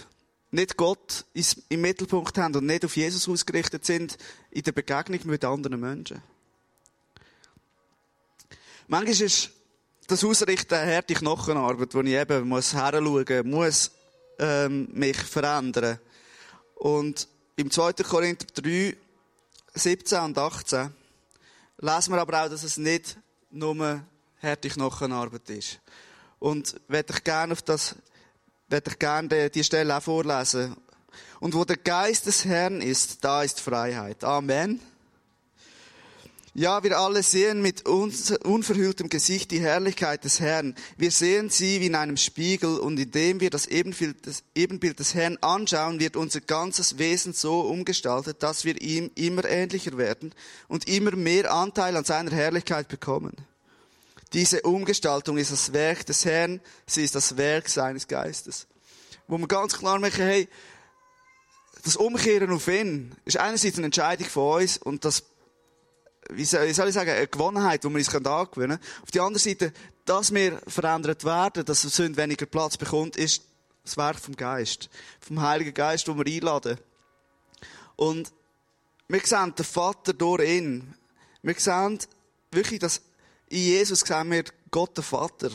Nicht 0.52 0.78
Gott 0.78 1.26
im 1.70 1.82
Mittelpunkt 1.82 2.38
haben 2.38 2.56
und 2.56 2.66
nicht 2.66 2.84
auf 2.84 2.96
Jesus 2.96 3.28
ausgerichtet 3.28 3.86
sind 3.86 4.18
in 4.52 4.64
der 4.64 4.74
Begegnung 4.74 5.20
mit 5.26 5.46
anderen 5.46 5.80
Menschen. 5.80 6.22
Manchmal 8.88 9.28
ist 9.28 9.50
das 10.08 10.24
Ausrichten 10.26 10.74
eine 10.74 10.96
harte 10.96 11.14
Knochenarbeit, 11.14 11.96
wo 11.96 12.02
ich 12.02 12.12
eben 12.12 12.48
muss 12.50 12.74
heranschauen 12.74 13.50
muss, 13.50 13.92
ähm, 14.40 14.90
mich 14.92 15.18
verändern 15.18 16.00
und 16.76 17.28
im 17.56 17.70
2. 17.70 17.94
Korinther 18.04 18.48
3, 18.56 18.98
17 19.76 20.20
und 20.20 20.38
18 20.38 20.92
lesen 21.78 22.14
wir 22.14 22.20
aber 22.20 22.44
auch, 22.44 22.50
dass 22.50 22.64
es 22.64 22.78
nicht 22.78 23.18
nur 23.52 24.02
harte 24.42 24.70
Knochenarbeit 24.70 25.50
ist. 25.52 25.80
Und 26.40 26.82
werde 26.88 27.14
ich 27.14 27.24
gerne 27.24 27.54
auf 27.54 27.62
das, 27.62 27.96
werde 28.72 28.92
ich 28.92 29.00
gerne 29.00 29.50
die 29.50 29.64
Stelle 29.64 29.98
auch 29.98 30.04
vorlesen. 30.04 30.76
Und 31.40 31.54
wo 31.54 31.66
der 31.66 31.78
Geist 31.78 32.28
des 32.28 32.46
Herrn 32.46 32.82
ist, 32.82 33.24
da 33.24 33.44
ist 33.44 33.60
Freiheit. 33.60 34.24
Amen. 34.24 34.80
Ja, 36.54 36.84
wir 36.84 37.00
alle 37.00 37.24
sehen 37.24 37.62
mit 37.62 37.88
unverhülltem 37.88 39.08
Gesicht 39.08 39.52
die 39.52 39.62
Herrlichkeit 39.62 40.26
des 40.26 40.42
Herrn. 40.42 40.76
Wir 40.98 41.10
sehen 41.10 41.50
sie 41.50 41.80
wie 41.80 41.86
in 41.86 41.96
einem 41.96 42.18
Spiegel 42.18 42.78
und 42.78 43.00
indem 43.00 43.40
wir 43.40 43.50
das 43.50 43.68
Ebenbild 43.68 44.26
des, 44.26 44.44
Ebenbild 44.54 45.00
des 45.00 45.16
Herrn 45.16 45.38
anschauen, 45.40 46.02
wird 46.02 46.18
unser 46.18 46.42
ganzes 46.42 46.98
Wesen 46.98 47.32
so 47.32 47.62
umgestaltet, 47.62 48.44
dass 48.44 48.66
wir 48.66 48.82
ihm 48.82 49.12
immer 49.16 49.46
ähnlicher 49.46 49.98
werden 49.98 50.34
und 50.68 50.90
immer 50.90 51.16
mehr 51.16 51.54
Anteil 51.54 51.96
an 51.96 52.04
seiner 52.04 52.32
Herrlichkeit 52.32 52.90
bekommen. 52.90 53.34
Diese 54.34 54.62
Umgestaltung 54.62 55.38
ist 55.38 55.52
das 55.52 55.74
Werk 55.74 56.06
des 56.06 56.26
Herrn, 56.26 56.62
sie 56.86 57.04
ist 57.04 57.16
das 57.16 57.36
Werk 57.38 57.68
seines 57.68 58.08
Geistes. 58.08 58.68
Wo 59.28 59.38
man 59.38 59.48
ganz 59.48 59.78
klar 59.78 60.00
machen, 60.00 60.24
hey, 60.24 60.48
das 61.84 61.96
Umkehren 61.96 62.52
auf 62.52 62.68
ihn 62.68 63.16
ist 63.26 63.38
einerseits 63.38 63.78
eine 63.78 63.86
Entscheidung 63.86 64.28
von 64.28 64.62
uns 64.62 64.78
und 64.78 65.04
das 65.04 65.24
wie 66.30 66.46
soll, 66.46 66.66
ich 66.68 66.76
sagen, 66.76 67.10
eine 67.10 67.28
Gewohnheit, 67.28 67.84
die 67.84 67.90
wir 67.90 67.96
uns 67.96 68.16
angewöhnen 68.16 68.50
können. 68.52 68.80
Auf 69.02 69.12
der 69.12 69.24
anderen 69.24 69.44
Seite, 69.44 69.74
dass 70.06 70.34
wir 70.34 70.62
verändert 70.68 71.26
werden, 71.26 71.66
dass 71.66 71.82
Sünde 71.82 72.22
weniger 72.22 72.46
Platz 72.46 72.78
bekommt, 72.78 73.18
ist 73.18 73.44
das 73.84 73.98
Werk 73.98 74.20
vom 74.20 74.36
Geist. 74.36 74.90
Vom 75.20 75.42
Heiligen 75.42 75.74
Geist, 75.74 76.08
den 76.08 76.18
wir 76.18 76.26
einladen. 76.26 76.78
Und 77.96 78.32
wir 79.08 79.20
sehen 79.26 79.54
den 79.56 79.66
Vater 79.66 80.14
durch 80.14 80.48
ihn. 80.48 80.94
Wir 81.42 81.56
sehen 81.58 82.00
wirklich, 82.52 82.80
dass 82.80 83.02
in 83.52 83.60
Jesus 83.60 84.00
sehen 84.00 84.32
wir 84.32 84.46
Gott 84.70 84.98
den 84.98 85.04
Vater. 85.04 85.52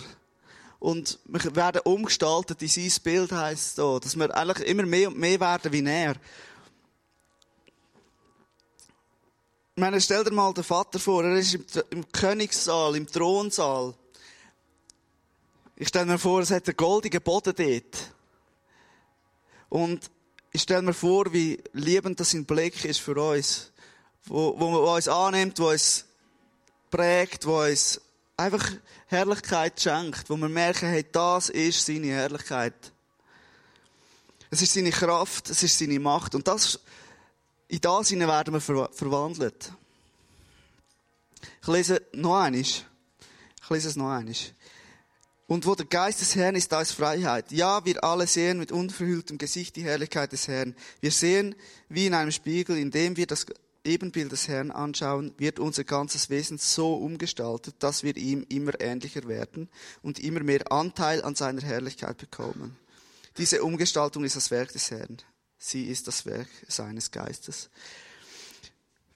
Und 0.79 1.19
wir 1.25 1.57
werden 1.57 1.81
umgestaltet 1.85 2.61
in 2.61 2.69
sein 2.69 2.93
Bild, 3.03 3.33
heisst 3.33 3.69
es 3.69 3.75
da. 3.77 3.99
Dass 3.99 4.17
wir 4.17 4.35
eigentlich 4.37 4.69
immer 4.69 4.85
mehr 4.85 5.09
und 5.09 5.19
mehr 5.19 5.41
werden 5.41 5.73
wie 5.73 5.85
er. 5.85 6.15
Ich 9.75 9.81
meine, 9.81 10.01
stell 10.01 10.25
dir 10.25 10.33
mal 10.33 10.53
den 10.53 10.65
Vater 10.65 10.99
vor, 10.99 11.25
er 11.25 11.37
ist 11.37 11.55
im, 11.55 11.65
im 11.91 12.13
Königssaal, 12.13 12.97
im 12.97 13.07
Thronsaal. 13.07 13.95
Ich 15.77 15.89
stelle 15.89 16.07
mir 16.07 16.19
vor, 16.19 16.41
es 16.41 16.51
hat 16.51 16.67
einen 16.67 16.77
goldenen 16.77 17.23
Boden 17.23 17.55
dort. 17.57 18.13
Und 19.69 20.11
ich 20.53 20.63
stelle 20.63 20.83
mir 20.83 20.95
vor, 20.95 21.33
wie 21.33 21.63
liebend 21.73 22.21
das 22.21 22.31
sein 22.31 22.45
Blick 22.45 22.85
ist 22.85 23.01
für 23.01 23.17
uns. 23.17 23.73
Wo, 24.25 24.59
wo, 24.59 24.73
wo 24.73 24.95
uns 24.95 25.09
annimmt, 25.09 25.59
wo 25.59 25.71
uns 25.71 26.06
prägt, 26.91 27.47
wo 27.47 27.63
uns 27.63 28.01
einfach 28.37 28.71
Herrlichkeit 29.07 29.81
schenkt. 29.81 30.29
Wo 30.29 30.37
wir 30.37 30.49
merken, 30.49 30.89
hey, 30.89 31.05
das 31.11 31.49
ist 31.49 31.85
seine 31.85 32.09
Herrlichkeit. 32.09 32.93
Es 34.51 34.63
ist 34.63 34.73
seine 34.73 34.91
Kraft, 34.91 35.51
es 35.51 35.63
ist 35.63 35.79
seine 35.79 35.99
Macht. 35.99 36.35
Und 36.35 36.47
das 36.47 36.81
in 37.69 37.81
das 37.81 38.13
werden 38.13 38.55
wir 38.55 38.61
ver 38.61 38.89
verwandelt. 38.93 39.73
Ich 41.63 41.69
lese 41.69 42.01
noch 42.13 42.37
einmal. 42.37 42.61
Ich 42.61 42.85
lese 43.69 43.89
es 43.89 43.97
noch 43.97 44.11
einmal. 44.11 44.35
Und 45.49 45.67
wo 45.67 45.75
der 45.75 45.87
Geist 45.87 46.21
des 46.21 46.35
Herrn 46.35 46.57
ist, 46.57 46.71
da 46.73 46.81
ist 46.81 46.93
Freiheit. 46.93 47.53
Ja, 47.53 47.85
wir 47.85 48.03
alle 48.03 48.27
sehen 48.27 48.59
mit 48.59 48.73
unverhülltem 48.73 49.39
Gesicht 49.39 49.77
die 49.77 49.85
Herrlichkeit 49.85 50.33
des 50.33 50.49
Herrn. 50.49 50.75
Wir 51.01 51.13
sehen 51.13 51.55
wie 51.89 52.07
in 52.07 52.15
einem 52.15 52.33
Spiegel, 52.33 52.77
indem 52.77 53.17
wir 53.17 53.27
das 53.27 53.47
Ebenbild 53.87 54.33
des 54.33 54.49
Herrn 54.49 54.71
anschauen, 54.71 55.33
wird 55.39 55.59
unser 55.59 55.85
ganzes 55.85 56.29
Wesen 56.29 56.59
so 56.59 56.95
umgestaltet, 56.95 57.77
dass 57.79 58.03
wir 58.03 58.17
ihm 58.17 58.45
immer 58.49 58.79
ähnlicher 58.81 59.27
werden 59.29 59.69
und 60.03 60.19
immer 60.19 60.41
mehr 60.41 60.71
Anteil 60.71 61.23
an 61.23 61.35
seiner 61.35 61.63
Herrlichkeit 61.63 62.19
bekommen. 62.19 62.77
Diese 63.39 63.63
Umgestaltung 63.63 64.25
ist 64.25 64.37
das 64.37 64.51
Werk 64.51 64.73
des 64.73 64.91
Herrn. 64.91 65.19
Sie 65.59 65.85
ist 65.85 66.07
das 66.07 66.27
Werk 66.27 66.49
seines 66.69 67.11
Geistes. 67.11 67.71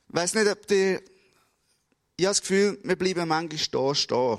Ich 0.09 0.15
weiss 0.15 0.35
nicht, 0.35 0.49
ob 0.49 0.67
die, 0.67 0.99
ich 2.17 2.27
habe 2.27 2.31
das 2.31 2.41
Gefühl, 2.41 2.79
wir 2.83 2.97
bleiben 2.97 3.29
manchmal 3.29 3.61
da 3.71 3.95
stehen. 3.95 4.39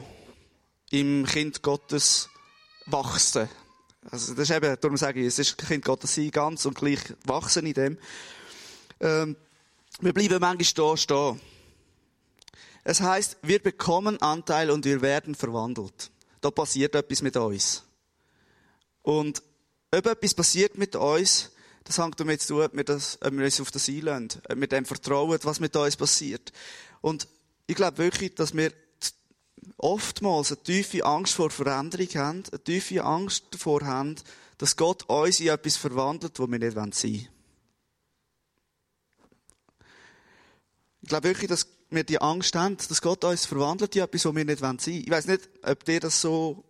Im 0.92 1.26
Kind 1.26 1.62
Gottes 1.62 2.30
wachsen. 2.86 3.48
Also, 4.10 4.34
das 4.34 4.50
ist 4.50 4.56
eben, 4.56 4.76
darum 4.82 4.98
sage 4.98 5.22
ich, 5.22 5.28
es 5.28 5.40
ist 5.40 5.58
Kind 5.58 5.86
Gottes 5.86 6.16
sein, 6.16 6.32
ganz 6.32 6.66
und 6.66 6.76
gleich 6.76 7.00
wachsen 7.24 7.66
in 7.66 7.74
dem. 7.74 7.98
Ähm, 9.00 9.36
wir 10.00 10.14
bleiben 10.14 10.40
manchmal 10.40 10.74
da 10.74 10.98
stehen. 10.98 11.42
Es 12.84 13.02
heißt, 13.02 13.38
wir 13.44 13.60
bekommen 13.60 14.22
Anteil 14.22 14.72
und 14.72 14.86
wir 14.86 15.02
werden 15.02 15.36
verwandelt. 15.36 16.12
Da 16.42 16.50
passiert 16.50 16.96
etwas 16.96 17.22
mit 17.22 17.38
uns. 17.38 17.84
Und 19.04 19.44
ob 19.92 20.06
etwas 20.06 20.34
passiert 20.34 20.78
mit 20.78 20.96
uns, 20.96 21.52
das 21.84 21.98
hängt 21.98 22.20
damit 22.20 22.42
zu 22.42 22.56
tun, 22.56 22.64
ob 22.64 22.76
wir, 22.76 22.84
das, 22.84 23.18
ob 23.22 23.34
wir 23.34 23.46
uns 23.46 23.60
auf 23.60 23.72
das 23.72 23.90
einlösen, 23.90 24.30
ob 24.50 24.60
wir 24.60 24.68
dem 24.68 24.86
vertrauen, 24.86 25.40
was 25.44 25.60
mit 25.60 25.76
uns 25.76 25.98
passiert. 25.98 26.52
Und 27.02 27.28
ich 27.68 27.76
glaube 27.76 27.98
wirklich, 28.00 28.36
dass 28.36 28.56
wir 28.56 28.72
oftmals 29.78 30.52
eine 30.52 30.64
tiefe 30.64 31.06
Angst 31.06 31.34
vor 31.34 31.50
Veränderung 31.50 32.08
haben, 32.16 32.44
eine 32.52 32.64
tiefe 32.64 33.04
Angst 33.04 33.46
davor 33.52 33.82
haben, 33.82 34.16
dass 34.58 34.76
Gott 34.76 35.04
uns 35.10 35.40
in 35.40 35.50
etwas 35.50 35.78
verwandelt, 35.78 36.40
wo 36.40 36.48
wir 36.48 36.60
nicht 36.60 36.74
sein 36.74 36.94
wollen. 36.94 37.28
Ich 41.02 41.10
glaube 41.10 41.30
wirklich, 41.30 41.50
dass 41.50 41.68
wir 41.90 42.04
die 42.04 42.22
Angst 42.22 42.56
haben, 42.56 42.78
dass 42.78 43.02
Gott 43.02 43.24
uns 43.24 43.46
verwandelt 43.46 43.96
in 43.96 44.04
etwas, 44.04 44.26
wo 44.26 44.36
wir 44.36 44.46
nicht 44.46 44.60
sein 44.60 44.78
wollen. 44.78 45.04
Ich 45.04 45.10
weiß 45.10 45.28
nicht, 45.28 45.50
ob 45.64 45.84
dir 45.84 46.00
das 46.00 46.22
so 46.22 46.64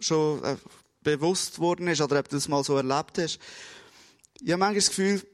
schon 0.00 0.42
äh, 0.42 0.56
bewusst 1.02 1.58
worden 1.58 1.88
ist 1.88 2.00
oder 2.00 2.18
ob 2.18 2.28
du 2.28 2.36
das 2.36 2.48
mal 2.48 2.64
so 2.64 2.76
erlebt 2.76 3.18
hast. 3.18 3.38
Ich 4.40 4.50
habe 4.50 4.58
manchmal 4.58 4.74
das 4.74 4.88
Gefühl, 4.88 5.26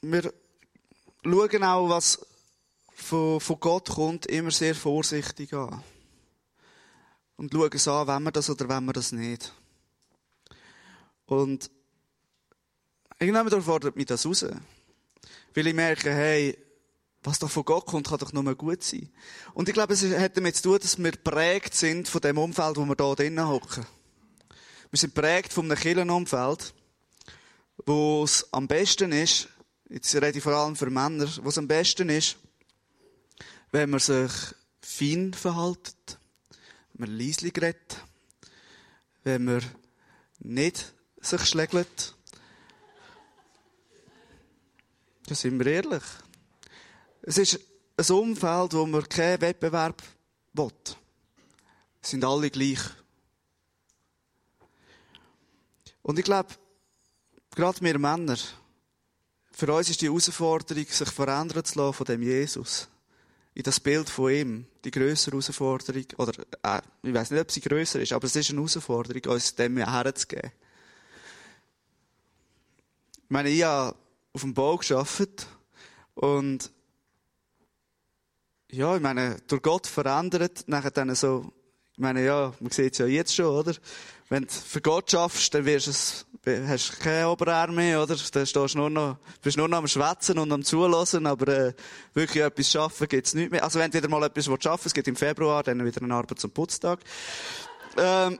wir 0.00 0.32
schauen 1.22 1.64
auch, 1.64 1.88
was 1.88 2.26
von, 2.94 3.40
von 3.40 3.60
Gott 3.60 3.88
kommt, 3.90 4.26
immer 4.26 4.50
sehr 4.50 4.74
vorsichtig 4.74 5.52
an. 5.52 5.82
und 7.36 7.52
schauen 7.52 7.70
es 7.72 7.88
an, 7.88 8.06
wenn 8.06 8.22
wir 8.24 8.32
das 8.32 8.50
oder 8.50 8.68
wenn 8.68 8.84
wir 8.84 8.92
das 8.92 9.12
nicht. 9.12 9.52
Und 11.26 11.70
irgendwann 13.18 13.62
fordert 13.62 13.96
mich 13.96 14.06
das 14.06 14.24
raus. 14.24 14.46
Weil 15.54 15.66
ich 15.66 15.74
merke, 15.74 16.10
hey, 16.12 16.56
was 17.22 17.38
doch 17.38 17.50
von 17.50 17.64
Gott 17.64 17.86
kommt, 17.86 18.08
kann 18.08 18.18
doch 18.18 18.32
nur 18.32 18.54
gut 18.54 18.82
sein. 18.82 19.10
Und 19.54 19.68
ich 19.68 19.74
glaube, 19.74 19.94
es 19.94 20.04
hat 20.04 20.36
damit 20.36 20.56
zu 20.56 20.62
tun, 20.62 20.78
dass 20.80 20.98
wir 20.98 21.12
prägt 21.12 21.74
sind 21.74 22.08
von 22.08 22.20
dem 22.20 22.38
Umfeld, 22.38 22.76
wo 22.76 22.84
wir 22.84 22.96
da 22.96 23.14
drinnen 23.14 23.48
hocken. 23.48 23.86
Wir 24.90 24.98
sind 24.98 25.14
prägt 25.14 25.52
von 25.52 25.66
einem 25.66 25.78
Kirchenumfeld, 25.78 26.72
wo 27.84 28.24
es 28.24 28.46
am 28.52 28.66
besten 28.66 29.12
ist, 29.12 29.48
jetzt 29.88 30.14
rede 30.14 30.38
ich 30.38 30.42
vor 30.42 30.54
allem 30.54 30.76
für 30.76 30.90
Männer, 30.90 31.28
wo 31.42 31.48
es 31.48 31.58
am 31.58 31.68
besten 31.68 32.08
ist, 32.08 32.36
wenn 33.70 33.90
man 33.90 34.00
sich 34.00 34.32
fein 34.80 35.34
verhaltet, 35.34 36.18
wenn 36.94 37.10
man 37.10 37.18
leislich 37.18 37.54
redet, 37.56 38.04
wenn 39.24 39.44
man 39.44 39.62
nicht 40.38 40.94
sich 41.20 41.44
schlägelt. 41.44 42.14
Da 45.28 45.34
sind 45.34 45.58
wir 45.62 45.66
ehrlich. 45.66 46.02
Es 47.20 47.36
ist 47.36 47.60
ein 47.98 48.16
Umfeld, 48.16 48.72
wo 48.72 48.86
man 48.86 49.06
keinen 49.06 49.42
Wettbewerb 49.42 50.02
will. 50.54 50.72
Es 52.00 52.10
sind 52.10 52.24
alle 52.24 52.48
gleich. 52.48 52.80
Und 56.00 56.18
ich 56.18 56.24
glaube, 56.24 56.54
gerade 57.54 57.78
wir 57.82 57.98
Männer, 57.98 58.38
für 59.52 59.74
uns 59.74 59.90
ist 59.90 60.00
die 60.00 60.06
Herausforderung, 60.06 60.86
sich 60.86 61.10
verändern 61.10 61.62
zu 61.62 61.78
lassen 61.78 61.92
von 61.92 62.06
dem 62.06 62.22
Jesus. 62.22 62.88
In 63.52 63.64
das 63.64 63.80
Bild 63.80 64.08
von 64.08 64.32
ihm. 64.32 64.66
Die 64.82 64.90
grössere 64.90 65.32
Herausforderung, 65.32 66.06
oder, 66.16 66.32
äh, 66.62 66.80
ich 67.02 67.12
weiß 67.12 67.32
nicht, 67.32 67.40
ob 67.42 67.50
sie 67.50 67.60
grösser 67.60 68.00
ist, 68.00 68.12
aber 68.14 68.24
es 68.24 68.34
ist 68.34 68.48
eine 68.48 68.60
Herausforderung, 68.60 69.34
uns 69.34 69.54
dem 69.54 69.76
herzugeben. 69.76 70.52
Ich 73.24 73.30
meine, 73.30 73.50
ich 73.50 73.62
habe 73.62 73.94
auf 74.38 74.42
dem 74.42 74.54
Bau 74.54 74.76
gearbeitet 74.76 75.48
und 76.14 76.70
ja, 78.70 78.94
ich 78.94 79.02
meine, 79.02 79.36
durch 79.48 79.62
Gott 79.62 79.88
verändert, 79.88 80.62
nachher 80.68 80.92
dann 80.92 81.12
so, 81.16 81.52
ich 81.92 81.98
meine, 81.98 82.24
ja, 82.24 82.54
man 82.60 82.70
sieht 82.70 82.92
es 82.92 82.98
ja 82.98 83.06
jetzt 83.06 83.34
schon, 83.34 83.46
oder? 83.46 83.74
Wenn 84.28 84.44
du 84.44 84.48
für 84.52 84.80
Gott 84.80 85.10
schaffst, 85.10 85.52
dann 85.54 85.64
wirst 85.64 85.88
es, 85.88 86.26
hast 86.46 86.92
du 86.92 87.02
keine 87.02 87.28
Oberarme 87.30 87.74
mehr, 87.74 88.00
oder? 88.00 88.14
Dann 88.14 88.46
stehst 88.46 88.54
du 88.54 88.78
nur 88.78 88.90
noch, 88.90 89.16
bist 89.42 89.56
nur 89.56 89.66
noch 89.66 89.78
am 89.78 89.88
Schwätzen 89.88 90.38
und 90.38 90.52
am 90.52 90.62
Zulassen, 90.62 91.26
aber, 91.26 91.48
äh, 91.48 91.74
wirklich 92.14 92.44
etwas 92.44 92.70
schaffen 92.70 93.08
gibt's 93.08 93.34
nicht 93.34 93.50
mehr. 93.50 93.64
Also 93.64 93.80
wenn 93.80 93.90
du 93.90 93.98
wieder 93.98 94.08
mal 94.08 94.22
etwas 94.22 94.44
schaffen 94.62 94.86
es 94.86 94.94
geht 94.94 95.08
im 95.08 95.16
Februar, 95.16 95.64
dann 95.64 95.84
wieder 95.84 96.00
eine 96.00 96.14
Arbeit 96.14 96.38
zum 96.38 96.52
Putztag. 96.52 97.00
Ähm, 97.96 98.38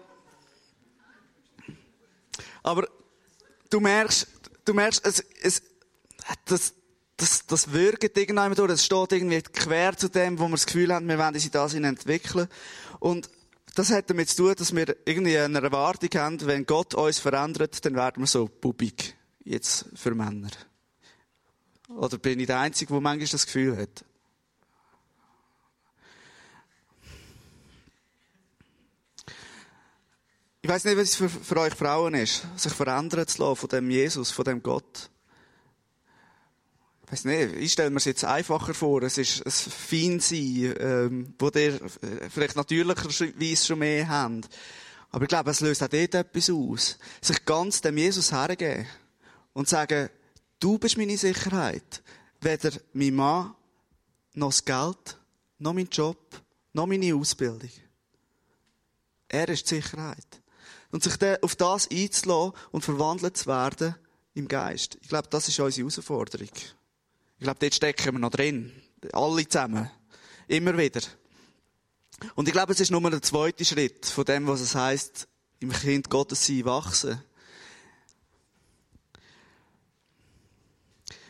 aber 2.62 2.86
du 3.70 3.80
merkst, 3.80 4.28
du 4.64 4.74
merkst, 4.74 5.04
es, 5.04 5.24
es, 5.42 5.62
das, 6.44 6.74
das, 7.16 7.46
das 7.46 7.72
wirkt 7.72 8.16
irgendwann 8.16 8.54
durch. 8.54 8.72
Es 8.72 8.84
steht 8.84 9.12
irgendwie 9.12 9.42
quer 9.42 9.96
zu 9.96 10.08
dem, 10.08 10.38
wo 10.38 10.44
wir 10.44 10.52
das 10.52 10.66
Gefühl 10.66 10.92
haben, 10.92 11.08
wir 11.08 11.18
wollen 11.18 11.34
uns 11.34 11.44
in 11.44 11.50
das 11.50 11.74
entwickeln. 11.74 12.48
Und 13.00 13.28
das 13.74 13.90
hat 13.90 14.10
damit 14.10 14.28
zu 14.28 14.44
tun, 14.44 14.54
dass 14.56 14.74
wir 14.74 14.96
irgendwie 15.04 15.38
eine 15.38 15.60
Erwartung 15.60 16.10
haben, 16.14 16.40
wenn 16.46 16.66
Gott 16.66 16.94
uns 16.94 17.18
verändert, 17.18 17.84
dann 17.84 17.94
werden 17.94 18.22
wir 18.22 18.26
so 18.26 18.48
bubig. 18.48 19.14
Jetzt 19.44 19.86
für 19.94 20.14
Männer. 20.14 20.50
Oder 21.88 22.18
bin 22.18 22.38
ich 22.40 22.46
der 22.46 22.60
Einzige, 22.60 22.92
der 22.92 23.00
manchmal 23.00 23.28
das 23.28 23.46
Gefühl 23.46 23.76
hat? 23.76 24.04
Ich 30.60 30.68
weiß 30.68 30.84
nicht, 30.84 30.98
was 30.98 31.04
es 31.04 31.14
für, 31.14 31.28
für 31.30 31.56
euch 31.56 31.74
Frauen 31.74 32.14
ist, 32.14 32.46
sich 32.56 32.72
verändern 32.72 33.26
zu 33.26 33.42
lassen 33.42 33.56
von 33.56 33.68
dem 33.70 33.90
Jesus, 33.90 34.30
von 34.30 34.44
dem 34.44 34.62
Gott. 34.62 35.08
Weiß 37.10 37.24
nicht, 37.24 37.54
ich 37.56 37.72
stelle 37.72 37.90
mir 37.90 37.96
es 37.96 38.04
jetzt 38.04 38.24
einfacher 38.24 38.74
vor. 38.74 39.02
Es 39.02 39.16
ist 39.16 39.44
ein 39.44 39.50
Feinsein, 39.50 40.74
ähm, 40.78 41.34
wo 41.38 41.48
ihr 41.48 41.80
vielleicht 42.28 42.56
natürlicherweise 42.56 43.66
schon 43.66 43.78
mehr 43.78 44.06
habt. 44.06 44.48
Aber 45.10 45.22
ich 45.22 45.28
glaube, 45.28 45.50
es 45.50 45.60
löst 45.60 45.82
auch 45.82 45.88
dort 45.88 46.14
etwas 46.14 46.50
aus. 46.50 46.98
Sich 47.22 47.44
ganz 47.46 47.80
dem 47.80 47.96
Jesus 47.96 48.30
hergeben 48.30 48.86
und 49.54 49.68
sagen, 49.68 50.10
du 50.60 50.78
bist 50.78 50.98
meine 50.98 51.16
Sicherheit. 51.16 52.02
Weder 52.42 52.72
mein 52.92 53.14
Mann, 53.14 53.54
noch 54.34 54.48
das 54.48 54.64
Geld, 54.64 55.18
noch 55.58 55.72
mein 55.72 55.88
Job, 55.90 56.18
noch 56.74 56.86
meine 56.86 57.14
Ausbildung. 57.14 57.70
Er 59.28 59.48
ist 59.48 59.70
die 59.70 59.76
Sicherheit. 59.76 60.42
Und 60.90 61.02
sich 61.02 61.14
auf 61.42 61.56
das 61.56 61.90
einzulassen 61.90 62.52
und 62.70 62.84
verwandelt 62.84 63.36
zu 63.36 63.46
werden 63.46 63.94
im 64.34 64.46
Geist. 64.46 64.98
Ich 65.00 65.08
glaube, 65.08 65.28
das 65.30 65.48
ist 65.48 65.58
unsere 65.58 65.88
Herausforderung. 65.88 66.48
Ich 67.38 67.44
glaube, 67.44 67.60
dort 67.60 67.74
stecken 67.74 68.14
wir 68.14 68.18
noch 68.18 68.30
drin. 68.30 68.72
Alle 69.12 69.46
zusammen. 69.46 69.88
Immer 70.48 70.76
wieder. 70.76 71.00
Und 72.34 72.48
ich 72.48 72.52
glaube, 72.52 72.72
es 72.72 72.80
ist 72.80 72.90
nur 72.90 73.10
der 73.10 73.22
zweite 73.22 73.64
Schritt 73.64 74.06
von 74.06 74.24
dem, 74.24 74.48
was 74.48 74.60
es 74.60 74.74
heisst, 74.74 75.28
im 75.60 75.70
Kind 75.70 76.10
Gottes 76.10 76.44
sein, 76.44 76.64
wachsen. 76.64 77.22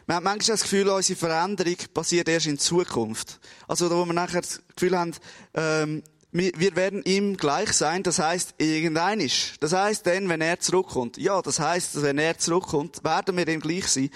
Wir 0.06 0.14
haben 0.14 0.24
manchmal 0.24 0.54
das 0.54 0.62
Gefühl, 0.62 0.88
unsere 0.88 1.18
Veränderung 1.18 1.76
passiert 1.92 2.28
erst 2.30 2.46
in 2.46 2.58
Zukunft. 2.58 3.38
Also, 3.66 3.90
wo 3.90 4.06
wir 4.06 4.14
nachher 4.14 4.40
das 4.40 4.62
Gefühl 4.74 4.96
haben, 4.96 5.12
ähm, 5.52 6.02
wir 6.30 6.76
werden 6.76 7.02
ihm 7.04 7.36
gleich 7.36 7.74
sein, 7.74 8.02
das 8.02 8.18
heißt 8.18 8.54
irgendeinisch. 8.56 9.56
Das 9.60 9.74
heißt 9.74 10.06
dann, 10.06 10.30
wenn 10.30 10.40
er 10.40 10.60
zurückkommt. 10.60 11.18
Ja, 11.18 11.42
das 11.42 11.60
heißt, 11.60 12.00
wenn 12.00 12.18
er 12.18 12.38
zurückkommt, 12.38 13.04
werden 13.04 13.36
wir 13.36 13.48
ihm 13.48 13.60
gleich 13.60 13.88
sein. 13.88 14.10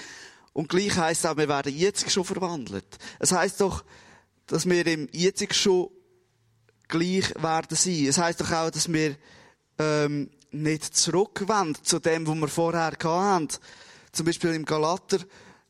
Und 0.52 0.68
gleich 0.68 0.96
heisst 0.96 1.26
auch, 1.26 1.36
wir 1.36 1.48
werden 1.48 1.76
jetzt 1.76 2.10
schon 2.10 2.24
verwandelt. 2.24 2.98
Es 3.18 3.32
heisst 3.32 3.60
doch, 3.60 3.84
dass 4.46 4.68
wir 4.68 4.86
im 4.86 5.08
jetzt 5.12 5.54
schon 5.54 5.88
gleich 6.88 7.34
werden 7.36 7.76
sein. 7.76 8.06
Es 8.06 8.18
heisst 8.18 8.40
doch 8.40 8.52
auch, 8.52 8.70
dass 8.70 8.92
wir 8.92 9.16
ähm, 9.78 10.30
nicht 10.50 10.94
zurückwenden 10.94 11.82
zu 11.82 11.98
dem, 11.98 12.26
was 12.26 12.36
wir 12.36 12.48
vorher 12.48 12.86
hatten. 12.86 13.48
Zum 14.12 14.26
Beispiel 14.26 14.52
im 14.52 14.66
Galater, 14.66 15.18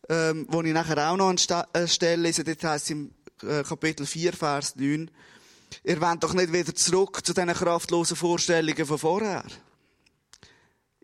ähm, 0.09 0.47
wo 0.49 0.63
ich 0.63 0.73
nachher 0.73 1.11
auch 1.11 1.17
noch 1.17 1.33
eine 1.73 1.89
Stelle 1.89 2.23
lese, 2.23 2.43
dort 2.43 2.65
heisst 2.65 2.87
es 2.87 2.91
im 2.91 3.13
äh, 3.45 3.63
Kapitel 3.63 4.05
4, 4.05 4.33
Vers 4.33 4.75
9, 4.75 5.11
ihr 5.85 6.01
wollt 6.01 6.23
doch 6.25 6.35
nicht 6.35 6.53
wieder 6.53 6.75
zurück 6.75 7.25
zu 7.25 7.33
diesen 7.33 7.53
kraftlosen 7.53 8.17
Vorstellungen 8.17 8.85
von 8.85 8.99
vorher. 8.99 9.45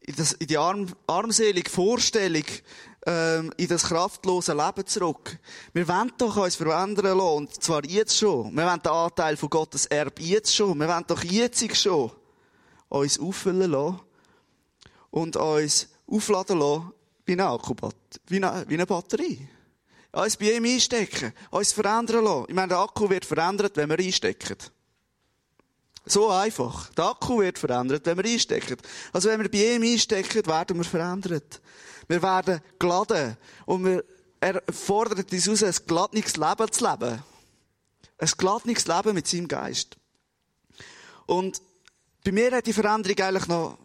In, 0.00 0.16
das, 0.16 0.32
in 0.32 0.48
die 0.48 0.58
arm, 0.58 0.88
armselige 1.06 1.70
Vorstellung 1.70 2.44
ähm, 3.06 3.52
in 3.56 3.68
das 3.68 3.84
kraftlose 3.84 4.54
Leben 4.54 4.86
zurück. 4.86 5.38
Wir 5.72 5.86
wollen 5.88 6.12
doch 6.18 6.36
uns 6.36 6.56
verändern 6.56 7.16
lassen, 7.16 7.36
und 7.36 7.62
zwar 7.62 7.84
jetzt 7.84 8.16
schon. 8.16 8.54
Wir 8.54 8.66
wollen 8.66 8.82
den 8.82 8.92
Anteil 8.92 9.36
von 9.36 9.50
Gottes 9.50 9.86
Erbe 9.86 10.22
jetzt 10.22 10.54
schon. 10.54 10.78
Wir 10.78 10.88
wollen 10.88 11.04
doch 11.06 11.22
jetzt 11.24 11.76
schon 11.76 12.10
uns 12.88 13.18
auffüllen 13.18 13.70
lassen 13.70 14.00
und 15.10 15.36
uns 15.36 15.88
aufladen 16.06 16.58
lassen 16.58 16.92
wie 17.26 17.32
eine 17.32 17.46
Akkubat 17.46 17.94
wie 18.26 18.36
eine, 18.36 18.64
wie 18.68 18.74
eine 18.74 18.86
Batterie. 18.86 19.48
Uns 20.12 20.36
bei 20.36 20.52
ihm 20.52 20.64
einstecken, 20.64 21.32
uns 21.50 21.72
verändern 21.72 22.24
lassen. 22.24 22.46
Ich 22.48 22.54
meine, 22.54 22.68
der 22.68 22.78
Akku 22.78 23.08
wird 23.10 23.26
verändert, 23.26 23.76
wenn 23.76 23.90
wir 23.90 23.98
einstecken. 23.98 24.56
So 26.08 26.30
einfach. 26.30 26.90
Der 26.94 27.06
Akku 27.06 27.40
wird 27.40 27.58
verändert, 27.58 28.06
wenn 28.06 28.16
wir 28.16 28.24
einstecken. 28.24 28.76
Also 29.12 29.28
wenn 29.28 29.40
wir 29.40 29.50
bei 29.50 29.74
ihm 29.74 29.82
einstecken, 29.82 30.46
werden 30.46 30.76
wir 30.76 30.84
verändert. 30.84 31.60
Wir 32.06 32.22
werden 32.22 32.60
geladen. 32.78 33.36
Und 33.66 33.84
wir, 33.84 34.04
er 34.40 34.62
fordert 34.72 35.32
uns 35.32 35.48
aus, 35.48 35.62
ein 35.62 35.74
geladenes 35.86 36.36
Leben 36.36 36.72
zu 36.72 36.90
leben. 36.90 37.22
Ein 38.18 38.30
geladenes 38.36 38.86
Leben 38.86 39.14
mit 39.14 39.26
seinem 39.26 39.48
Geist. 39.48 39.96
Und 41.26 41.60
bei 42.24 42.32
mir 42.32 42.52
hat 42.52 42.66
die 42.66 42.72
Veränderung 42.72 43.18
eigentlich 43.18 43.46
noch, 43.46 43.78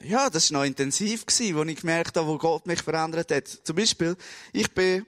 ja, 0.00 0.28
das 0.28 0.52
war 0.52 0.60
noch 0.60 0.66
intensiv 0.66 1.24
gewesen, 1.24 1.56
wo 1.56 1.62
ich 1.62 1.80
gemerkt 1.80 2.16
habe, 2.16 2.26
wo 2.26 2.38
Gott 2.38 2.66
mich 2.66 2.82
verändert 2.82 3.30
hat. 3.30 3.48
Zum 3.48 3.76
Beispiel, 3.76 4.16
ich 4.52 4.72
bin 4.72 5.06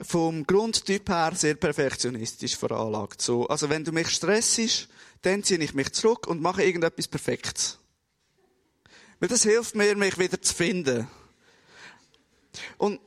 vom 0.00 0.46
Grundtyp 0.46 1.08
her 1.08 1.32
sehr 1.34 1.54
perfektionistisch 1.54 2.56
veranlagt. 2.56 3.20
So, 3.20 3.46
also 3.48 3.68
wenn 3.68 3.84
du 3.84 3.92
mich 3.92 4.08
stressst, 4.08 4.88
dann 5.22 5.42
ziehe 5.42 5.60
ich 5.60 5.74
mich 5.74 5.92
zurück 5.92 6.26
und 6.26 6.40
mache 6.40 6.62
irgendetwas 6.62 7.08
Perfektes. 7.08 7.78
Weil 9.20 9.28
das 9.28 9.42
hilft 9.42 9.74
mir, 9.74 9.96
mich 9.96 10.18
wieder 10.18 10.40
zu 10.40 10.54
finden. 10.54 11.08
Und 12.76 13.00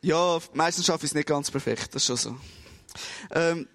ja, 0.00 0.38
meistens 0.54 0.86
schaffe 0.86 1.06
ich 1.06 1.10
es 1.10 1.14
nicht 1.14 1.28
ganz 1.28 1.50
perfekt, 1.50 1.94
das 1.94 2.02
ist 2.02 2.06
schon 2.06 2.16
so. 2.16 2.36
Ähm, 3.30 3.68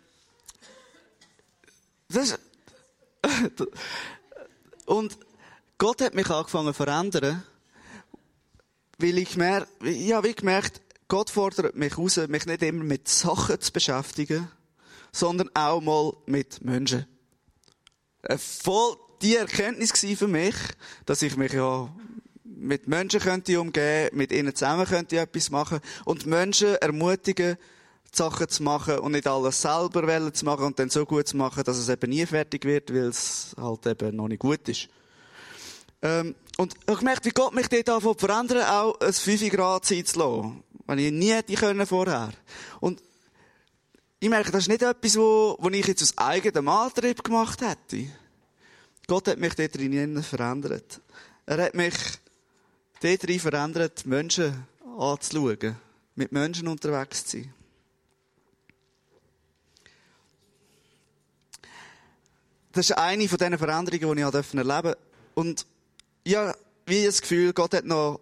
das, 2.09 2.37
und 4.85 5.17
Gott 5.77 6.01
hat 6.01 6.13
mich 6.13 6.29
angefangen 6.29 6.67
zu 6.67 6.73
verändern, 6.73 7.43
weil 8.99 9.17
ich 9.17 9.35
mehr, 9.35 9.67
ich 9.81 10.13
habe 10.13 10.33
gemerkt, 10.33 10.81
Gott 11.07 11.29
fordert 11.29 11.75
mich 11.75 11.97
raus, 11.97 12.17
mich 12.27 12.45
nicht 12.45 12.61
immer 12.61 12.83
mit 12.83 13.07
Sachen 13.07 13.59
zu 13.59 13.71
beschäftigen, 13.71 14.49
sondern 15.13 15.49
auch 15.53 15.79
mal 15.79 16.13
mit 16.25 16.65
Menschen. 16.65 17.05
Voll 18.37 18.97
die 19.21 19.37
Erkenntnis 19.37 19.91
für 19.91 20.27
mich, 20.27 20.55
dass 21.05 21.21
ich 21.21 21.37
mich 21.37 21.53
ja 21.53 21.89
mit 22.43 22.87
Menschen 22.87 23.21
könnte 23.21 23.59
umgehen, 23.61 24.09
mit 24.13 24.31
ihnen 24.31 24.53
zusammen 24.53 24.85
könnte 24.85 25.15
ich 25.15 25.21
etwas 25.21 25.49
machen 25.49 25.79
und 26.05 26.25
Menschen 26.25 26.75
ermutigen, 26.75 27.57
Sachen 28.11 28.47
zu 28.47 28.63
machen 28.63 28.99
und 28.99 29.13
nicht 29.13 29.27
alles 29.27 29.61
selber 29.61 30.33
zu 30.33 30.45
machen 30.45 30.65
und 30.65 30.79
dann 30.79 30.89
so 30.89 31.05
gut 31.05 31.27
zu 31.27 31.37
machen, 31.37 31.63
dass 31.63 31.77
es 31.77 31.89
eben 31.89 32.09
nie 32.09 32.25
fertig 32.25 32.65
wird, 32.65 32.93
weil 32.93 33.07
es 33.07 33.55
halt 33.57 33.85
eben 33.85 34.15
noch 34.15 34.27
nicht 34.27 34.39
gut 34.39 34.67
ist. 34.69 34.87
Ähm, 36.01 36.35
und 36.57 36.75
ich 36.89 37.01
merke, 37.01 37.25
wie 37.25 37.29
Gott 37.29 37.55
mich 37.55 37.69
dort 37.69 37.89
anfängt 37.89 38.19
verändern, 38.19 38.63
auch 38.65 38.99
ein 38.99 39.13
5 39.13 39.49
Grad 39.49 39.85
Zeit 39.85 40.07
zu 40.07 40.19
lassen. 40.19 40.63
Wenn 40.85 40.99
ich 40.99 41.11
nie 41.11 41.31
hätte 41.31 41.55
können 41.55 41.87
vorher. 41.87 42.31
Und 42.81 43.01
ich 44.23 44.29
merke, 44.29 44.51
das 44.53 44.63
ist 44.63 44.69
nicht 44.69 44.81
etwas, 44.81 45.17
wo, 45.17 45.57
wo 45.59 45.69
ich 45.69 45.85
jetzt 45.85 46.01
aus 46.01 46.17
eigenem 46.17 46.69
Antrieb 46.69 47.25
gemacht 47.25 47.59
hätte. 47.59 48.09
Gott 49.05 49.27
hat 49.27 49.37
mich 49.37 49.53
dort 49.53 49.75
drin 49.75 50.23
verändert. 50.23 51.01
Er 51.45 51.65
hat 51.65 51.73
mich 51.73 51.93
dort 53.01 53.27
drin 53.27 53.39
verändert, 53.41 54.05
Menschen 54.05 54.65
anzuschauen. 54.97 55.75
Mit 56.15 56.31
Menschen 56.31 56.69
unterwegs 56.69 57.25
zu 57.25 57.39
sein. 57.39 57.53
Das 62.71 62.91
ist 62.91 62.97
eine 62.97 63.27
von 63.27 63.37
diesen 63.37 63.57
Veränderungen, 63.57 64.15
die 64.15 64.21
ich 64.21 64.53
erleben 64.53 64.81
durfte. 64.83 64.97
Und 65.33 65.65
ja, 66.25 66.55
wie 66.85 67.03
das 67.03 67.19
Gefühl, 67.19 67.51
Gott 67.51 67.73
hat 67.73 67.83
noch 67.83 68.21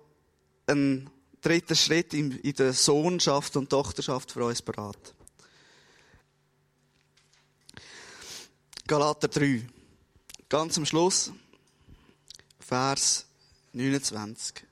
einen 0.66 1.12
dritten 1.42 1.76
Schritt 1.76 2.16
in, 2.16 2.42
der 2.42 2.74
Sohnschaft 2.74 3.56
und 3.56 3.70
Tochterschaft 3.70 4.32
für 4.32 4.46
uns 4.46 4.64
bereit. 4.64 5.14
Galater 8.88 9.28
3. 9.28 9.68
Ganz 10.50 10.78
am 10.78 10.86
Schluss, 10.86 11.32
Vers 12.60 13.26
29. 13.74 14.66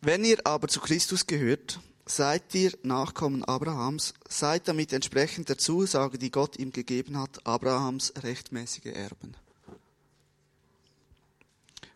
Wenn 0.00 0.24
ihr 0.24 0.38
aber 0.46 0.68
zu 0.68 0.80
Christus 0.80 1.26
gehört, 1.26 1.80
seid 2.04 2.54
ihr 2.54 2.72
Nachkommen 2.82 3.44
Abrahams, 3.44 4.14
seid 4.28 4.68
damit 4.68 4.92
entsprechend 4.92 5.48
der 5.48 5.58
Zusage, 5.58 6.18
die 6.18 6.30
Gott 6.30 6.56
ihm 6.56 6.70
gegeben 6.70 7.18
hat, 7.18 7.44
Abrahams 7.44 8.12
rechtmäßige 8.22 8.86
Erben. 8.86 9.34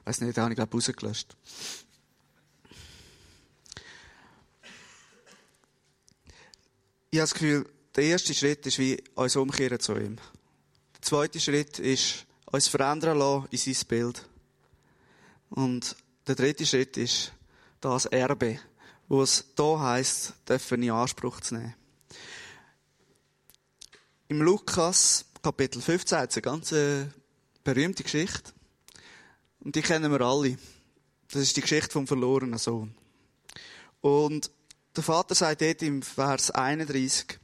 Weiß 0.05 0.20
nicht, 0.20 0.37
da 0.37 0.42
habe 0.42 0.53
ich 0.53 0.57
glaube 0.57 0.73
rausgelöscht. 0.73 1.37
Ich 7.12 7.18
habe 7.18 7.23
das 7.23 7.35
Gefühl, 7.35 7.68
der 7.96 8.05
erste 8.05 8.35
Schritt 8.35 8.66
ist 8.66 8.79
wie 8.79 9.03
uns 9.14 9.37
umkehren 9.37 9.81
zu 9.81 9.96
ihm. 9.96 10.16
Der 10.94 11.03
zweite 11.03 11.40
Schritt 11.40 11.79
ist 11.79 12.26
uns 12.46 12.68
verändern 12.68 13.18
lassen 13.18 13.48
in 13.50 13.59
sein 13.59 13.88
Bild. 13.88 14.29
Und 15.50 15.96
der 16.26 16.35
dritte 16.35 16.64
Schritt 16.64 16.96
ist 16.96 17.33
das 17.81 18.07
Erbe, 18.07 18.61
wo 19.09 19.22
es 19.22 19.44
da 19.57 19.81
heisst, 19.81 20.35
dürfen 20.48 20.83
in 20.83 20.90
Anspruch 20.90 21.40
zu 21.40 21.57
nehmen. 21.57 21.74
Im 24.29 24.42
Lukas 24.42 25.24
Kapitel 25.42 25.83
15 25.83 26.18
hat 26.18 26.31
es 26.31 26.37
eine 26.37 26.42
ganz 26.42 26.70
äh, 26.70 27.07
berühmte 27.64 28.05
Geschichte. 28.05 28.53
Und 29.59 29.74
die 29.74 29.83
kennen 29.83 30.12
wir 30.12 30.20
alle. 30.20 30.57
Das 31.33 31.42
ist 31.42 31.57
die 31.57 31.62
Geschichte 31.62 31.90
vom 31.90 32.07
verlorenen 32.07 32.59
Sohn. 32.59 32.94
Und 34.00 34.50
der 34.94 35.03
Vater 35.03 35.35
sagt 35.35 35.62
dort 35.62 35.83
im 35.83 36.03
Vers 36.03 36.53
31, 36.53 37.39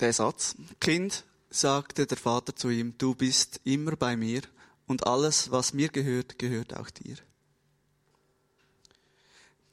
der 0.00 0.12
Satz, 0.12 0.56
Kind, 0.80 1.24
sagte 1.50 2.06
der 2.06 2.16
Vater 2.16 2.54
zu 2.54 2.70
ihm, 2.70 2.94
du 2.98 3.14
bist 3.14 3.60
immer 3.64 3.96
bei 3.96 4.16
mir 4.16 4.42
und 4.86 5.06
alles, 5.06 5.50
was 5.50 5.72
mir 5.72 5.88
gehört, 5.88 6.38
gehört 6.38 6.76
auch 6.76 6.90
dir. 6.90 7.16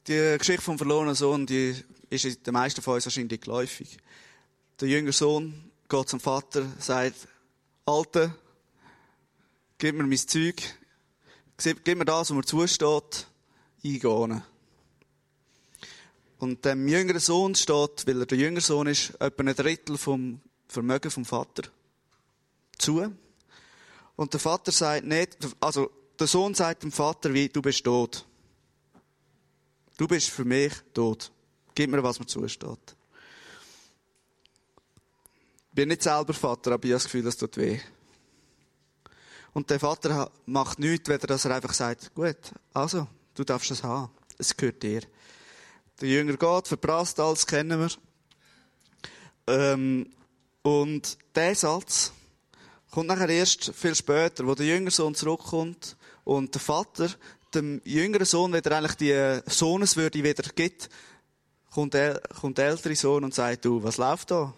Die 0.07 0.37
Geschichte 0.37 0.61
vom 0.61 0.77
verlorenen 0.77 1.15
Sohn, 1.15 1.45
die 1.45 1.75
ist 2.09 2.45
den 2.45 2.53
meisten 2.53 2.81
von 2.81 2.95
uns 2.95 3.05
wahrscheinlich 3.05 3.41
geläufig. 3.41 3.97
Der 4.79 4.87
jüngere 4.87 5.13
Sohn 5.13 5.71
geht 5.89 6.09
zum 6.09 6.19
Vater, 6.19 6.65
sagt, 6.79 7.27
Alter, 7.85 8.35
gib 9.77 9.95
mir 9.95 10.03
mein 10.03 10.17
Zeug, 10.17 10.61
gib 11.57 11.97
mir 11.97 12.05
das, 12.05 12.29
was 12.29 12.31
mir 12.31 12.43
zusteht, 12.43 13.27
eingehen. 13.83 14.43
Und 16.39 16.63
dem 16.65 16.87
jüngeren 16.87 17.19
Sohn 17.19 17.55
steht, 17.55 18.05
weil 18.05 18.21
er 18.21 18.25
der 18.25 18.37
jüngere 18.37 18.61
Sohn 18.61 18.87
ist, 18.87 19.09
etwa 19.19 19.43
ein 19.43 19.55
Drittel 19.55 19.97
vom 19.97 20.39
Vermögen 20.67 21.09
vom 21.09 21.25
Vater 21.25 21.63
zu. 22.77 23.11
Und 24.15 24.33
der 24.33 24.39
Vater 24.39 24.71
sagt 24.71 25.05
nicht, 25.05 25.37
also 25.59 25.91
der 26.19 26.27
Sohn 26.27 26.53
sagt 26.53 26.83
dem 26.83 26.91
Vater 26.91 27.33
wie, 27.33 27.49
du 27.49 27.61
bist 27.61 27.83
tot. 27.83 28.25
Du 29.97 30.07
bist 30.07 30.29
für 30.29 30.45
mich 30.45 30.73
tot. 30.93 31.31
Gib 31.73 31.89
mir, 31.89 32.03
was 32.03 32.19
mir 32.19 32.25
zusteht. 32.25 32.95
Ich 35.69 35.75
bin 35.75 35.89
nicht 35.89 36.03
selber 36.03 36.33
Vater, 36.33 36.71
aber 36.71 36.85
ich 36.85 36.91
habe 36.91 36.95
das 36.95 37.03
Gefühl, 37.05 37.23
das 37.23 37.37
tut 37.37 37.57
weh. 37.57 37.79
Und 39.53 39.69
der 39.69 39.79
Vater 39.79 40.31
macht 40.45 40.79
nichts, 40.79 41.07
dass 41.07 41.45
er 41.45 41.55
einfach 41.55 41.73
sagt, 41.73 42.13
gut, 42.13 42.37
also, 42.73 43.07
du 43.35 43.43
darfst 43.43 43.71
es 43.71 43.83
haben. 43.83 44.11
Es 44.37 44.55
gehört 44.55 44.83
dir. 44.83 45.01
Der 45.99 46.09
Jünger 46.09 46.37
geht, 46.37 46.67
verprasst 46.67 47.19
alles, 47.19 47.47
kennen 47.47 47.79
wir. 47.79 47.89
Ähm, 49.47 50.09
und 50.61 51.17
der 51.35 51.55
Satz 51.55 52.11
kommt 52.91 53.07
nachher 53.07 53.29
erst 53.29 53.73
viel 53.73 53.95
später, 53.95 54.45
wo 54.45 54.53
der 54.53 54.65
jüngere 54.65 54.91
Sohn 54.91 55.15
zurückkommt 55.15 55.95
und 56.23 56.53
der 56.53 56.61
Vater 56.61 57.09
dem 57.53 57.81
jüngeren 57.85 58.25
Sohn 58.25 58.53
wieder 58.53 58.77
eigentlich 58.77 58.95
die 58.95 59.39
Sohneswürde 59.49 60.23
wieder 60.23 60.43
gibt, 60.55 60.89
kommt 61.71 61.93
der, 61.93 62.21
kommt 62.39 62.57
der 62.57 62.67
ältere 62.67 62.95
Sohn 62.95 63.23
und 63.23 63.33
sagt, 63.33 63.65
du, 63.65 63.81
was 63.83 63.97
läuft 63.97 64.31
da? 64.31 64.53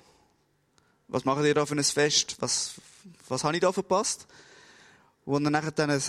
Was 1.08 1.26
machen 1.26 1.46
ihr 1.46 1.54
da 1.54 1.66
für 1.66 1.76
ein 1.76 1.84
Fest? 1.84 2.36
Was, 2.40 2.76
was 3.28 3.44
habe 3.44 3.56
ich 3.56 3.62
da 3.62 3.72
verpasst? 3.72 4.28
Wo 5.26 5.36
er 5.36 5.50
nachher 5.50 5.72
dann 5.72 6.02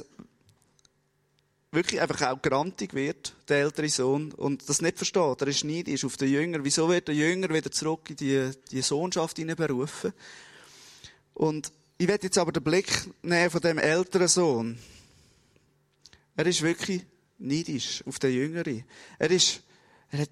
wirklich 1.72 2.00
einfach 2.00 2.28
auch 2.28 2.42
grantig 2.42 2.94
wird, 2.94 3.34
der 3.48 3.58
ältere 3.58 3.88
Sohn, 3.88 4.32
und 4.32 4.68
das 4.68 4.82
nicht 4.82 4.96
versteht. 4.96 5.40
Er 5.40 5.46
ist 5.46 5.64
neidisch 5.64 6.04
auf 6.04 6.16
den 6.16 6.30
Jünger. 6.30 6.64
Wieso 6.64 6.88
wird 6.88 7.08
der 7.08 7.14
Jünger 7.14 7.48
wieder 7.50 7.70
zurück 7.70 8.10
in 8.10 8.16
die, 8.16 8.50
die 8.70 8.82
Sohnschaft 8.82 9.36
berufen? 9.36 10.12
Und 11.34 11.72
ich 11.96 12.08
werde 12.08 12.24
jetzt 12.24 12.38
aber 12.38 12.52
den 12.52 12.64
Blick 12.64 12.90
nehmen 13.22 13.50
von 13.50 13.60
dem 13.60 13.78
älteren 13.78 14.28
Sohn. 14.28 14.78
Er 16.36 16.46
ist 16.46 16.62
wirklich 16.62 17.04
neidisch 17.38 18.02
auf 18.06 18.18
den 18.18 18.32
Jüngeren. 18.32 18.84
Er 19.18 19.30
ist, 19.30 19.62
er, 20.10 20.20
hat, 20.20 20.30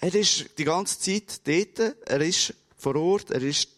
er 0.00 0.14
ist 0.14 0.50
die 0.56 0.64
ganze 0.64 0.98
Zeit 0.98 1.46
dort, 1.46 1.96
er 2.06 2.20
ist 2.20 2.54
vor 2.78 2.96
Ort, 2.96 3.30
er 3.30 3.42
ist 3.42 3.68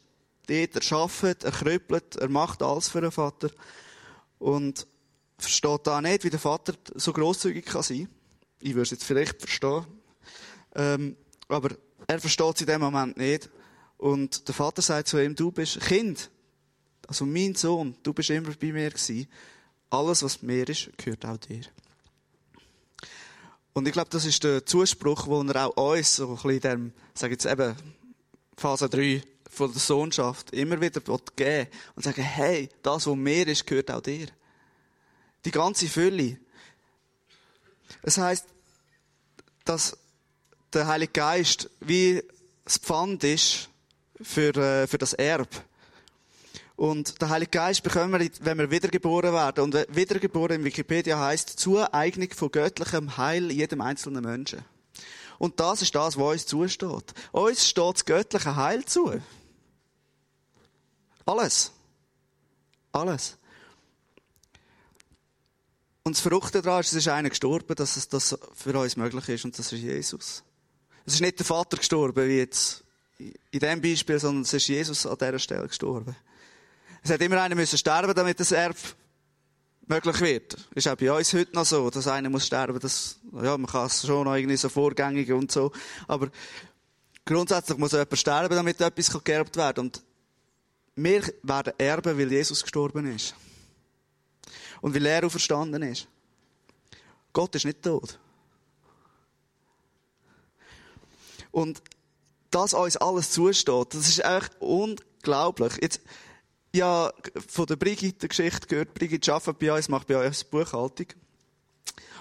dort, 0.46 0.76
er 0.76 0.96
arbeitet, 0.96 1.44
er 1.44 1.50
krüppelt, 1.50 2.16
er 2.16 2.28
macht 2.28 2.62
alles 2.62 2.88
für 2.88 3.00
den 3.00 3.10
Vater. 3.10 3.50
Und 4.38 4.86
versteht 5.44 5.86
da 5.86 6.00
nicht, 6.00 6.24
wie 6.24 6.30
der 6.30 6.38
Vater 6.38 6.74
so 6.94 7.12
großzügig 7.12 7.64
kann 7.64 7.82
sein. 7.82 8.08
Ich 8.60 8.70
würde 8.70 8.82
es 8.82 8.90
jetzt 8.90 9.04
vielleicht 9.04 9.40
verstehen. 9.40 9.86
Ähm, 10.74 11.16
aber 11.48 11.70
er 12.06 12.20
versteht 12.20 12.54
es 12.54 12.60
in 12.62 12.66
dem 12.66 12.80
Moment 12.80 13.16
nicht. 13.16 13.50
Und 13.96 14.48
der 14.48 14.54
Vater 14.54 14.82
sagt 14.82 15.08
zu 15.08 15.22
ihm, 15.22 15.34
du 15.34 15.50
bist 15.50 15.80
Kind. 15.80 16.30
Also 17.06 17.26
mein 17.26 17.54
Sohn, 17.54 17.96
du 18.02 18.12
bist 18.12 18.30
immer 18.30 18.52
bei 18.60 18.72
mir 18.72 18.90
gewesen. 18.90 19.26
Alles, 19.90 20.22
was 20.22 20.42
mir 20.42 20.68
ist, 20.68 20.90
gehört 20.96 21.24
auch 21.24 21.36
dir. 21.36 21.62
Und 23.72 23.86
ich 23.86 23.92
glaube, 23.92 24.10
das 24.10 24.24
ist 24.24 24.44
der 24.44 24.64
Zuspruch, 24.64 25.26
den 25.26 25.48
er 25.50 25.66
auch 25.66 25.92
uns, 25.92 26.16
so 26.16 26.28
ein 26.28 26.34
bisschen 26.34 26.50
in 26.50 26.60
dem, 26.60 26.92
sag 27.14 27.30
jetzt 27.30 27.46
eben, 27.46 27.74
Phase 28.56 28.88
3 28.88 29.22
von 29.50 29.72
der 29.72 29.80
Sohnschaft, 29.80 30.52
immer 30.52 30.80
wieder 30.80 31.00
geben 31.36 31.68
und 31.96 32.02
sagen, 32.02 32.22
hey, 32.22 32.68
das, 32.82 33.06
was 33.06 33.16
mir 33.16 33.46
ist, 33.48 33.66
gehört 33.66 33.90
auch 33.90 34.00
dir. 34.00 34.28
Die 35.44 35.50
ganze 35.50 35.88
Fülle. 35.88 36.38
Es 38.02 38.18
heißt, 38.18 38.46
dass 39.64 39.96
der 40.72 40.86
Heilige 40.86 41.12
Geist 41.12 41.70
wie 41.80 42.22
das 42.64 42.78
Pfand 42.78 43.24
ist 43.24 43.68
für, 44.20 44.54
äh, 44.56 44.86
für 44.86 44.98
das 44.98 45.12
Erb. 45.12 45.48
Und 46.76 47.20
der 47.20 47.28
Heilige 47.28 47.50
Geist 47.50 47.82
bekommen 47.82 48.20
wir, 48.20 48.30
wenn 48.40 48.58
wir 48.58 48.70
wiedergeboren 48.70 49.32
werden. 49.32 49.64
Und 49.64 49.74
wiedergeboren 49.94 50.56
in 50.56 50.64
Wikipedia 50.64 51.18
heißt 51.18 51.48
Zueignung 51.60 52.30
von 52.32 52.50
göttlichem 52.50 53.16
Heil 53.16 53.52
jedem 53.52 53.80
einzelnen 53.80 54.24
Menschen. 54.24 54.64
Und 55.38 55.60
das 55.60 55.82
ist 55.82 55.94
das, 55.94 56.16
was 56.16 56.32
uns 56.32 56.46
zusteht. 56.46 57.14
Uns 57.32 57.68
steht 57.68 57.94
das 57.94 58.04
göttliche 58.04 58.56
Heil 58.56 58.84
zu. 58.84 59.20
Alles. 61.26 61.72
Alles. 62.92 63.36
Und 66.06 66.16
das 66.16 66.20
Verrückte 66.20 66.60
daran 66.60 66.80
ist, 66.80 66.88
es 66.88 66.98
ist 66.98 67.08
einer 67.08 67.30
gestorben, 67.30 67.74
dass 67.74 67.96
es 67.96 68.08
das 68.08 68.38
für 68.54 68.78
uns 68.78 68.96
möglich 68.96 69.26
ist, 69.30 69.44
und 69.46 69.58
das 69.58 69.72
ist 69.72 69.80
Jesus. 69.80 70.44
Es 71.06 71.14
ist 71.14 71.20
nicht 71.22 71.38
der 71.38 71.46
Vater 71.46 71.78
gestorben, 71.78 72.28
wie 72.28 72.36
jetzt 72.36 72.84
in 73.18 73.32
diesem 73.60 73.80
Beispiel, 73.80 74.18
sondern 74.18 74.42
es 74.42 74.52
ist 74.52 74.68
Jesus 74.68 75.06
an 75.06 75.16
dieser 75.18 75.38
Stelle 75.38 75.66
gestorben. 75.66 76.14
Es 77.02 77.10
hat 77.10 77.22
immer 77.22 77.40
einer 77.40 77.54
müssen 77.54 77.78
sterben, 77.78 78.14
damit 78.14 78.38
das 78.38 78.52
Erb 78.52 78.76
möglich 79.86 80.20
wird. 80.20 80.68
Ist 80.74 80.88
auch 80.88 80.96
bei 80.96 81.10
uns 81.10 81.32
heute 81.32 81.54
noch 81.54 81.64
so, 81.64 81.88
dass 81.88 82.06
einer 82.06 82.28
muss 82.28 82.46
sterben. 82.46 82.78
Das, 82.80 83.18
ja, 83.32 83.56
man 83.56 83.66
kann 83.66 83.86
es 83.86 84.06
schon 84.06 84.24
noch 84.24 84.34
irgendwie 84.34 84.56
so 84.58 84.68
vorgängig 84.68 85.32
und 85.32 85.52
so. 85.52 85.72
Aber 86.06 86.28
grundsätzlich 87.24 87.78
muss 87.78 87.92
jemand 87.92 88.18
sterben, 88.18 88.54
damit 88.54 88.78
etwas 88.78 89.24
geerbt 89.24 89.56
werden 89.56 89.74
kann. 89.74 89.84
Und 89.86 90.02
wir 90.96 91.22
werden 91.42 91.72
erben, 91.78 92.18
weil 92.18 92.30
Jesus 92.30 92.62
gestorben 92.62 93.14
ist. 93.14 93.34
Und 94.84 94.94
weil 94.94 95.06
er 95.06 95.24
auferstanden 95.24 95.82
ist. 95.82 96.06
Gott 97.32 97.54
ist 97.54 97.64
nicht 97.64 97.82
tot. 97.82 98.18
Und 101.50 101.80
dass 102.50 102.74
uns 102.74 102.98
alles 102.98 103.30
zusteht, 103.30 103.94
das 103.94 104.06
ist 104.06 104.22
echt 104.22 104.50
unglaublich. 104.60 105.72
Jetzt, 105.80 106.02
ja, 106.74 107.10
von 107.48 107.64
der 107.64 107.76
Brigitte 107.76 108.28
Geschichte 108.28 108.66
gehört. 108.66 108.92
Brigitte 108.92 109.32
arbeitet 109.32 109.58
bei 109.58 109.72
uns, 109.74 109.88
macht 109.88 110.06
bei 110.06 110.22
uns 110.22 110.44
Buchhaltung. 110.44 111.06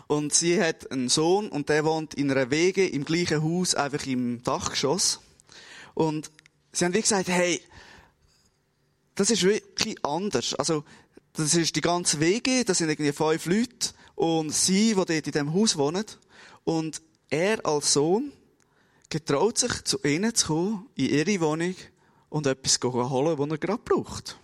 Und 0.08 0.34
sie 0.34 0.64
hat 0.64 0.90
einen 0.90 1.10
Sohn 1.10 1.50
und 1.50 1.68
der 1.68 1.84
wohnt 1.84 2.14
in 2.14 2.32
einer 2.32 2.50
Wege 2.50 2.88
im 2.88 3.04
gleichen 3.04 3.44
Haus, 3.44 3.76
einfach 3.76 4.06
im 4.06 4.42
Dachgeschoss. 4.42 5.20
Und 5.96 6.32
sie 6.72 6.86
haben 6.86 6.94
wie 6.94 7.02
gesagt, 7.02 7.28
hey, 7.28 7.62
das 9.16 9.32
ist 9.32 9.44
wirklich 9.44 9.98
anders. 10.06 10.54
Also, 10.54 10.86
das 11.34 11.56
ist 11.56 11.76
die 11.76 11.82
ganze 11.82 12.20
Wege, 12.20 12.64
das 12.64 12.78
sind 12.78 12.90
irgendwie 12.90 13.12
fünf 13.12 13.46
Leute 13.48 13.90
und 14.16 14.52
sie, 14.52 14.90
die 14.90 14.94
dort 14.94 15.10
in 15.10 15.22
diesem 15.24 15.54
Haus 15.54 15.76
wohnen. 15.78 16.06
Und 16.64 17.02
er 17.30 17.66
als 17.66 17.94
Sohn 17.94 18.32
getraut 19.10 19.58
sich, 19.58 19.84
zu 19.84 19.98
ihnen 20.04 20.34
zu 20.36 20.48
kommen, 20.48 20.90
in 20.96 21.10
ihre 21.10 21.42
Wohnung 21.42 21.76
und 22.30 22.46
etwas 22.46 22.80
zu 22.80 22.94
holen, 22.94 23.38
was 23.38 23.50
er 23.50 23.58
gerade 23.58 23.82
braucht. 23.84 24.38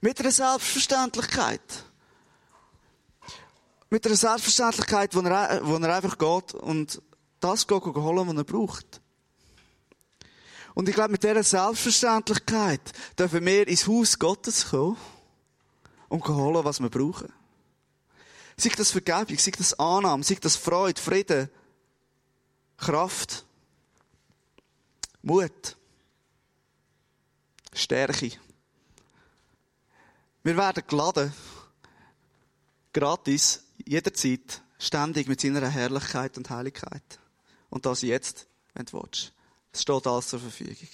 Mit 0.00 0.20
einer 0.20 0.30
Selbstverständlichkeit. 0.30 1.84
Mit 3.90 4.06
einer 4.06 4.16
Selbstverständlichkeit, 4.16 5.14
wo 5.16 5.20
er, 5.20 5.60
wo 5.64 5.76
er 5.76 5.96
einfach 5.96 6.16
geht 6.16 6.54
und 6.54 7.02
das 7.40 7.66
holen, 7.68 8.28
was 8.28 8.36
er 8.36 8.44
braucht. 8.44 9.00
Und 10.74 10.88
ich 10.88 10.94
glaube, 10.94 11.10
mit 11.10 11.24
dieser 11.24 11.42
Selbstverständlichkeit 11.42 12.92
dürfen 13.18 13.44
wir 13.44 13.66
ins 13.66 13.88
Haus 13.88 14.16
Gottes 14.16 14.70
kommen 14.70 14.96
und 16.10 16.28
holen, 16.28 16.64
was 16.64 16.80
wir 16.80 16.90
brauchen. 16.90 17.32
Sei 18.56 18.68
das 18.76 18.90
Vergebung, 18.90 19.38
sei 19.38 19.52
das 19.52 19.78
Annahme, 19.78 20.22
sei 20.22 20.34
das 20.34 20.56
Freude, 20.56 21.00
Frieden, 21.00 21.48
Kraft, 22.76 23.46
Mut, 25.22 25.76
Stärke. 27.72 28.32
Wir 30.42 30.56
werden 30.56 30.82
geladen, 30.86 31.32
gratis, 32.92 33.62
jederzeit, 33.86 34.62
ständig 34.78 35.28
mit 35.28 35.40
seiner 35.40 35.68
Herrlichkeit 35.68 36.36
und 36.36 36.50
Heiligkeit. 36.50 37.20
Und 37.70 37.86
das 37.86 38.02
jetzt, 38.02 38.46
wenn 38.74 38.86
du 38.86 38.94
willst. 38.94 39.32
Es 39.72 39.82
steht 39.82 40.06
alles 40.06 40.28
zur 40.28 40.40
Verfügung. 40.40 40.88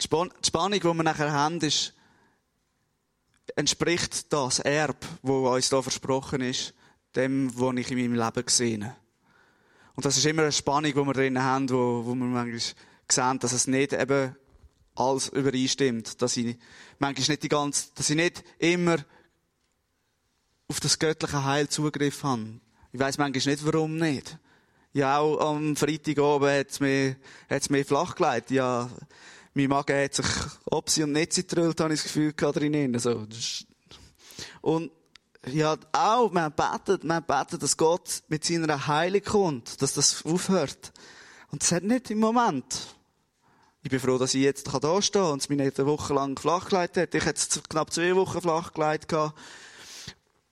Die 0.00 0.04
Spannung, 0.46 0.80
die 0.80 0.82
wir 0.82 1.02
nachher 1.02 1.30
haben, 1.30 1.60
ist, 1.60 1.92
entspricht 3.56 4.32
das 4.32 4.58
Erb, 4.60 4.96
wo 5.22 5.48
uns 5.48 5.68
da 5.68 5.82
versprochen 5.82 6.40
ist, 6.40 6.74
dem, 7.16 7.50
was 7.58 7.76
ich 7.76 7.90
in 7.90 7.98
meinem 7.98 8.14
Leben 8.14 8.46
gesehen 8.46 8.92
Und 9.94 10.04
das 10.04 10.16
ist 10.16 10.26
immer 10.26 10.42
eine 10.42 10.52
Spannung, 10.52 10.92
die 10.92 10.96
wir 10.96 11.12
drin 11.12 11.42
haben, 11.42 11.68
wo, 11.68 12.02
wo 12.04 12.14
wir 12.14 12.26
manchmal 12.26 12.60
sehen, 13.10 13.38
dass 13.38 13.52
es 13.52 13.66
nicht 13.66 13.92
eben 13.92 14.34
alles 14.94 15.28
übereinstimmt. 15.28 16.20
Dass 16.22 16.36
ich 16.36 16.56
manchmal 16.98 17.28
nicht 17.28 17.42
die 17.42 17.48
ganze, 17.48 17.88
dass 17.94 18.10
ich 18.10 18.16
nicht 18.16 18.44
immer 18.58 18.96
auf 20.68 20.80
das 20.80 20.98
göttliche 20.98 21.44
Heil 21.44 21.68
Zugriff 21.68 22.22
habe. 22.22 22.60
Ich 22.92 23.00
weiß 23.00 23.18
manchmal 23.18 23.54
nicht, 23.54 23.66
warum 23.66 23.96
nicht. 23.96 24.38
Ja, 24.94 25.18
auch 25.18 25.40
am 25.40 25.74
Freitag 25.76 26.18
oben 26.18 26.50
hat 26.50 26.70
es 26.70 26.80
mir, 26.80 27.16
hat's 27.48 27.70
mir 27.70 27.84
flach 27.84 28.14
gelegt. 28.14 28.50
Ja, 28.50 28.90
mein 29.54 29.68
Magen 29.68 30.04
hat 30.04 30.14
sich 30.14 30.26
Opsi 30.66 31.02
und 31.02 31.12
Netzi 31.12 31.42
gedrillt, 31.42 31.80
habe 31.80 31.94
ich 31.94 32.00
das 32.00 32.12
Gefühl 32.12 32.32
gehabt 32.32 32.56
drinnen. 32.56 32.98
So. 32.98 33.26
Und, 34.60 34.90
ja, 35.46 35.76
auch, 35.92 36.30
man 36.30 36.52
betet, 36.52 37.04
man 37.04 37.24
betet, 37.24 37.62
dass 37.62 37.76
Gott 37.76 38.22
mit 38.28 38.44
seiner 38.44 38.86
Heilung 38.86 39.22
kommt, 39.22 39.82
dass 39.82 39.94
das 39.94 40.24
aufhört. 40.24 40.92
Und 41.50 41.62
das 41.62 41.72
hat 41.72 41.82
nicht 41.82 42.10
im 42.10 42.20
Moment. 42.20 42.96
Ich 43.82 43.90
bin 43.90 43.98
froh, 43.98 44.16
dass 44.16 44.34
ich 44.34 44.42
jetzt 44.42 44.68
da 44.72 45.02
stehen 45.02 45.22
kann 45.22 45.32
und 45.32 45.42
es 45.42 45.48
mich 45.48 45.58
nicht 45.58 45.78
eine 45.78 45.88
Woche 45.88 46.14
lang 46.14 46.38
flach 46.38 46.70
hat. 46.70 46.96
Ich 46.96 47.12
hätte 47.12 47.32
es 47.32 47.60
knapp 47.68 47.92
zwei 47.92 48.14
Wochen 48.14 48.40
flach. 48.40 48.70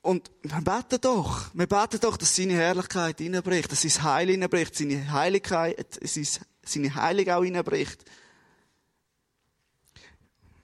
Und 0.01 0.31
wir 0.41 0.61
beten 0.61 0.99
doch. 0.99 1.45
Wir 1.53 1.67
beten 1.67 1.99
doch, 2.01 2.17
dass 2.17 2.35
seine 2.35 2.53
Herrlichkeit 2.53 3.19
hineinbricht, 3.19 3.71
dass 3.71 3.83
sein 3.83 4.03
Heil 4.03 4.29
hineinbricht, 4.29 4.75
seine 4.75 5.11
Heiligkeit, 5.11 5.99
seine 6.63 6.95
Heilung 6.95 7.29
auch 7.29 7.43
hineinbricht. 7.43 8.03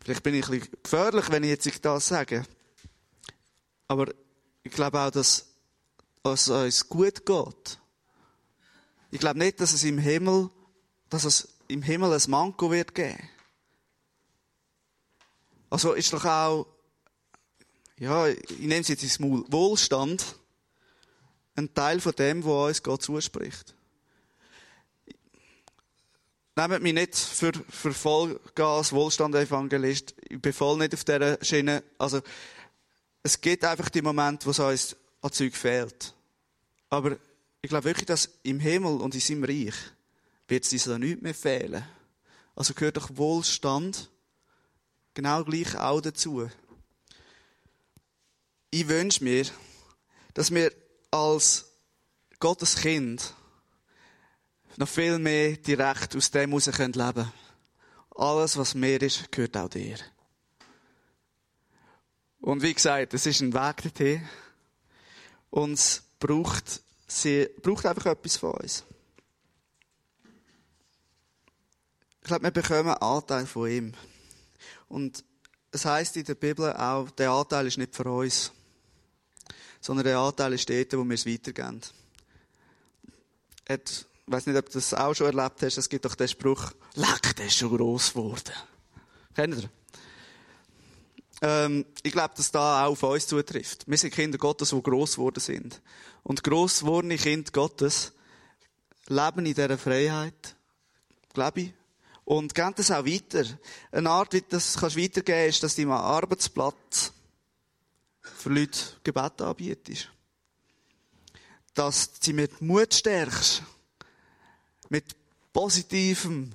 Vielleicht 0.08 0.24
bin 0.24 0.36
ich 0.36 0.48
ein 0.48 0.62
bisschen 0.62 0.78
gefährlich, 0.82 1.30
wenn 1.32 1.44
ich 1.44 1.50
jetzt 1.50 1.86
das 1.86 2.08
sage. 2.08 2.46
Aber 3.90 4.10
ich 4.64 4.72
glaube 4.72 5.02
auch, 5.02 5.12
dass 5.12 5.48
es 6.24 6.48
uns 6.48 6.88
gut 6.88 7.26
geht. 7.26 7.78
Ich 9.12 9.20
glaube 9.20 9.38
nicht, 9.40 9.60
dass 9.60 9.74
es 9.74 9.84
im 9.84 9.98
Himmel, 9.98 10.50
dass 11.10 11.26
es 11.26 11.50
im 11.68 11.82
Himmel 11.82 12.14
ein 12.14 12.22
Manko 12.30 12.72
wird 12.72 12.96
geben. 12.96 13.20
Also 15.70 15.92
ist 15.92 16.14
doch 16.14 16.24
auch 16.24 16.68
ja, 18.00 18.28
ich 18.28 18.60
nehme 18.60 18.80
es 18.80 18.88
jetzt 18.88 19.04
ins 19.04 19.20
Maul, 19.20 19.44
Wohlstand, 19.50 20.24
ein 21.56 21.74
Teil 21.74 22.00
von 22.00 22.14
dem, 22.14 22.46
was 22.46 22.68
uns 22.70 22.84
Gott 22.84 23.02
zuspricht. 23.02 23.76
Nehmt 26.58 26.82
mich 26.82 26.94
nicht 26.94 27.16
für, 27.16 27.52
für 27.70 27.94
Vollgas 27.94 28.92
Wohlstand-Evangelist. 28.92 30.16
Ich 30.28 30.42
bin 30.42 30.52
voll 30.52 30.78
nicht 30.78 30.94
auf 30.94 31.04
dieser 31.04 31.38
Schiene. 31.44 31.84
Also, 31.98 32.22
es 33.24 33.40
gibt 33.40 33.64
einfach 33.64 33.90
die 33.90 34.02
Momente, 34.02 34.46
wo 34.46 34.52
es 34.52 34.60
uns 34.60 34.96
an 35.22 35.32
Zeug 35.32 35.56
fehlt. 35.56 36.14
Aber 36.90 37.16
ich 37.62 37.70
glaube 37.70 37.86
wirklich, 37.86 38.08
dass 38.08 38.30
im 38.44 38.60
Himmel 38.60 39.02
und 39.02 39.14
in 39.14 39.22
seinem 39.22 39.44
Reich 39.44 39.76
wird 40.48 40.66
es 40.66 40.74
uns 40.74 40.84
da 40.86 40.98
nichts 40.98 41.22
mehr 41.22 41.36
fehlen. 41.36 41.84
Also 42.56 42.74
gehört 42.74 42.98
doch 42.98 43.10
Wohlstand 43.16 44.10
genau 45.14 45.44
gleich 45.44 45.78
auch 45.78 46.02
dazu 46.02 46.50
ich 48.72 48.88
wünsche 48.88 49.24
mir, 49.24 49.46
dass 50.34 50.54
wir 50.54 50.72
als 51.12 51.66
Gottes 52.40 52.76
Kind 52.76 53.34
noch 54.78 54.88
viel 54.88 55.20
mehr 55.20 55.58
direkt 55.58 56.16
aus 56.16 56.32
dem 56.32 56.52
heraus 56.52 56.68
leben 56.68 56.94
können. 56.94 57.34
Alles, 58.16 58.58
was 58.58 58.76
mehr 58.76 59.02
ist, 59.02 59.32
gehört 59.32 59.58
auch 59.58 59.70
dir. 59.70 59.98
Und 62.40 62.62
wie 62.62 62.74
gesagt, 62.74 63.14
es 63.14 63.26
ist 63.26 63.42
ein 63.42 63.54
Weg 63.54 63.84
dorthin. 63.84 64.28
Und 65.50 65.74
es 65.74 66.04
braucht, 66.20 66.82
sie, 67.08 67.50
braucht 67.62 67.86
einfach 67.86 68.08
etwas 68.08 68.38
von 68.38 68.52
uns. 68.52 68.84
Ich 72.22 72.28
glaube, 72.28 72.44
wir 72.44 72.52
bekommen 72.52 72.90
einen 72.90 73.02
Anteil 73.02 73.46
von 73.46 73.70
ihm. 73.70 73.94
Und 74.88 75.24
es 75.72 75.86
heißt 75.86 76.18
in 76.18 76.26
der 76.26 76.36
Bibel 76.36 76.74
auch, 76.74 77.10
der 77.12 77.32
Anteil 77.32 77.68
ist 77.68 77.78
nicht 77.78 77.96
für 77.96 78.10
uns 78.10 78.52
sondern 79.88 80.06
der 80.06 80.20
Anteil 80.20 80.54
ist 80.54 80.70
dort, 80.70 80.94
wo 80.94 81.04
wir 81.06 81.14
es 81.14 81.26
weitergeben. 81.26 81.82
Et, 83.70 84.06
ich 84.28 84.34
weiß 84.34 84.46
nicht, 84.46 84.58
ob 84.58 84.66
du 84.66 84.74
das 84.74 84.94
auch 84.94 85.14
schon 85.14 85.28
erlebt 85.28 85.62
hast, 85.62 85.78
es 85.78 85.88
gibt 85.88 86.04
doch 86.04 86.16
den 86.16 86.28
Spruch, 86.28 86.74
leck, 86.96 87.34
der 87.38 87.46
ist 87.46 87.56
schon 87.56 87.76
gross 87.76 88.10
geworden. 88.10 88.54
Kennt 89.34 89.56
ihr? 89.56 89.70
Ähm, 91.42 91.86
ich 92.04 92.12
glaube, 92.12 92.34
dass 92.36 92.52
da 92.52 92.86
auch 92.86 92.92
auf 92.92 93.04
uns 93.04 93.28
zutrifft. 93.28 93.88
Wir 93.88 93.98
sind 93.98 94.14
Kinder 94.14 94.38
Gottes, 94.38 94.72
die 94.72 94.84
gross 94.84 95.16
geworden 95.16 95.40
sind. 95.40 95.82
Und 96.24 96.44
gross 96.44 96.82
gewordene 96.82 97.16
Kinder 97.16 97.50
Gottes 97.54 98.12
leben 99.08 99.46
in 99.46 99.54
dieser 99.54 99.78
Freiheit, 99.78 100.58
glaube 101.34 101.62
ich, 101.62 101.74
und 102.26 102.54
geben 102.54 102.74
das 102.76 102.92
auch 102.92 103.06
weiter. 103.06 103.46
Eine 103.94 104.10
Art, 104.10 104.34
wie 104.34 104.42
das 104.42 104.76
kannst 104.78 104.98
weitergeben 104.98 105.38
kannst, 105.38 105.56
ist, 105.56 105.64
dass 105.64 105.76
du 105.76 105.84
am 105.84 105.92
Arbeitsplatz 105.92 107.14
für 108.20 108.50
Leute 108.50 108.80
Gebet 109.06 109.42
anbietest. 109.42 110.10
Dass 111.74 112.12
du 112.12 112.18
sie 112.20 112.34
mit 112.34 112.60
Mut 112.60 112.94
stärkst. 112.94 113.64
Mit 114.90 115.16
Positivem. 115.54 116.52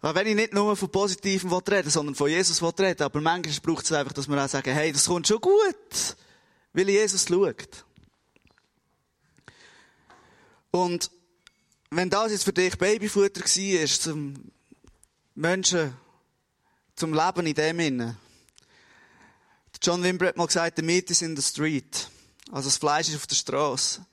Weil 0.00 0.14
wenn 0.14 0.26
ich 0.26 0.34
nicht 0.34 0.52
nur 0.52 0.76
von 0.76 0.90
Positivem 0.90 1.52
rede, 1.52 1.90
sondern 1.90 2.14
von 2.14 2.30
Jesus 2.30 2.62
rede, 2.62 3.04
aber 3.04 3.20
manchmal 3.20 3.60
braucht 3.60 3.84
es 3.84 3.92
einfach, 3.92 4.12
dass 4.12 4.28
wir 4.28 4.42
auch 4.42 4.48
sagen, 4.48 4.72
hey, 4.72 4.92
das 4.92 5.06
kommt 5.06 5.26
schon 5.26 5.40
gut. 5.40 6.16
Weil 6.72 6.88
Jesus 6.88 7.26
schaut. 7.26 7.84
Und 10.70 11.10
wenn 11.90 12.10
das 12.10 12.32
jetzt 12.32 12.44
für 12.44 12.52
dich 12.52 12.76
Babyfutter 12.76 13.40
war, 13.40 13.86
zum 13.86 14.34
Menschen, 15.34 15.96
zum 16.94 17.14
Leben 17.14 17.46
in 17.46 17.54
dem 17.54 17.80
Innen. 17.80 18.16
John 19.82 20.02
Wimber 20.02 20.28
hat 20.28 20.36
mal 20.36 20.46
gesagt, 20.46 20.76
the 20.76 20.82
meat 20.82 21.10
is 21.10 21.22
in 21.22 21.36
the 21.36 21.42
street. 21.42 22.08
Also 22.50 22.68
das 22.68 22.78
Fleisch 22.78 23.08
ist 23.08 23.16
auf 23.16 23.26
der 23.26 23.36
Straße. 23.36 24.04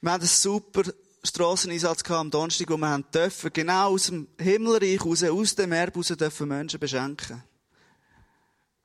Wir 0.00 0.12
haben 0.12 0.20
einen 0.20 0.28
super 0.28 0.82
Strasseneinsatz 1.24 2.08
am 2.10 2.30
Donnerstag, 2.30 2.68
wo 2.70 2.76
wir 2.76 2.88
haben 2.88 3.04
dürfen, 3.14 3.52
genau 3.52 3.92
aus 3.92 4.06
dem 4.06 4.26
Himmelreich 4.38 5.04
raus, 5.04 5.22
aus 5.22 5.54
dem 5.54 5.72
Erb 5.72 5.96
raus, 5.96 6.08
dürfen 6.08 6.48
Menschen 6.48 6.80
beschenken. 6.80 7.42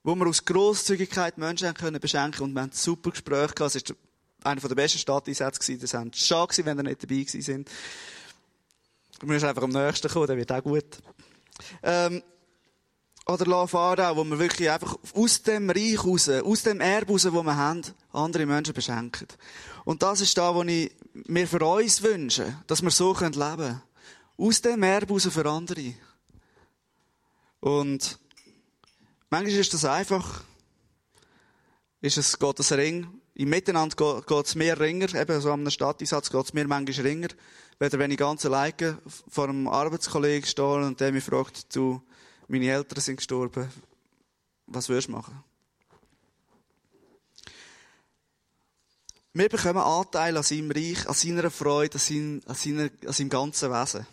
Wo 0.03 0.15
wir 0.15 0.27
aus 0.27 0.45
Grosszügigkeit 0.45 1.37
Menschen 1.37 1.73
können 1.73 1.99
beschenken 1.99 2.43
und 2.43 2.53
wir 2.53 2.61
haben 2.61 2.71
super 2.71 3.09
Gespräch 3.09 3.55
gehabt. 3.55 3.75
Es 3.75 3.83
war 3.89 3.95
einer 4.43 4.61
der 4.61 4.75
besten 4.75 4.99
Stadteinsätze. 4.99 5.77
Das 5.77 5.93
waren 5.93 6.13
schade 6.13 6.65
wenn 6.65 6.77
ihr 6.77 6.83
nicht 6.83 7.03
dabei 7.03 7.15
gewesen 7.15 7.41
sind. 7.41 7.69
Du 9.19 9.25
musst 9.25 9.43
einfach 9.43 9.63
am 9.63 9.71
nächsten 9.71 10.07
kommen, 10.07 10.27
der 10.27 10.37
wird 10.37 10.51
auch 10.51 10.63
gut. 10.63 10.85
Ähm, 11.81 12.21
oder 13.27 13.67
Farah, 13.67 14.15
wo 14.15 14.23
wir 14.23 14.39
wirklich 14.39 14.69
einfach 14.69 14.97
aus 15.13 15.41
dem 15.43 15.69
Reich 15.69 16.03
raus, 16.03 16.29
aus 16.29 16.63
dem 16.63 16.79
Erbe 16.79 17.11
raus, 17.11 17.27
wo 17.29 17.43
wir 17.43 17.55
haben, 17.55 17.81
andere 18.13 18.45
Menschen 18.45 18.73
beschenken. 18.73 19.27
Und 19.83 20.01
das 20.01 20.21
ist 20.21 20.37
da, 20.37 20.55
was 20.55 20.67
ich 20.67 20.91
mir 21.13 21.47
für 21.47 21.65
uns 21.65 22.01
wünsche, 22.01 22.57
dass 22.67 22.81
wir 22.81 22.91
so 22.91 23.13
leben 23.13 23.33
können. 23.33 23.81
Aus 24.37 24.61
dem 24.61 24.83
Erbe 24.83 25.13
raus 25.13 25.27
für 25.29 25.49
andere. 25.49 25.93
Und 27.59 28.17
manchmal 29.29 29.59
ist 29.59 29.73
das 29.73 29.83
einfach, 29.83 30.43
ist 32.01 32.17
es, 32.17 32.37
das 32.39 32.71
Ring, 32.71 33.07
im 33.33 33.49
Miteinander 33.49 34.21
geht 34.25 34.45
es 34.45 34.55
mehr 34.55 34.79
ringer, 34.79 35.13
eben 35.13 35.41
so 35.41 35.51
am 35.51 35.69
Stadteinsatz 35.69 36.29
geht 36.29 36.45
es 36.45 36.53
mir 36.53 36.67
manchmal 36.67 37.05
ringer, 37.05 37.27
weder 37.77 37.99
wenn 37.99 38.11
ich 38.11 38.17
ganz 38.17 38.45
alleine 38.45 38.99
vor 39.27 39.49
einem 39.49 39.67
Arbeitskollegen 39.67 40.47
stehe 40.47 40.85
und 40.85 40.99
der 40.99 41.11
mich 41.11 41.23
fragt, 41.23 41.75
du, 41.75 42.01
meine 42.47 42.71
Eltern 42.71 43.01
sind 43.01 43.17
gestorben. 43.17 43.69
Was 44.67 44.89
würdest 44.89 45.07
du 45.07 45.13
machen? 45.13 45.43
Wir 49.33 49.49
bekommen 49.49 49.77
Anteil 49.77 50.35
an 50.35 50.43
seinem 50.43 50.71
Reich, 50.71 51.07
an 51.07 51.13
seiner 51.13 51.51
Freude, 51.51 51.95
an, 51.95 51.99
seinem, 51.99 52.41
an, 52.47 52.55
seiner, 52.55 52.89
an 53.05 53.13
seinem 53.13 53.29
ganzen 53.29 53.71
Wesen. 53.71 54.07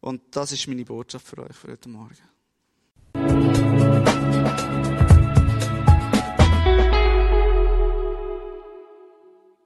Und 0.00 0.22
das 0.30 0.52
ist 0.52 0.68
meine 0.68 0.84
Botschaft 0.84 1.26
für 1.26 1.38
euch 1.38 1.56
für 1.56 1.72
heute 1.72 1.88
Morgen. 1.88 2.18